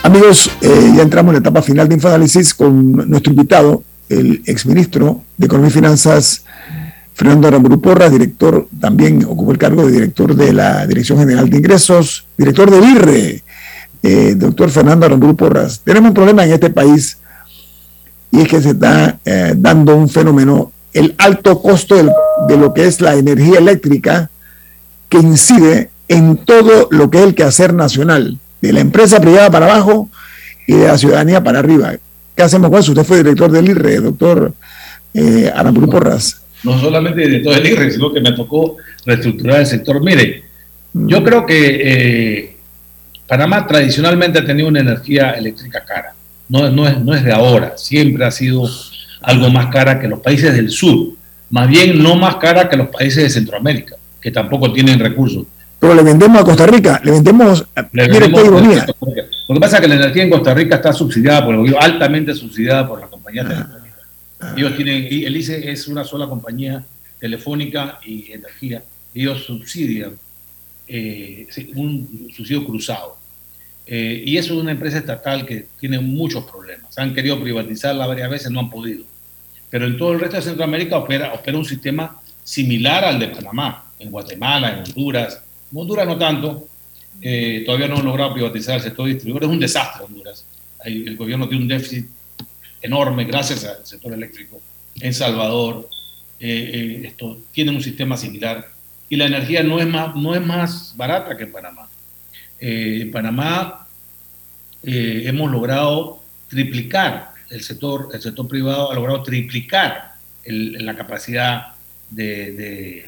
Amigos, 0.03 0.51
eh, 0.61 0.93
ya 0.97 1.03
entramos 1.03 1.31
en 1.31 1.35
la 1.35 1.41
etapa 1.41 1.62
final 1.62 1.89
de 1.89 1.95
Infoanálisis 1.95 2.55
con 2.55 3.11
nuestro 3.11 3.33
invitado, 3.33 3.83
el 4.11 4.43
exministro 4.47 5.23
de 5.37 5.47
Economía 5.47 5.71
y 5.71 5.73
Finanzas, 5.73 6.45
Fernando 7.19 7.49
Aramburu 7.49 7.81
Porras, 7.81 8.12
director, 8.12 8.69
también 8.81 9.25
ocupó 9.25 9.51
el 9.51 9.59
cargo 9.59 9.85
de 9.85 9.91
director 9.91 10.37
de 10.37 10.53
la 10.53 10.87
Dirección 10.87 11.19
General 11.19 11.51
de 11.51 11.57
Ingresos, 11.57 12.25
director 12.37 12.71
del 12.71 12.85
IRRE, 12.85 13.43
eh, 14.05 14.35
doctor 14.37 14.71
Fernando 14.71 15.05
Aramburu 15.05 15.35
Porras. 15.35 15.81
Tenemos 15.83 16.11
un 16.11 16.14
problema 16.14 16.45
en 16.45 16.53
este 16.53 16.71
país 16.71 17.19
y 18.31 18.43
es 18.43 18.47
que 18.47 18.62
se 18.62 18.71
está 18.71 19.19
eh, 19.25 19.55
dando 19.57 19.97
un 19.97 20.09
fenómeno, 20.09 20.71
el 20.93 21.16
alto 21.19 21.61
costo 21.61 21.97
de 21.97 22.57
lo 22.57 22.73
que 22.73 22.87
es 22.87 23.01
la 23.01 23.16
energía 23.16 23.59
eléctrica 23.59 24.31
que 25.09 25.19
incide 25.19 25.91
en 26.07 26.37
todo 26.37 26.87
lo 26.93 27.11
que 27.11 27.19
es 27.19 27.25
el 27.25 27.35
quehacer 27.35 27.75
nacional 27.75 28.39
de 28.62 28.73
la 28.73 28.79
empresa 28.79 29.21
privada 29.21 29.51
para 29.51 29.66
abajo 29.66 30.09
y 30.69 30.75
de 30.75 30.87
la 30.87 30.97
ciudadanía 30.97 31.43
para 31.43 31.59
arriba. 31.59 31.95
¿Qué 32.37 32.45
hacemos 32.45 32.71
con 32.71 32.79
eso? 32.79 32.93
Usted 32.93 33.03
fue 33.03 33.16
director 33.16 33.51
del 33.51 33.71
IRRE, 33.71 33.97
doctor 34.03 34.53
eh, 35.14 35.51
Aramburu 35.53 35.91
Porras. 35.91 36.43
No 36.65 36.79
solamente 36.81 37.21
director 37.21 37.55
del 37.55 37.67
IRRE, 37.67 37.91
sino 37.91 38.13
que 38.13 38.21
me 38.21 38.33
tocó 38.33 38.77
reestructurar 39.07 39.61
el 39.61 39.67
sector. 39.67 40.03
Mire, 40.03 40.45
yo 40.93 41.23
creo 41.23 41.47
que 41.47 41.81
eh, 41.83 42.57
Panamá 43.27 43.67
tradicionalmente 43.67 44.39
ha 44.39 44.45
tenido 44.45 44.69
una 44.69 44.81
energía 44.81 45.33
eléctrica 45.33 45.85
cara. 45.85 46.15
No, 46.49 46.71
no, 46.71 46.89
es, 46.89 46.99
no 46.99 47.15
es 47.15 47.25
de 47.25 47.33
ahora, 47.33 47.75
siempre 47.77 48.25
ha 48.25 48.31
sido 48.31 48.69
algo 49.23 49.51
más 49.51 49.67
cara 49.67 50.01
que 50.01 50.09
los 50.09 50.21
países 50.21 50.55
del 50.55 50.71
sur. 50.71 51.11
Más 51.51 51.69
bien 51.69 52.03
no 52.03 52.17
más 52.17 52.37
cara 52.37 52.69
que 52.69 52.77
los 52.77 52.89
países 52.89 53.23
de 53.23 53.31
Centroamérica, 53.31 53.97
que 54.21 54.31
tampoco 54.31 54.73
tienen 54.73 54.99
recursos 54.99 55.45
pero 55.79 55.95
le 55.95 56.03
vendemos 56.03 56.41
a 56.41 56.45
Costa 56.45 56.67
Rica, 56.67 57.01
le 57.05 57.13
vendemos, 57.13 57.65
le 57.93 58.09
vendemos 58.09 58.45
ironía. 58.45 58.85
Lo 59.49 59.55
que 59.55 59.61
pasa 59.61 59.77
es 59.77 59.83
que 59.83 59.89
la 59.89 59.95
energía 59.95 60.25
en 60.25 60.31
Costa 60.31 60.53
Rica 60.53 60.77
está 60.77 60.93
subsidiada 60.93 61.45
por 61.45 61.55
el 61.55 61.61
gobierno, 61.61 61.81
altamente 61.81 62.35
subsidiada 62.35 62.87
por 62.87 63.01
la 63.01 63.07
compañía. 63.07 63.47
Ah. 63.49 63.78
Ellos 64.57 64.76
tienen, 64.76 65.07
el 65.11 65.36
ICE 65.36 65.70
es 65.70 65.89
una 65.89 66.05
sola 66.05 66.26
compañía 66.26 66.84
telefónica 67.18 67.99
y 68.05 68.32
energía. 68.32 68.82
Ellos 69.14 69.45
subsidian 69.45 70.16
eh, 70.86 71.47
un 71.74 72.28
subsidio 72.34 72.64
cruzado. 72.64 73.16
Eh, 73.86 74.22
y 74.26 74.36
eso 74.36 74.55
es 74.55 74.61
una 74.61 74.72
empresa 74.72 74.99
estatal 74.99 75.45
que 75.45 75.66
tiene 75.80 75.99
muchos 75.99 76.45
problemas. 76.45 76.97
Han 76.99 77.14
querido 77.14 77.41
privatizarla 77.41 78.07
varias 78.07 78.30
veces, 78.30 78.51
no 78.51 78.61
han 78.61 78.70
podido. 78.70 79.05
Pero 79.70 79.86
en 79.86 79.97
todo 79.97 80.12
el 80.12 80.20
resto 80.20 80.36
de 80.36 80.43
Centroamérica 80.43 80.99
opera, 80.99 81.32
opera 81.32 81.59
un 81.59 81.64
sistema 81.64 82.20
similar 82.45 83.05
al 83.05 83.18
de 83.18 83.28
Panamá, 83.28 83.91
en 83.99 84.11
Guatemala, 84.11 84.70
en 84.70 84.78
Honduras, 84.78 85.43
Honduras 85.74 86.07
no 86.07 86.16
tanto, 86.16 86.68
eh, 87.20 87.62
todavía 87.66 87.89
no 87.89 87.97
han 87.97 88.05
logrado 88.05 88.34
privatizar 88.34 88.76
el 88.76 88.82
sector 88.82 89.07
distribuidor, 89.07 89.45
es 89.45 89.51
un 89.51 89.61
desastre 89.61 90.05
Honduras. 90.05 90.47
el 90.84 91.16
gobierno 91.16 91.49
tiene 91.49 91.64
un 91.64 91.68
déficit 91.68 92.07
enorme 92.83 93.24
gracias 93.24 93.64
al 93.64 93.87
sector 93.87 94.12
eléctrico. 94.12 94.61
En 95.01 95.14
Salvador 95.14 95.89
eh, 96.41 96.70
eh, 96.74 97.07
esto, 97.07 97.39
tienen 97.53 97.76
un 97.76 97.83
sistema 97.83 98.16
similar 98.16 98.68
y 99.09 99.16
la 99.16 99.26
energía 99.26 99.62
no 99.62 99.81
es 99.81 99.87
más, 99.87 100.14
no 100.14 100.35
es 100.35 100.45
más 100.45 100.95
barata 100.97 101.37
que 101.37 101.45
en 101.45 101.53
Panamá. 101.53 101.89
en 102.61 103.11
Panamá 103.11 103.87
hemos 104.83 105.51
logrado 105.51 106.22
triplicar 106.49 107.33
el 107.51 107.62
sector, 107.62 108.11
el 108.12 108.20
sector 108.20 108.47
privado 108.47 108.91
ha 108.91 108.95
logrado 108.95 109.22
triplicar 109.22 110.12
la 110.45 110.95
capacidad 110.95 111.74
del, 112.11 113.05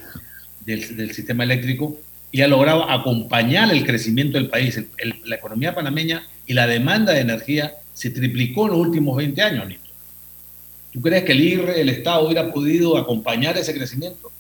del 0.64 1.14
sistema 1.14 1.44
eléctrico 1.44 1.98
y 2.32 2.42
ha 2.42 2.48
logrado 2.48 2.88
acompañar 2.88 3.70
el 3.72 3.84
crecimiento 3.84 4.38
del 4.38 4.48
país. 4.48 4.80
la 5.24 5.36
economía 5.36 5.74
panameña 5.74 6.22
y 6.46 6.54
la 6.54 6.66
demanda 6.66 7.12
de 7.12 7.20
energía 7.20 7.74
se 8.01 8.09
triplicó 8.09 8.64
en 8.64 8.70
los 8.70 8.78
últimos 8.78 9.14
20 9.14 9.42
años, 9.42 9.68
Nito. 9.68 9.90
¿Tú 10.90 11.03
crees 11.03 11.22
que 11.22 11.32
el 11.32 11.40
IRRE, 11.42 11.82
el 11.82 11.90
Estado, 11.90 12.24
hubiera 12.24 12.51
podido 12.51 12.96
acompañar 12.96 13.59
ese 13.59 13.74
crecimiento? 13.74 14.32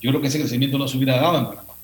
Yo 0.00 0.08
creo 0.08 0.22
que 0.22 0.28
ese 0.28 0.38
crecimiento 0.40 0.78
no 0.78 0.88
se 0.88 0.96
hubiera 0.96 1.16
dado 1.16 1.38
en 1.38 1.44
Panamá. 1.44 1.74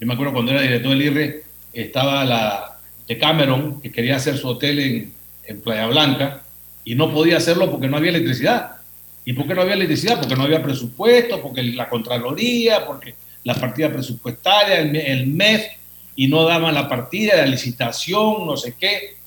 Yo 0.00 0.06
me 0.08 0.14
acuerdo 0.14 0.32
cuando 0.32 0.50
era 0.50 0.60
director 0.60 0.90
del 0.90 1.02
IRRE, 1.02 1.44
estaba 1.72 2.24
la 2.24 2.80
de 3.06 3.16
Cameron, 3.16 3.80
que 3.80 3.92
quería 3.92 4.16
hacer 4.16 4.36
su 4.36 4.48
hotel 4.48 4.80
en, 4.80 5.12
en 5.44 5.60
Playa 5.60 5.86
Blanca, 5.86 6.42
y 6.84 6.96
no 6.96 7.14
podía 7.14 7.36
hacerlo 7.36 7.70
porque 7.70 7.86
no 7.86 7.98
había 7.98 8.10
electricidad. 8.10 8.72
¿Y 9.24 9.34
por 9.34 9.46
qué 9.46 9.54
no 9.54 9.62
había 9.62 9.74
electricidad? 9.74 10.18
Porque 10.18 10.34
no 10.34 10.42
había 10.42 10.64
presupuesto, 10.64 11.40
porque 11.40 11.62
la 11.62 11.88
Contraloría, 11.88 12.84
porque 12.84 13.14
la 13.44 13.54
partida 13.54 13.88
presupuestaria, 13.92 14.80
el, 14.80 15.28
MEF, 15.28 15.64
y 16.16 16.26
no 16.26 16.42
daban 16.42 16.74
la 16.74 16.88
partida, 16.88 17.36
la 17.36 17.46
licitación, 17.46 18.44
no 18.46 18.56
sé 18.56 18.74
qué, 18.76 19.21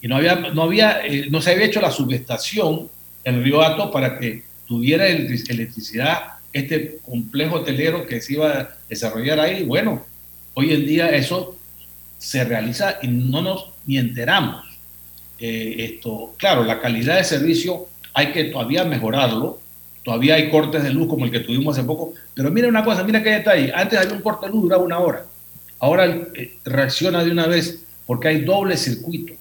y 0.00 0.08
no 0.08 0.16
había, 0.16 0.36
no 0.36 0.62
había, 0.62 1.04
eh, 1.04 1.26
no 1.30 1.40
se 1.40 1.52
había 1.52 1.66
hecho 1.66 1.80
la 1.80 1.90
subestación 1.90 2.88
en 3.24 3.42
Río 3.42 3.62
Hato 3.62 3.90
para 3.90 4.18
que 4.18 4.44
tuviera 4.66 5.06
electricidad 5.06 6.34
este 6.52 6.98
complejo 7.04 7.56
hotelero 7.56 8.06
que 8.06 8.20
se 8.20 8.34
iba 8.34 8.50
a 8.50 8.76
desarrollar 8.88 9.40
ahí. 9.40 9.64
Bueno, 9.64 10.04
hoy 10.54 10.72
en 10.72 10.86
día 10.86 11.10
eso 11.10 11.56
se 12.18 12.44
realiza 12.44 12.98
y 13.02 13.08
no 13.08 13.42
nos 13.42 13.66
ni 13.86 13.98
enteramos. 13.98 14.66
Eh, 15.38 15.76
esto, 15.78 16.34
claro, 16.36 16.64
la 16.64 16.80
calidad 16.80 17.16
de 17.16 17.24
servicio 17.24 17.88
hay 18.14 18.32
que 18.32 18.44
todavía 18.44 18.84
mejorarlo, 18.84 19.60
Todavía 20.02 20.36
hay 20.36 20.48
cortes 20.48 20.82
de 20.82 20.90
luz 20.90 21.08
como 21.08 21.26
el 21.26 21.30
que 21.30 21.40
tuvimos 21.40 21.76
hace 21.76 21.86
poco. 21.86 22.14
Pero 22.34 22.50
mira 22.50 22.68
una 22.68 22.84
cosa, 22.84 23.04
mira 23.04 23.22
qué 23.22 23.30
detalle. 23.30 23.72
Antes 23.74 23.98
había 23.98 24.14
un 24.14 24.22
corte 24.22 24.46
de 24.46 24.52
luz, 24.52 24.62
duraba 24.62 24.82
una 24.82 24.98
hora. 24.98 25.26
Ahora 25.78 26.06
eh, 26.06 26.58
reacciona 26.64 27.22
de 27.22 27.30
una 27.30 27.46
vez 27.46 27.84
porque 28.06 28.28
hay 28.28 28.40
doble 28.40 28.76
circuito. 28.76 29.34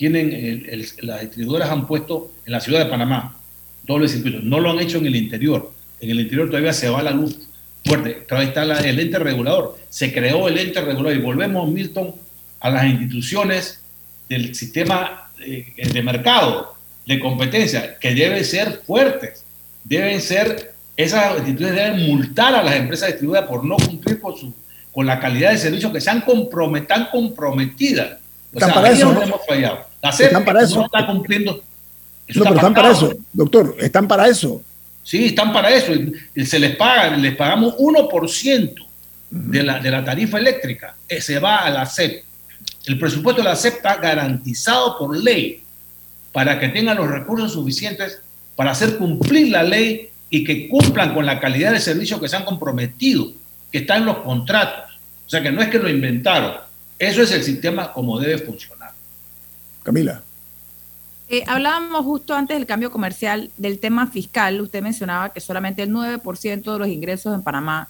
Tienen, 0.00 0.66
las 1.02 1.20
distribuidoras 1.20 1.68
han 1.68 1.86
puesto 1.86 2.32
en 2.46 2.52
la 2.54 2.60
ciudad 2.62 2.78
de 2.82 2.86
Panamá 2.90 3.36
doble 3.86 4.08
circuito. 4.08 4.38
No 4.42 4.58
lo 4.58 4.70
han 4.70 4.78
hecho 4.80 4.96
en 4.96 5.04
el 5.04 5.14
interior. 5.14 5.72
En 6.00 6.08
el 6.08 6.20
interior 6.20 6.48
todavía 6.48 6.72
se 6.72 6.88
va 6.88 7.02
la 7.02 7.10
luz 7.10 7.36
fuerte. 7.84 8.24
Ahí 8.30 8.46
está 8.46 8.64
la- 8.64 8.78
el 8.80 8.98
ente 8.98 9.18
regulador. 9.18 9.76
Se 9.90 10.10
creó 10.10 10.48
el 10.48 10.56
ente 10.56 10.80
regulador 10.80 11.14
y 11.14 11.18
volvemos, 11.20 11.68
Milton, 11.70 12.14
a 12.60 12.70
las 12.70 12.86
instituciones 12.86 13.82
del 14.26 14.54
sistema 14.54 15.30
eh, 15.44 15.66
de 15.92 16.02
mercado, 16.02 16.74
de 17.04 17.18
competencia, 17.20 17.98
que 17.98 18.14
deben 18.14 18.42
ser 18.42 18.80
fuertes. 18.86 19.44
Deben 19.84 20.22
ser, 20.22 20.72
esas 20.96 21.36
instituciones 21.40 21.74
deben 21.76 22.06
multar 22.06 22.54
a 22.54 22.62
las 22.62 22.76
empresas 22.76 23.08
distribuidoras 23.08 23.50
por 23.50 23.66
no 23.66 23.76
cumplir 23.76 24.18
con, 24.18 24.34
su, 24.34 24.54
con 24.92 25.04
la 25.04 25.20
calidad 25.20 25.50
de 25.50 25.58
servicio 25.58 25.92
que 25.92 26.00
se 26.00 26.08
han 26.08 26.24
compromet- 26.24 27.10
comprometidas. 27.10 28.18
O 28.54 28.58
sea, 28.58 28.72
para 28.72 28.90
eso, 28.90 29.08
es 29.10 29.14
¿no? 29.14 29.22
hemos 29.22 29.46
fallado. 29.46 29.89
La 30.02 30.12
CEP 30.12 30.26
Están 30.28 30.44
para 30.44 30.62
eso. 30.62 30.76
no 30.78 30.84
está 30.86 31.06
cumpliendo. 31.06 31.62
Eso 32.26 32.38
No, 32.40 32.44
está 32.44 32.48
pero 32.50 32.56
están 32.56 32.74
para 32.74 32.90
eso, 32.92 33.12
doctor, 33.32 33.76
están 33.80 34.08
para 34.08 34.28
eso. 34.28 34.62
Sí, 35.02 35.26
están 35.26 35.52
para 35.52 35.70
eso. 35.70 35.92
Se 36.44 36.58
les 36.58 36.76
paga, 36.76 37.16
les 37.16 37.34
pagamos 37.36 37.74
1% 37.76 38.74
de 39.30 39.62
la, 39.62 39.78
de 39.80 39.90
la 39.90 40.04
tarifa 40.04 40.38
eléctrica. 40.38 40.94
eh, 41.08 41.20
Se 41.20 41.38
va 41.38 41.58
a 41.58 41.70
la 41.70 41.86
CEP. 41.86 42.24
El 42.86 42.98
presupuesto 42.98 43.42
de 43.42 43.48
la 43.48 43.56
CEP 43.56 43.74
está 43.76 43.96
garantizado 43.96 44.96
por 44.98 45.16
ley 45.16 45.62
para 46.32 46.58
que 46.60 46.68
tengan 46.68 46.96
los 46.96 47.08
recursos 47.10 47.52
suficientes 47.52 48.20
para 48.56 48.70
hacer 48.72 48.96
cumplir 48.96 49.48
la 49.50 49.62
ley 49.62 50.08
y 50.28 50.44
que 50.44 50.68
cumplan 50.68 51.12
con 51.12 51.26
la 51.26 51.40
calidad 51.40 51.72
de 51.72 51.80
servicio 51.80 52.20
que 52.20 52.28
se 52.28 52.36
han 52.36 52.44
comprometido, 52.44 53.32
que 53.72 53.78
está 53.78 53.96
en 53.96 54.04
los 54.06 54.18
contratos. 54.18 54.94
O 55.26 55.30
sea 55.30 55.42
que 55.42 55.50
no 55.50 55.60
es 55.62 55.68
que 55.68 55.78
lo 55.78 55.88
inventaron. 55.88 56.54
Eso 56.98 57.22
es 57.22 57.32
el 57.32 57.42
sistema 57.42 57.92
como 57.92 58.18
debe 58.20 58.38
funcionar. 58.38 58.79
Camila. 59.82 60.22
Eh, 61.28 61.44
hablábamos 61.46 62.04
justo 62.04 62.34
antes 62.34 62.56
del 62.56 62.66
cambio 62.66 62.90
comercial 62.90 63.50
del 63.56 63.78
tema 63.78 64.06
fiscal. 64.08 64.60
Usted 64.60 64.82
mencionaba 64.82 65.32
que 65.32 65.40
solamente 65.40 65.82
el 65.82 65.90
9% 65.90 66.72
de 66.72 66.78
los 66.78 66.88
ingresos 66.88 67.34
en 67.34 67.42
Panamá 67.42 67.88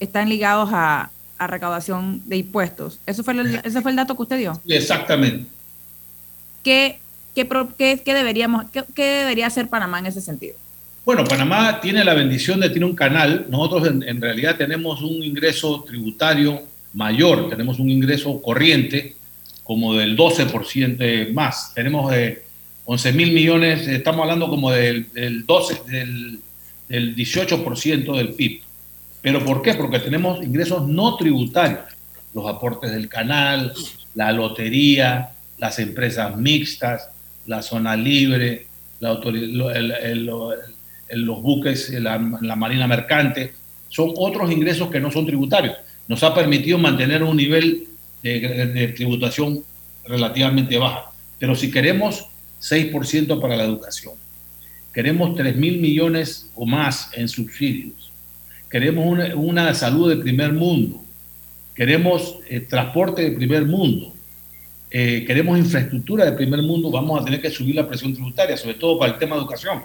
están 0.00 0.28
ligados 0.28 0.68
a, 0.72 1.10
a 1.38 1.46
recaudación 1.46 2.20
de 2.26 2.36
impuestos. 2.36 3.00
¿Eso 3.06 3.24
fue 3.24 3.32
el, 3.34 3.60
¿Ese 3.64 3.80
fue 3.80 3.90
el 3.90 3.96
dato 3.96 4.14
que 4.14 4.22
usted 4.22 4.38
dio? 4.38 4.60
Exactamente. 4.68 5.46
¿Qué, 6.62 6.98
qué, 7.34 7.48
qué- 7.78 8.02
qué 8.04 8.14
deberíamos, 8.14 8.66
qué, 8.70 8.84
qué 8.94 9.04
debería 9.04 9.46
hacer 9.46 9.68
Panamá 9.68 9.98
en 10.00 10.06
ese 10.06 10.20
sentido? 10.20 10.56
Bueno, 11.06 11.24
Panamá 11.24 11.80
tiene 11.80 12.04
la 12.04 12.14
bendición 12.14 12.60
de 12.60 12.68
tener 12.68 12.84
un 12.84 12.96
canal. 12.96 13.46
Nosotros 13.48 13.86
en, 13.88 14.02
en 14.02 14.20
realidad 14.20 14.56
tenemos 14.56 15.00
un 15.02 15.22
ingreso 15.22 15.84
tributario 15.86 16.62
mayor, 16.92 17.48
tenemos 17.48 17.78
un 17.78 17.88
ingreso 17.90 18.42
corriente 18.42 19.14
como 19.66 19.94
del 19.94 20.16
12% 20.16 21.32
más. 21.32 21.72
Tenemos 21.74 22.12
eh, 22.14 22.44
11 22.84 23.12
mil 23.12 23.32
millones, 23.32 23.88
estamos 23.88 24.22
hablando 24.22 24.48
como 24.48 24.70
del, 24.70 25.12
del 25.12 25.44
12, 25.44 25.82
del, 25.90 26.38
del 26.88 27.16
18% 27.16 28.16
del 28.16 28.34
PIB. 28.34 28.62
¿Pero 29.20 29.44
por 29.44 29.62
qué? 29.62 29.74
Porque 29.74 29.98
tenemos 29.98 30.42
ingresos 30.42 30.86
no 30.86 31.16
tributarios, 31.16 31.80
los 32.32 32.46
aportes 32.46 32.92
del 32.92 33.08
canal, 33.08 33.72
la 34.14 34.30
lotería, 34.30 35.30
las 35.58 35.80
empresas 35.80 36.36
mixtas, 36.36 37.10
la 37.46 37.60
zona 37.60 37.96
libre, 37.96 38.66
los 39.00 39.20
buques, 41.42 41.90
la 41.90 42.56
marina 42.56 42.86
mercante, 42.86 43.52
son 43.88 44.12
otros 44.16 44.52
ingresos 44.52 44.90
que 44.90 45.00
no 45.00 45.10
son 45.10 45.26
tributarios. 45.26 45.74
Nos 46.06 46.22
ha 46.22 46.32
permitido 46.32 46.78
mantener 46.78 47.24
un 47.24 47.36
nivel 47.36 47.88
de, 48.22 48.92
tributación 48.96 49.64
relativamente 50.04 50.78
baja. 50.78 51.10
Pero 51.38 51.54
si 51.54 51.70
queremos 51.70 52.26
6% 52.60 53.40
para 53.40 53.56
la 53.56 53.64
educación, 53.64 54.14
queremos 54.92 55.36
3 55.36 55.56
mil 55.56 55.78
millones 55.78 56.50
o 56.54 56.66
más 56.66 57.10
en 57.14 57.28
subsidios, 57.28 58.10
queremos 58.70 59.18
una, 59.34 59.74
salud 59.74 60.08
de 60.08 60.16
primer 60.16 60.52
mundo, 60.52 61.02
queremos 61.74 62.38
eh, 62.48 62.60
transporte 62.60 63.22
de 63.22 63.32
primer 63.32 63.66
mundo, 63.66 64.14
eh, 64.90 65.24
queremos 65.26 65.58
infraestructura 65.58 66.24
de 66.24 66.32
primer 66.32 66.62
mundo, 66.62 66.90
vamos 66.90 67.20
a 67.20 67.24
tener 67.24 67.40
que 67.42 67.50
subir 67.50 67.74
la 67.74 67.86
presión 67.86 68.14
tributaria, 68.14 68.56
sobre 68.56 68.74
todo 68.74 68.98
para 68.98 69.12
el 69.12 69.18
tema 69.18 69.36
de 69.36 69.42
educación. 69.42 69.82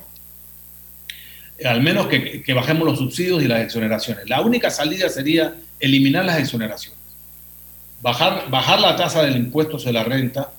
Eh, 1.57 1.67
al 1.67 1.81
menos 1.81 2.07
que 2.07 2.53
bajemos 2.53 2.87
los 2.87 2.97
subsidios 2.97 3.43
y 3.43 3.47
las 3.47 3.61
exoneraciones. 3.61 4.29
La 4.29 4.41
única 4.41 4.69
salida 4.69 5.09
sería 5.09 5.55
eliminar 5.81 6.23
las 6.23 6.39
exoneraciones, 6.39 7.00
bajar, 8.01 8.49
bajar 8.49 8.79
la 8.79 8.95
tasa 8.95 9.23
del 9.23 9.35
impuesto 9.35 9.79
sobre 9.79 9.93
la 9.93 10.03
renta, 10.03 10.51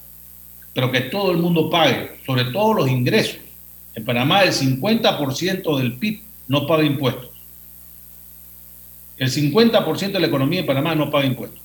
pero 0.74 0.90
que 0.90 1.02
todo 1.02 1.32
el 1.32 1.38
mundo 1.38 1.68
pague, 1.68 2.12
sobre 2.24 2.44
todo 2.46 2.74
los 2.74 2.88
ingresos. 2.88 3.38
En 3.94 4.04
Panamá 4.04 4.42
el 4.42 4.52
50% 4.52 5.78
del 5.78 5.94
PIB 5.98 6.22
no 6.48 6.66
paga 6.66 6.84
impuestos. 6.84 7.30
El 9.18 9.30
50% 9.30 10.12
de 10.12 10.20
la 10.20 10.26
economía 10.26 10.62
de 10.62 10.66
Panamá 10.66 10.94
no 10.94 11.10
paga 11.10 11.26
impuestos. 11.26 11.60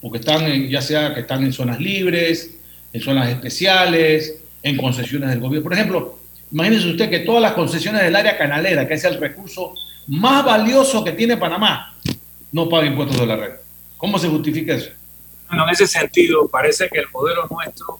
Porque 0.00 0.18
están, 0.18 0.68
ya 0.68 0.80
sea 0.80 1.14
que 1.14 1.20
están 1.20 1.44
en 1.44 1.52
zonas 1.52 1.80
libres, 1.80 2.56
en 2.92 3.00
zonas 3.00 3.28
especiales, 3.28 4.36
en 4.62 4.76
concesiones 4.76 5.28
del 5.30 5.40
gobierno. 5.40 5.64
Por 5.64 5.74
ejemplo, 5.74 6.18
imagínense 6.50 6.88
usted 6.88 7.10
que 7.10 7.20
todas 7.20 7.42
las 7.42 7.52
concesiones 7.52 8.02
del 8.02 8.16
área 8.16 8.38
canalera, 8.38 8.88
que 8.88 8.94
es 8.94 9.04
el 9.04 9.20
recurso 9.20 9.74
más 10.08 10.44
valioso 10.44 11.04
que 11.04 11.12
tiene 11.12 11.36
Panamá, 11.36 11.94
no 12.52 12.68
paga 12.68 12.86
impuestos 12.86 13.20
de 13.20 13.26
la 13.26 13.36
red. 13.36 13.65
¿Cómo 14.06 14.20
se 14.20 14.28
justifica 14.28 14.72
eso? 14.72 14.90
Bueno, 15.48 15.64
en 15.64 15.70
ese 15.70 15.84
sentido, 15.88 16.46
parece 16.46 16.88
que 16.88 17.00
el 17.00 17.08
modelo 17.12 17.48
nuestro 17.50 17.98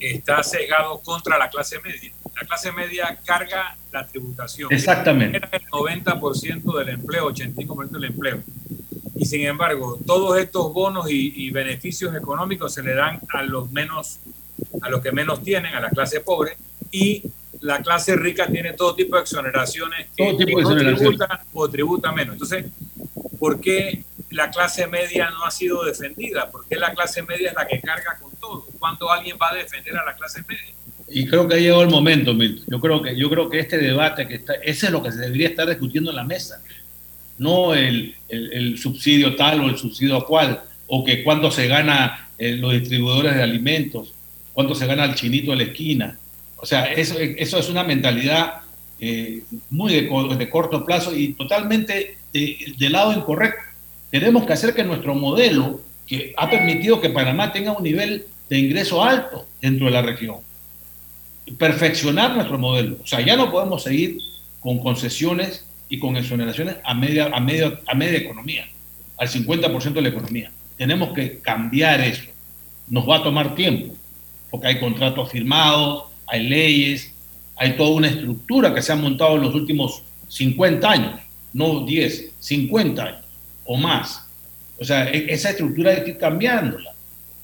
está 0.00 0.42
sesgado 0.42 0.98
contra 1.02 1.38
la 1.38 1.48
clase 1.48 1.78
media. 1.78 2.10
La 2.34 2.48
clase 2.48 2.72
media 2.72 3.16
carga 3.24 3.76
la 3.92 4.04
tributación. 4.04 4.72
Exactamente. 4.72 5.36
Era 5.36 5.48
el 5.52 5.62
90% 5.66 6.76
del 6.76 6.88
empleo, 6.88 7.30
85% 7.30 7.90
del 7.90 8.04
empleo. 8.06 8.42
Y 9.14 9.24
sin 9.24 9.46
embargo, 9.46 10.00
todos 10.04 10.36
estos 10.36 10.72
bonos 10.72 11.08
y, 11.08 11.32
y 11.46 11.50
beneficios 11.52 12.12
económicos 12.16 12.74
se 12.74 12.82
le 12.82 12.96
dan 12.96 13.20
a 13.32 13.44
los 13.44 13.70
menos, 13.70 14.18
a 14.82 14.90
los 14.90 15.00
que 15.00 15.12
menos 15.12 15.44
tienen, 15.44 15.76
a 15.76 15.80
la 15.80 15.90
clase 15.90 16.18
pobre, 16.22 16.56
y 16.90 17.22
la 17.60 17.80
clase 17.82 18.16
rica 18.16 18.48
tiene 18.48 18.72
todo 18.72 18.96
tipo 18.96 19.14
de 19.14 19.22
exoneraciones 19.22 20.08
que, 20.16 20.24
Todo 20.24 20.38
tipo 20.38 20.58
que 20.58 20.74
de 20.74 20.90
no 20.90 20.96
tributa 20.96 21.44
o 21.54 21.70
tributa 21.70 22.10
menos. 22.10 22.32
Entonces, 22.32 22.66
¿por 23.38 23.60
qué 23.60 24.02
la 24.30 24.50
clase 24.50 24.86
media 24.86 25.30
no 25.30 25.44
ha 25.44 25.50
sido 25.50 25.84
defendida? 25.84 26.50
¿Por 26.50 26.66
qué 26.66 26.76
la 26.76 26.92
clase 26.94 27.22
media 27.22 27.48
es 27.50 27.54
la 27.54 27.66
que 27.66 27.80
carga 27.80 28.16
con 28.20 28.32
todo? 28.36 28.66
¿Cuándo 28.78 29.10
alguien 29.10 29.36
va 29.40 29.50
a 29.50 29.54
defender 29.54 29.96
a 29.96 30.04
la 30.04 30.14
clase 30.14 30.42
media? 30.48 30.74
Y 31.08 31.26
creo 31.26 31.48
que 31.48 31.54
ha 31.56 31.58
llegado 31.58 31.82
el 31.82 31.88
momento, 31.90 32.32
Milton. 32.34 32.64
Yo 32.68 32.80
creo 32.80 33.02
que, 33.02 33.16
yo 33.18 33.28
creo 33.28 33.50
que 33.50 33.58
este 33.58 33.78
debate, 33.78 34.28
que 34.28 34.36
está, 34.36 34.54
ese 34.54 34.86
es 34.86 34.92
lo 34.92 35.02
que 35.02 35.10
se 35.10 35.18
debería 35.18 35.48
estar 35.48 35.68
discutiendo 35.68 36.10
en 36.10 36.16
la 36.16 36.24
mesa. 36.24 36.62
No 37.38 37.74
el, 37.74 38.14
el- 38.28 38.52
el 38.52 38.78
subsidio 38.78 39.34
tal 39.34 39.60
o 39.62 39.68
el 39.68 39.76
subsidio 39.76 40.24
cual, 40.24 40.62
o 40.86 41.04
que 41.04 41.24
cuánto 41.24 41.50
se 41.50 41.66
gana 41.66 42.28
eh, 42.38 42.52
los 42.56 42.72
distribuidores 42.72 43.34
de 43.34 43.42
alimentos, 43.42 44.14
cuánto 44.52 44.74
se 44.74 44.86
gana 44.86 45.04
el 45.04 45.14
chinito 45.14 45.50
de 45.50 45.56
la 45.56 45.62
esquina. 45.64 46.18
O 46.56 46.66
sea, 46.66 46.92
eso, 46.92 47.18
eso 47.18 47.58
es 47.58 47.68
una 47.68 47.82
mentalidad 47.82 48.60
eh, 49.00 49.42
muy 49.70 49.92
de, 49.94 50.36
de 50.36 50.50
corto 50.50 50.84
plazo 50.84 51.16
y 51.16 51.32
totalmente 51.32 52.18
de, 52.32 52.74
del 52.78 52.92
lado 52.92 53.12
incorrecto. 53.14 53.62
Tenemos 54.10 54.44
que 54.44 54.52
hacer 54.52 54.74
que 54.74 54.82
nuestro 54.82 55.14
modelo, 55.14 55.80
que 56.06 56.34
ha 56.36 56.50
permitido 56.50 57.00
que 57.00 57.10
Panamá 57.10 57.52
tenga 57.52 57.72
un 57.72 57.84
nivel 57.84 58.26
de 58.48 58.58
ingreso 58.58 59.02
alto 59.02 59.46
dentro 59.62 59.86
de 59.86 59.92
la 59.92 60.02
región, 60.02 60.38
perfeccionar 61.56 62.34
nuestro 62.34 62.58
modelo. 62.58 62.96
O 63.02 63.06
sea, 63.06 63.20
ya 63.20 63.36
no 63.36 63.50
podemos 63.50 63.84
seguir 63.84 64.18
con 64.58 64.80
concesiones 64.80 65.64
y 65.88 65.98
con 66.00 66.16
exoneraciones 66.16 66.76
a 66.84 66.94
media, 66.94 67.30
a 67.32 67.40
media, 67.40 67.80
a 67.86 67.94
media 67.94 68.18
economía, 68.18 68.66
al 69.16 69.28
50% 69.28 69.92
de 69.92 70.02
la 70.02 70.08
economía. 70.08 70.50
Tenemos 70.76 71.12
que 71.12 71.38
cambiar 71.38 72.00
eso. 72.00 72.24
Nos 72.88 73.08
va 73.08 73.18
a 73.18 73.22
tomar 73.22 73.54
tiempo, 73.54 73.94
porque 74.50 74.66
hay 74.66 74.80
contratos 74.80 75.30
firmados, 75.30 76.04
hay 76.26 76.48
leyes, 76.48 77.12
hay 77.54 77.76
toda 77.76 77.90
una 77.90 78.08
estructura 78.08 78.74
que 78.74 78.82
se 78.82 78.92
ha 78.92 78.96
montado 78.96 79.36
en 79.36 79.42
los 79.42 79.54
últimos 79.54 80.02
50 80.28 80.90
años, 80.90 81.20
no 81.52 81.84
10, 81.84 82.32
50 82.40 83.04
años 83.04 83.29
o 83.70 83.76
más. 83.76 84.26
O 84.80 84.84
sea, 84.84 85.08
e- 85.10 85.32
esa 85.32 85.50
estructura 85.50 85.92
hay 85.92 86.02
que 86.02 86.10
ir 86.10 86.18
cambiándola. 86.18 86.90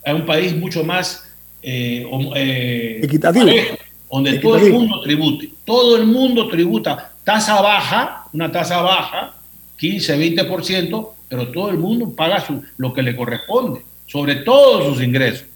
Hay 0.05 0.15
un 0.15 0.27
país 0.27 0.57
mucho 0.57 0.83
más 0.83 1.23
eh, 1.63 2.05
eh, 2.35 3.01
Equitativo. 3.03 3.47
parejo, 3.47 3.77
donde 4.11 4.39
todo 4.39 4.57
el 4.57 4.63
Equitativo. 4.63 4.81
mundo 4.81 5.01
tribute. 5.03 5.51
Todo 5.65 5.97
el 5.97 6.07
mundo 6.07 6.49
tributa. 6.49 7.13
Tasa 7.23 7.61
baja, 7.61 8.25
una 8.33 8.51
tasa 8.51 8.81
baja, 8.81 9.35
15, 9.79 10.17
20%, 10.19 11.11
pero 11.29 11.49
todo 11.53 11.71
el 11.71 11.79
mundo 11.79 12.11
paga 12.15 12.45
su, 12.45 12.63
lo 12.77 12.93
que 12.93 13.03
le 13.03 13.15
corresponde, 13.15 13.83
sobre 14.07 14.37
todos 14.37 14.85
sus 14.87 15.03
ingresos. 15.05 15.47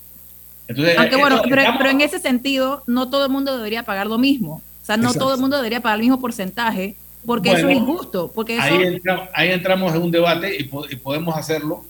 Entonces, 0.69 0.97
Aunque 0.99 1.17
esto- 1.17 1.21
bueno, 1.21 1.43
pero, 1.49 1.57
estamos- 1.63 1.79
pero 1.79 1.91
en 1.91 2.01
ese 2.01 2.19
sentido, 2.21 2.85
no 2.87 3.09
todo 3.11 3.25
el 3.25 3.31
mundo 3.33 3.57
debería 3.57 3.83
pagar 3.83 4.07
lo 4.07 4.19
mismo. 4.19 4.63
O 4.83 4.85
sea, 4.87 4.97
no 4.97 5.05
Exacto. 5.09 5.25
todo 5.27 5.35
el 5.35 5.41
mundo 5.41 5.57
debería 5.57 5.81
pagar 5.81 5.97
el 5.99 6.03
mismo 6.03 6.21
porcentaje, 6.21 6.95
porque 7.27 7.51
eso 7.51 7.59
es 7.59 7.65
Bueno, 7.65 7.81
injusto. 7.81 8.31
Porque 8.35 8.55
eso, 8.55 8.63
ahí, 8.63 8.83
entra- 8.83 9.31
ahí 9.35 9.51
entramos 9.51 9.95
en 9.95 10.03
un 10.03 10.11
debate 10.11 10.57
y, 10.59 10.65
po- 10.65 10.87
y 10.89 10.97
podemos 10.97 11.37
hacerlo. 11.37 11.85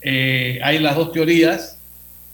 Eh, 0.00 0.58
hay 0.62 0.78
las 0.78 0.96
dos 0.96 1.12
teorías. 1.12 1.76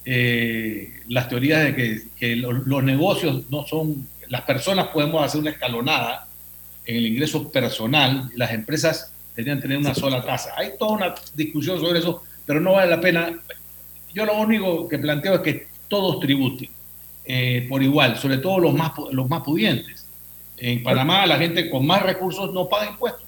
eh, 0.05 1.01
las 1.09 1.29
teorías 1.29 1.65
de 1.65 1.75
que, 1.75 2.03
que 2.17 2.37
lo- 2.37 2.53
los 2.53 2.83
negocios 2.85 3.51
no 3.51 3.67
son, 3.67 4.07
las 4.29 4.43
personas 4.43 4.89
podemos 4.89 5.25
hacer 5.25 5.41
una 5.41 5.51
escalonada 5.51 6.29
en 6.85 6.97
el 6.97 7.07
ingreso 7.07 7.51
personal, 7.51 8.31
las 8.37 8.53
empresas 8.53 9.13
deberían 9.35 9.61
tener 9.61 9.79
una 9.79 9.95
sola 9.95 10.23
tasa. 10.25 10.53
Hay 10.57 10.71
toda 10.79 10.93
una 10.93 11.15
discusión 11.35 11.81
sobre 11.81 11.99
eso, 11.99 12.23
pero 12.45 12.61
no 12.61 12.73
vale 12.75 12.91
la 12.91 13.01
pena. 13.01 13.33
Yo 14.15 14.25
lo 14.25 14.39
único 14.39 14.89
que 14.89 14.99
planteo 14.99 15.35
es 15.35 15.41
que 15.41 15.67
todos 15.89 16.21
tributen 16.21 16.69
eh, 17.25 17.67
por 17.69 17.83
igual, 17.83 18.17
sobre 18.17 18.39
todo 18.39 18.61
los 18.61 18.75
más, 18.75 18.93
los 19.11 19.29
más 19.29 19.43
pudientes. 19.43 20.06
En 20.59 20.83
Panamá 20.83 21.27
la 21.27 21.39
gente 21.39 21.69
con 21.71 21.87
más 21.87 22.03
recursos 22.03 22.53
no 22.53 22.69
paga 22.69 22.91
impuestos. 22.91 23.23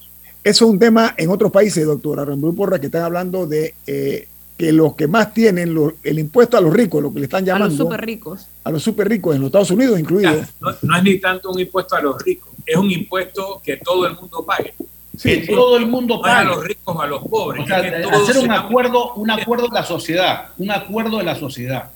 Eso 0.45 0.65
es 0.65 0.71
un 0.71 0.79
tema 0.79 1.15
en 1.17 1.31
otros 1.31 1.51
países, 1.53 1.85
doctora 1.85 2.25
Ramón 2.25 2.55
Porra, 2.55 2.79
que 2.79 2.87
están 2.87 3.03
hablando 3.03 3.47
de 3.47 3.75
eh, 3.87 4.29
que 4.57 4.73
los 4.73 4.95
que 4.95 5.07
más 5.07 5.33
tienen 5.33 5.77
el 6.03 6.19
impuesto 6.19 6.57
a 6.57 6.61
los 6.61 6.73
ricos, 6.73 7.03
lo 7.03 7.13
que 7.13 7.21
le 7.21 7.27
están 7.27 7.45
llamando. 7.45 7.67
A 7.67 7.69
los 7.69 7.79
súper 7.79 8.01
ricos. 8.01 8.47
A 8.65 8.71
los 8.71 8.83
súper 8.83 9.09
ricos, 9.09 9.35
en 9.35 9.43
los 9.43 9.49
Estados 9.49 9.71
Unidos 9.71 10.01
incluido. 10.01 10.45
no, 10.61 10.97
es 10.97 11.03
ni 11.03 11.19
tanto 11.19 11.51
un 11.51 11.61
impuesto 11.61 11.97
a 11.97 12.03
los 12.03 12.21
ricos, 12.23 12.51
es 12.67 12.77
un 12.77 12.91
impuesto 12.91 13.61
que 13.63 13.77
todo 13.77 14.07
el 14.07 14.15
mundo 14.17 14.45
pague. 14.45 14.75
que 15.23 15.47
todo 15.47 15.77
el 15.77 15.87
mundo 15.87 16.21
pague. 16.21 16.41
a 16.41 16.45
los 16.45 16.65
ricos 16.65 16.97
o 16.97 17.01
a 17.01 17.07
los 17.07 17.23
pobres. 17.23 17.71
hacer 17.71 18.39
un 18.39 18.51
acuerdo, 18.51 19.15
un 19.15 19.31
acuerdo 19.31 19.69
de 19.69 19.75
la 19.75 19.85
sociedad, 19.85 20.49
un 20.59 20.71
acuerdo 20.71 21.19
de 21.19 21.25
la 21.25 21.37
sociedad. 21.37 21.91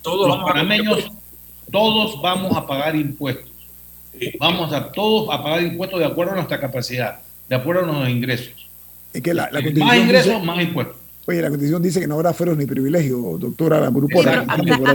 todos 0.00 0.26
los 0.28 0.44
panameños, 0.44 1.10
todos 1.70 2.22
vamos 2.22 2.56
a 2.56 2.66
pagar 2.66 2.96
impuestos. 2.96 3.55
Vamos 4.38 4.72
a 4.72 4.90
todos 4.92 5.28
a 5.32 5.42
pagar 5.42 5.62
impuestos 5.62 5.98
de 6.00 6.06
acuerdo 6.06 6.32
a 6.32 6.36
nuestra 6.36 6.60
capacidad, 6.60 7.20
de 7.48 7.56
acuerdo 7.56 7.82
a 7.82 7.86
nuestros 7.86 8.10
ingresos. 8.10 8.68
Es 9.12 9.22
que 9.22 9.34
la, 9.34 9.50
más 9.52 9.96
ingresos, 9.96 10.44
más 10.44 10.62
impuestos. 10.62 10.96
Oye, 11.26 11.42
la 11.42 11.48
Constitución 11.48 11.82
dice 11.82 11.98
que 11.98 12.06
no 12.06 12.14
habrá 12.14 12.32
fueros 12.32 12.56
ni 12.56 12.66
privilegios, 12.66 13.40
doctora 13.40 13.90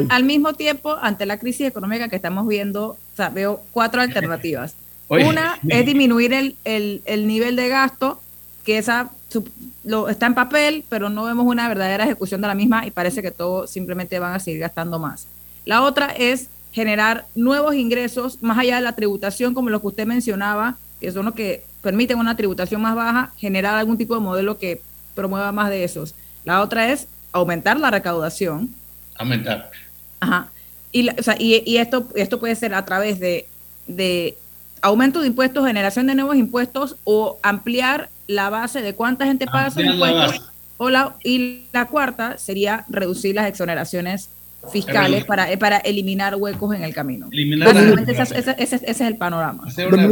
al 0.10 0.24
mismo 0.24 0.54
tiempo, 0.54 0.96
ante 1.02 1.26
la 1.26 1.38
crisis 1.38 1.68
económica 1.68 2.08
que 2.08 2.16
estamos 2.16 2.48
viendo, 2.48 2.98
veo 3.34 3.62
cuatro 3.72 4.02
alternativas. 4.02 4.76
Una 5.10 5.60
es 5.68 5.86
disminuir 5.86 6.34
el, 6.34 6.56
el, 6.64 7.28
nivel 7.28 7.58
de 7.58 7.68
gasto, 7.68 8.22
que 8.64 8.78
esa 8.78 9.12
lo, 9.84 10.08
está 10.08 10.26
en 10.28 10.36
papel, 10.36 10.86
pero 10.88 11.10
no 11.10 11.26
vemos 11.26 11.46
una 11.46 11.68
verdadera 11.68 12.06
ejecución 12.06 12.40
de 12.40 12.48
la 12.48 12.56
misma 12.56 12.88
y 12.88 12.92
parece 12.92 13.22
que 13.22 13.32
todos 13.32 13.70
simplemente 13.70 14.18
van 14.20 14.34
a 14.34 14.40
seguir 14.40 14.62
gastando 14.62 15.00
más. 15.00 15.28
La 15.66 15.82
otra 15.82 16.08
es 16.18 16.48
generar 16.72 17.26
nuevos 17.36 17.76
ingresos 17.76 18.42
más 18.42 18.58
allá 18.58 18.78
de 18.78 18.82
la 18.82 18.96
tributación, 18.96 19.54
como 19.54 19.70
lo 19.70 19.82
que 19.82 19.88
usted 19.88 20.06
mencionaba, 20.06 20.78
que 21.00 21.12
son 21.12 21.26
los 21.26 21.34
que 21.34 21.64
permiten 21.82 22.20
una 22.20 22.38
tributación 22.38 22.82
más 22.82 22.96
baja, 22.96 23.32
generar 23.38 23.76
algún 23.76 23.98
tipo 23.98 24.14
de 24.14 24.22
modelo 24.22 24.58
que 24.58 24.82
promueva 25.16 25.52
más 25.52 25.70
de 25.70 25.84
esos. 25.84 26.16
La 26.46 26.62
otra 26.62 26.92
es 26.92 27.08
aumentar 27.32 27.80
la 27.80 27.92
recaudación. 27.92 28.70
Aumentar. 29.16 29.72
Ajá. 30.20 30.50
Y, 30.92 31.10
y, 31.40 31.78
esto, 31.78 32.08
esto 32.16 32.40
puede 32.40 32.56
ser 32.56 32.74
a 32.74 32.86
través 32.86 33.20
de, 33.20 33.48
de 33.88 34.38
aumento 34.82 35.22
de 35.22 35.28
impuestos, 35.28 35.66
generación 35.66 36.08
de 36.08 36.16
nuevos 36.16 36.36
impuestos 36.36 36.98
o 37.04 37.40
ampliar 37.42 38.10
la 38.28 38.50
base 38.50 38.82
de 38.82 38.94
cuánta 38.94 39.26
gente 39.26 39.46
paga 39.46 39.72
sus 39.72 39.84
impuestos. 39.84 40.42
O 40.78 40.90
la, 40.90 41.16
y 41.24 41.64
la 41.74 41.88
cuarta 41.88 42.38
sería 42.38 42.86
reducir 42.90 43.36
las 43.36 43.48
exoneraciones 43.48 44.30
fiscales 44.72 45.26
para, 45.26 45.58
para 45.58 45.78
eliminar 45.78 46.36
huecos 46.36 46.76
en 46.76 46.84
el 46.84 46.94
camino. 46.94 47.30
ese, 47.32 48.80
es 48.86 49.02
el 49.02 49.18
panorama. 49.18 49.64
Hacer 49.66 49.88
una, 49.94 50.08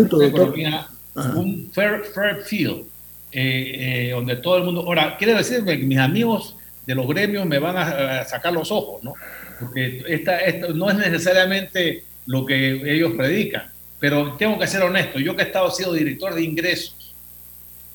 un 1.35 1.69
fair, 1.73 2.03
fair 2.13 2.41
field 2.43 2.85
eh, 3.31 4.07
eh, 4.07 4.11
donde 4.11 4.37
todo 4.37 4.57
el 4.57 4.63
mundo... 4.63 4.81
Ahora, 4.81 5.15
quiere 5.17 5.35
decir 5.35 5.63
que 5.63 5.77
mis 5.77 5.99
amigos 5.99 6.55
de 6.85 6.95
los 6.95 7.07
gremios 7.07 7.45
me 7.45 7.59
van 7.59 7.77
a, 7.77 8.23
sacar 8.25 8.53
los 8.53 8.71
ojos, 8.71 9.03
¿no? 9.03 9.13
Porque 9.59 10.03
esta, 10.07 10.39
esto 10.39 10.73
no 10.73 10.89
es 10.89 10.97
necesariamente 10.97 12.03
lo 12.25 12.45
que 12.45 12.81
ellos 12.91 13.13
predican, 13.15 13.69
pero 13.99 14.33
tengo 14.33 14.57
que 14.57 14.65
ser 14.65 14.81
honesto, 14.81 15.19
yo 15.19 15.35
que 15.35 15.43
he 15.43 15.45
estado 15.45 15.69
siendo 15.69 15.93
director 15.93 16.33
de 16.33 16.43
ingresos 16.43 17.13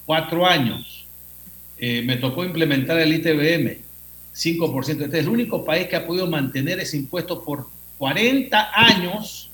cuatro 0.06 0.46
años, 0.46 1.06
eh, 1.78 2.02
me 2.02 2.16
tocó 2.16 2.44
implementar 2.44 2.98
el 2.98 3.14
ITBM, 3.14 3.78
5%. 4.34 4.88
Este 4.88 5.18
es 5.18 5.24
el 5.24 5.28
único 5.28 5.64
país 5.64 5.86
que 5.86 5.96
ha 5.96 6.06
podido 6.06 6.26
mantener 6.26 6.80
ese 6.80 6.96
impuesto 6.96 7.42
por 7.42 7.68
40 7.98 8.70
años 8.74 9.50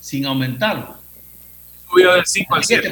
sin 0.00 0.26
aumentarlo 0.26 0.96
subió 1.96 2.12
del 2.14 2.26
5 2.26 2.54
al 2.54 2.64
7. 2.64 2.88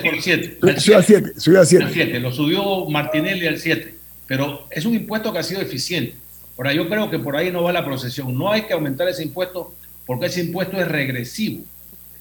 Subió 0.79 0.97
al 0.97 1.05
7. 1.05 1.33
Subió 1.37 1.61
al 1.61 1.67
7. 1.67 2.21
Lo 2.21 2.33
subió 2.33 2.87
Martinelli 2.87 3.47
al 3.47 3.59
7. 3.59 3.95
Pero 4.27 4.67
es 4.71 4.85
un 4.85 4.95
impuesto 4.95 5.33
que 5.33 5.39
ha 5.39 5.43
sido 5.43 5.61
eficiente. 5.61 6.17
Ahora, 6.57 6.73
yo 6.73 6.89
creo 6.89 7.11
que 7.11 7.19
por 7.19 7.37
ahí 7.37 7.51
no 7.51 7.63
va 7.63 7.73
la 7.73 7.85
procesión. 7.85 8.37
No 8.37 8.51
hay 8.51 8.63
que 8.63 8.73
aumentar 8.73 9.09
ese 9.09 9.23
impuesto 9.23 9.75
porque 10.07 10.27
ese 10.27 10.41
impuesto 10.43 10.81
es 10.81 10.89
regresivo. 10.89 11.65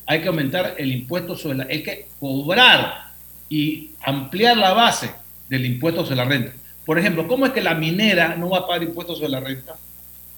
Hay 0.05 0.21
que 0.21 0.27
aumentar 0.27 0.75
el 0.77 0.91
impuesto 0.91 1.37
sobre 1.37 1.57
la... 1.57 1.63
Hay 1.65 1.83
que 1.83 2.07
cobrar 2.19 3.13
y 3.47 3.91
ampliar 4.01 4.57
la 4.57 4.73
base 4.73 5.11
del 5.47 5.65
impuesto 5.65 6.03
sobre 6.03 6.17
la 6.17 6.25
renta. 6.25 6.53
Por 6.85 6.99
ejemplo, 6.99 7.27
¿cómo 7.27 7.45
es 7.45 7.53
que 7.53 7.61
la 7.61 7.75
minera 7.75 8.35
no 8.35 8.49
va 8.49 8.59
a 8.59 8.67
pagar 8.67 8.83
impuestos 8.83 9.17
sobre 9.17 9.31
la 9.31 9.39
renta? 9.39 9.75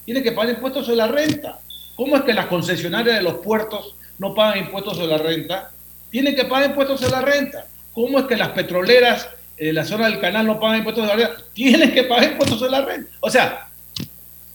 Tiene 0.06 0.22
que 0.22 0.32
pagar 0.32 0.56
impuestos 0.56 0.86
sobre 0.86 0.98
la 0.98 1.08
renta. 1.08 1.60
¿Cómo 1.96 2.16
es 2.18 2.24
que 2.24 2.34
las 2.34 2.46
concesionarias 2.48 3.18
de 3.18 3.24
los 3.24 3.36
puertos 3.36 3.96
no 4.20 4.34
pagan 4.34 4.60
impuestos 4.60 4.98
sobre 4.98 5.12
la 5.12 5.18
renta? 5.18 5.72
tienen 6.16 6.34
que 6.34 6.46
pagar 6.46 6.70
impuestos 6.70 7.04
a 7.04 7.10
la 7.10 7.22
renta. 7.22 7.68
¿Cómo 7.92 8.20
es 8.20 8.26
que 8.26 8.38
las 8.38 8.48
petroleras 8.52 9.28
de 9.58 9.74
la 9.74 9.84
zona 9.84 10.06
del 10.06 10.22
canal 10.22 10.48
no 10.48 10.62
pagan 10.62 10.78
impuestos 10.78 11.04
a 11.04 11.08
la 11.08 11.16
renta? 11.18 11.44
Tienen 11.54 11.92
que 11.92 12.04
pagar 12.04 12.32
impuestos 12.32 12.64
a 12.64 12.68
la 12.68 12.86
renta. 12.86 13.12
O 13.20 13.30
sea, 13.30 13.68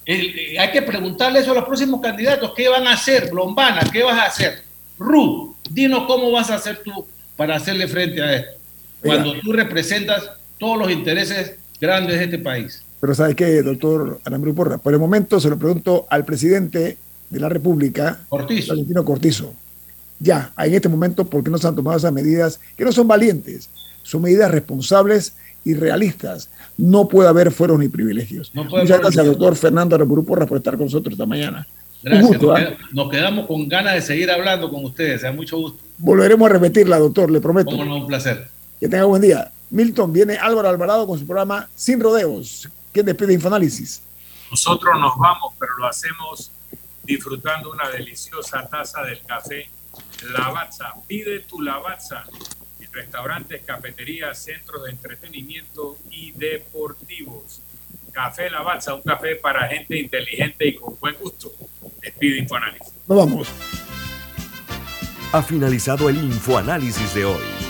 eh, 0.07 0.57
hay 0.59 0.71
que 0.71 0.81
preguntarle 0.81 1.41
eso 1.41 1.53
a 1.53 1.57
los 1.57 1.65
próximos 1.65 2.01
candidatos. 2.01 2.55
¿Qué 2.57 2.67
van 2.67 2.87
a 2.87 2.95
hacer? 2.95 3.31
Lombana, 3.35 3.83
¿qué 3.93 4.03
vas 4.03 4.19
a 4.19 4.25
hacer? 4.25 4.63
Ru, 4.99 5.55
dinos 5.69 6.05
cómo 6.07 6.31
vas 6.31 6.51
a 6.51 6.55
hacer 6.55 6.83
tú 6.83 7.07
para 7.37 7.57
hacerle 7.57 7.87
frente 7.89 8.23
a 8.23 8.37
esto. 8.37 8.59
Cuando 9.03 9.39
tú 9.41 9.53
representas 9.53 10.31
todos 10.57 10.79
los 10.79 10.91
intereses 10.91 11.57
grandes 11.81 12.19
de 12.19 12.25
este 12.25 12.39
país. 12.39 12.83
Pero 13.01 13.15
¿sabe 13.15 13.35
qué, 13.35 13.63
doctor 13.63 14.21
Aramburu 14.25 14.55
Porra? 14.55 14.79
Por 14.79 14.93
el 14.93 14.99
momento 14.99 15.41
se 15.41 15.49
lo 15.49 15.59
pregunto 15.59 16.07
al 16.11 16.25
presidente 16.25 16.99
de 17.31 17.41
la 17.41 17.49
República, 17.49 18.21
Cortizo. 18.29 18.73
Valentino 18.73 19.05
Cortizo 19.05 19.55
ya, 20.21 20.53
en 20.59 20.75
este 20.75 20.89
momento, 20.89 21.25
¿por 21.25 21.43
qué 21.43 21.51
no 21.51 21.57
se 21.57 21.67
han 21.67 21.75
tomado 21.75 21.97
esas 21.97 22.13
medidas 22.13 22.61
que 22.77 22.85
no 22.85 22.93
son 22.93 23.09
valientes? 23.09 23.71
Son 24.03 24.21
medidas 24.21 24.51
responsables 24.51 25.35
y 25.65 25.73
realistas. 25.73 26.51
No 26.77 27.09
puede 27.09 27.29
haber 27.31 27.51
fueros 27.51 27.79
ni 27.79 27.89
privilegios. 27.89 28.53
Muchas 28.55 29.01
gracias, 29.01 29.27
doctor 29.27 29.57
Fernando 29.57 29.97
Aramburu 29.97 30.25
Porras, 30.25 30.47
por 30.47 30.59
estar 30.59 30.77
con 30.77 30.85
nosotros 30.85 31.15
esta 31.15 31.25
mañana. 31.25 31.67
Gracias. 32.03 32.39
¿ah? 32.43 32.77
nos, 32.93 33.11
quedamos 33.11 33.47
con 33.47 33.67
ganas 33.67 33.95
de 33.95 34.03
seguir 34.03 34.31
hablando 34.31 34.71
con 34.71 34.85
ustedes. 34.85 35.25
A 35.25 35.33
mucho 35.33 35.57
gusto. 35.57 35.79
Volveremos 35.97 36.51
a 36.51 36.53
repetirla, 36.53 36.99
doctor, 36.99 37.31
le 37.31 37.41
prometo. 37.41 37.71
un 37.71 38.07
placer. 38.07 38.47
Que 38.79 38.89
tenga 38.89 39.05
buen 39.05 39.23
día. 39.23 39.51
Milton, 39.71 40.13
viene 40.13 40.37
Álvaro 40.37 40.69
Alvarado 40.69 41.07
con 41.07 41.19
su 41.19 41.27
programa 41.27 41.69
Sin 41.75 42.01
Rodeos. 42.01 42.69
¿Quién 42.93 43.07
despide 43.07 43.33
Infoanálisis? 43.35 44.03
Nosotros 44.51 44.99
nos 44.99 45.17
vamos, 45.17 45.55
pero 45.59 45.75
lo 45.79 45.87
hacemos 45.87 46.51
disfrutando 47.05 47.71
una 47.71 47.89
deliciosa 47.89 48.67
taza 48.69 49.03
del 49.03 49.23
café 49.25 49.71
Lavazza. 50.37 50.93
Pide 51.07 51.41
tu 51.41 51.61
Lavazza 51.61 52.25
en 52.81 52.93
restaurantes, 52.93 53.63
cafeterías, 53.65 54.39
centros 54.39 54.85
de 54.85 54.91
entretenimiento 54.91 55.97
y 56.11 56.33
deportivos. 56.33 57.63
Café 58.13 58.51
Lavazza, 58.51 58.95
un 58.95 59.03
café 59.03 59.37
para 59.37 59.69
gente 59.69 59.97
inteligente 59.97 60.67
y 60.67 60.75
con 60.75 60.99
buen 60.99 61.15
gusto. 61.15 61.53
Despide 62.01 62.39
Infoanálisis. 62.39 62.93
Nos 63.07 63.19
vamos. 63.19 63.49
Ha 65.33 65.43
finalizado 65.43 66.09
el 66.09 66.17
Infoanálisis 66.17 67.15
de 67.15 67.25
hoy. 67.25 67.70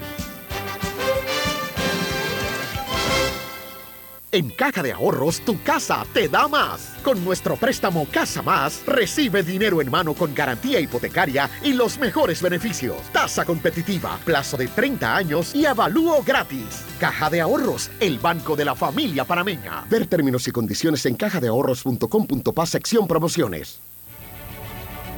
En 4.33 4.49
Caja 4.49 4.81
de 4.81 4.93
Ahorros, 4.93 5.41
tu 5.41 5.61
casa 5.61 6.05
te 6.13 6.29
da 6.29 6.47
más. 6.47 6.93
Con 7.03 7.25
nuestro 7.25 7.57
préstamo 7.57 8.07
Casa 8.09 8.41
Más, 8.41 8.81
recibe 8.85 9.43
dinero 9.43 9.81
en 9.81 9.91
mano 9.91 10.13
con 10.13 10.33
garantía 10.33 10.79
hipotecaria 10.79 11.49
y 11.61 11.73
los 11.73 11.97
mejores 11.97 12.41
beneficios. 12.41 12.95
Tasa 13.11 13.43
competitiva, 13.43 14.17
plazo 14.23 14.55
de 14.55 14.69
30 14.69 15.17
años 15.17 15.53
y 15.53 15.65
avalúo 15.65 16.23
gratis. 16.23 16.85
Caja 16.97 17.29
de 17.29 17.41
Ahorros, 17.41 17.91
el 17.99 18.19
banco 18.19 18.55
de 18.55 18.63
la 18.63 18.73
familia 18.73 19.25
parameña. 19.25 19.83
Ver 19.89 20.07
términos 20.07 20.47
y 20.47 20.51
condiciones 20.51 21.05
en 21.05 21.15
cajadeahorros.com.pa 21.15 22.65
sección 22.65 23.07
promociones. 23.07 23.81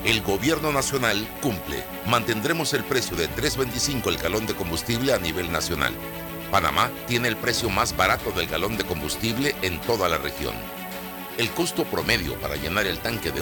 El 0.05 0.21
gobierno 0.21 0.71
nacional 0.71 1.25
cumple. 1.41 1.83
Mantendremos 2.07 2.73
el 2.73 2.83
precio 2.83 3.15
de 3.15 3.29
3.25 3.29 4.07
el 4.07 4.17
galón 4.17 4.47
de 4.47 4.55
combustible 4.55 5.13
a 5.13 5.19
nivel 5.19 5.51
nacional. 5.51 5.93
Panamá 6.53 6.91
tiene 7.07 7.29
el 7.29 7.35
precio 7.35 7.71
más 7.71 7.97
barato 7.97 8.31
del 8.31 8.45
galón 8.45 8.77
de 8.77 8.83
combustible 8.83 9.55
en 9.63 9.81
toda 9.81 10.07
la 10.07 10.19
región. 10.19 10.53
El 11.39 11.49
costo 11.49 11.83
promedio 11.83 12.39
para 12.39 12.57
llenar 12.57 12.85
el 12.85 12.99
tanque 12.99 13.31
de 13.31 13.41